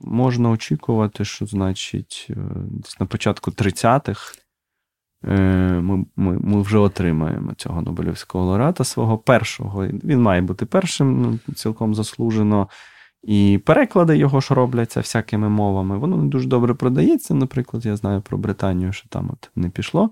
можна 0.00 0.50
очікувати, 0.50 1.24
що, 1.24 1.46
значить, 1.46 2.28
десь 2.70 3.00
на 3.00 3.06
початку 3.06 3.50
30-х 3.50 4.44
Е, 5.28 5.36
ми 5.80 6.04
ми, 6.16 6.38
ми 6.38 6.62
вже 6.62 6.78
отримаємо 6.78 7.54
цього 7.54 7.82
Нобелівського 7.82 8.44
лауреата 8.44 8.84
свого 8.84 9.18
першого. 9.18 9.86
Він 9.86 10.22
має 10.22 10.40
бути 10.40 10.66
першим, 10.66 11.22
ну, 11.22 11.54
цілком 11.54 11.94
заслужено. 11.94 12.68
І 13.22 13.60
переклади 13.66 14.16
його 14.16 14.40
ж 14.40 14.54
робляться 14.54 15.00
всякими 15.00 15.48
мовами. 15.48 15.98
Воно 15.98 16.16
не 16.16 16.28
дуже 16.28 16.48
добре 16.48 16.74
продається. 16.74 17.34
Наприклад, 17.34 17.86
я 17.86 17.96
знаю 17.96 18.20
про 18.20 18.38
Британію, 18.38 18.92
що 18.92 19.08
там 19.08 19.30
от 19.32 19.50
не 19.56 19.70
пішло. 19.70 20.10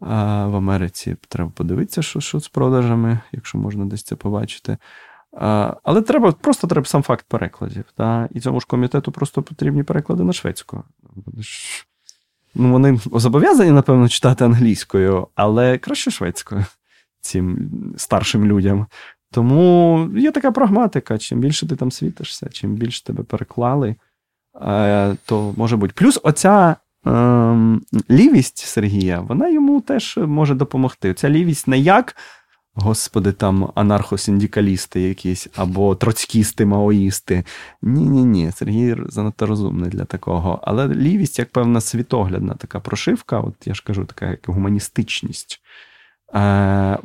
А 0.00 0.46
В 0.46 0.56
Америці 0.56 1.16
треба 1.28 1.50
подивитися, 1.50 2.02
що 2.02 2.20
що 2.20 2.40
з 2.40 2.48
продажами, 2.48 3.20
якщо 3.32 3.58
можна 3.58 3.84
десь 3.84 4.02
це 4.02 4.16
побачити. 4.16 4.78
Але 5.82 6.02
треба 6.02 6.32
просто 6.32 6.66
треба 6.66 6.86
сам 6.86 7.02
факт 7.02 7.24
перекладів. 7.28 7.84
Та? 7.96 8.28
І 8.30 8.40
цьому 8.40 8.60
ж 8.60 8.66
комітету 8.66 9.12
просто 9.12 9.42
потрібні 9.42 9.82
переклади 9.82 10.24
на 10.24 10.32
шведську 10.32 10.84
ну, 12.54 12.72
вони 12.72 13.00
зобов'язані, 13.12 13.70
напевно, 13.70 14.08
читати 14.08 14.44
англійською, 14.44 15.26
але 15.34 15.78
краще 15.78 16.10
шведською 16.10 16.64
цим 17.20 17.70
старшим 17.96 18.44
людям. 18.44 18.86
Тому 19.32 20.08
є 20.16 20.30
така 20.30 20.52
прагматика: 20.52 21.18
чим 21.18 21.40
більше 21.40 21.68
ти 21.68 21.76
там 21.76 21.90
світишся, 21.90 22.48
чим 22.52 22.74
більше 22.74 23.04
тебе 23.04 23.22
переклали, 23.22 23.96
е, 24.62 25.16
то 25.26 25.54
може 25.56 25.76
бути. 25.76 25.92
Плюс 25.96 26.20
оця 26.22 26.76
ем, 27.06 27.82
лівість 28.10 28.58
Сергія, 28.58 29.20
вона 29.20 29.48
йому 29.48 29.80
теж 29.80 30.18
може 30.26 30.54
допомогти. 30.54 31.14
Ця 31.14 31.30
лівість 31.30 31.68
не 31.68 31.78
як 31.78 32.16
Господи, 32.74 33.32
там 33.32 33.72
анархосиндикалісти 33.74 35.00
якісь 35.00 35.48
або 35.56 35.94
троцькісти, 35.94 36.66
маоїсти. 36.66 37.44
Ні-ні 37.82 38.24
ні, 38.24 38.52
Сергій 38.52 38.96
занадто 39.06 39.46
розумний 39.46 39.90
для 39.90 40.04
такого. 40.04 40.60
Але 40.62 40.88
лівість, 40.88 41.38
як 41.38 41.50
певна 41.50 41.80
світоглядна 41.80 42.54
така 42.54 42.80
прошивка, 42.80 43.40
от 43.40 43.54
я 43.64 43.74
ж 43.74 43.82
кажу, 43.86 44.04
така 44.04 44.26
як 44.26 44.40
гуманістичність, 44.46 45.60
е, 46.34 46.98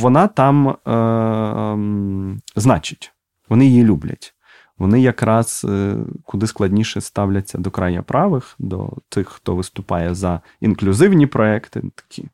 вона 0.00 0.26
там 0.26 0.68
е, 0.68 0.92
е, 0.92 2.40
значить, 2.56 3.12
вони 3.48 3.66
її 3.66 3.84
люблять. 3.84 4.32
Вони 4.78 5.00
якраз 5.00 5.66
е, 5.68 5.96
куди 6.24 6.46
складніше 6.46 7.00
ставляться 7.00 7.58
до 7.58 7.70
края 7.70 8.02
правих, 8.02 8.54
до 8.58 8.92
тих, 9.08 9.28
хто 9.28 9.54
виступає 9.54 10.14
за 10.14 10.40
інклюзивні 10.60 11.26
проекти, 11.26 11.82
такі 11.94 12.28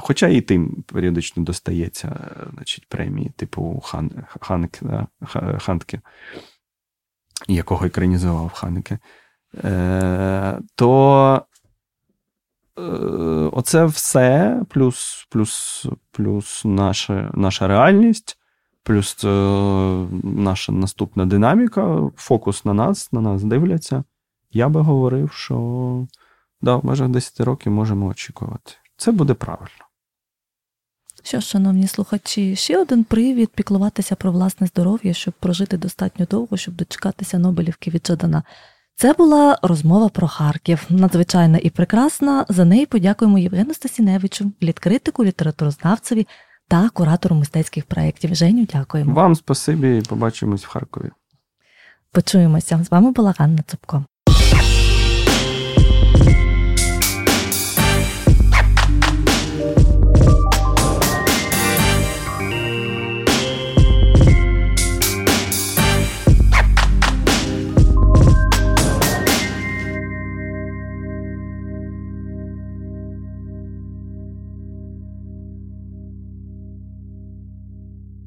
хоча 0.00 0.28
і 0.28 0.40
тим 0.40 0.84
періодично 0.86 1.42
достається 1.42 2.16
значить, 2.54 2.88
премії, 2.88 3.32
типу 3.36 3.82
Хан, 3.84 4.10
Ханк, 4.40 4.78
да, 4.82 5.06
Хантке, 5.58 6.00
якого 7.48 7.86
екранізував 7.86 8.52
Ханке, 8.52 8.98
е, 9.64 10.58
то 10.74 11.42
е, 12.78 12.82
оце 13.52 13.84
все, 13.84 14.60
плюс 14.68 15.26
плюс, 15.30 15.86
плюс 16.10 16.62
наша, 16.64 17.30
наша 17.34 17.66
реальність, 17.66 18.38
плюс 18.82 19.24
наша 20.22 20.72
наступна 20.72 21.26
динаміка, 21.26 22.10
фокус 22.16 22.64
на 22.64 22.74
нас, 22.74 23.12
на 23.12 23.20
нас 23.20 23.44
дивляться. 23.44 24.04
Я 24.52 24.68
би 24.68 24.80
говорив, 24.80 25.32
що 25.32 26.06
да, 26.62 26.76
в 26.76 26.84
межах 26.84 27.08
10 27.08 27.40
років 27.40 27.72
можемо 27.72 28.06
очікувати. 28.06 28.72
Це 28.96 29.12
буде 29.12 29.34
правильно. 29.34 29.84
Що, 31.22 31.40
шановні 31.40 31.86
слухачі, 31.86 32.56
ще 32.56 32.78
один 32.78 33.04
привід 33.04 33.50
піклуватися 33.50 34.14
про 34.14 34.32
власне 34.32 34.66
здоров'я, 34.66 35.12
щоб 35.12 35.34
прожити 35.34 35.76
достатньо 35.76 36.26
довго, 36.30 36.56
щоб 36.56 36.74
дочекатися 36.74 37.38
Нобелівки 37.38 37.90
від 37.90 38.06
Жадана. 38.06 38.42
Це 38.94 39.12
була 39.12 39.58
розмова 39.62 40.08
про 40.08 40.28
Харків, 40.28 40.86
надзвичайна 40.88 41.58
і 41.58 41.70
прекрасна. 41.70 42.46
За 42.48 42.64
неї 42.64 42.86
подякуємо 42.86 43.38
Євгену 43.38 43.74
Стасіневичу, 43.74 44.52
літкритику, 44.62 45.24
літературознавцеві 45.24 46.26
та 46.68 46.88
куратору 46.88 47.36
мистецьких 47.36 47.84
проєктів. 47.84 48.34
Женю, 48.34 48.66
дякуємо. 48.72 49.14
Вам 49.14 49.34
спасибі 49.34 49.98
і 49.98 50.02
побачимось 50.02 50.64
в 50.64 50.68
Харкові. 50.68 51.10
Почуємося. 52.12 52.84
З 52.84 52.90
вами 52.90 53.10
була 53.10 53.34
Ганна 53.38 53.62
Цупко. 53.66 54.04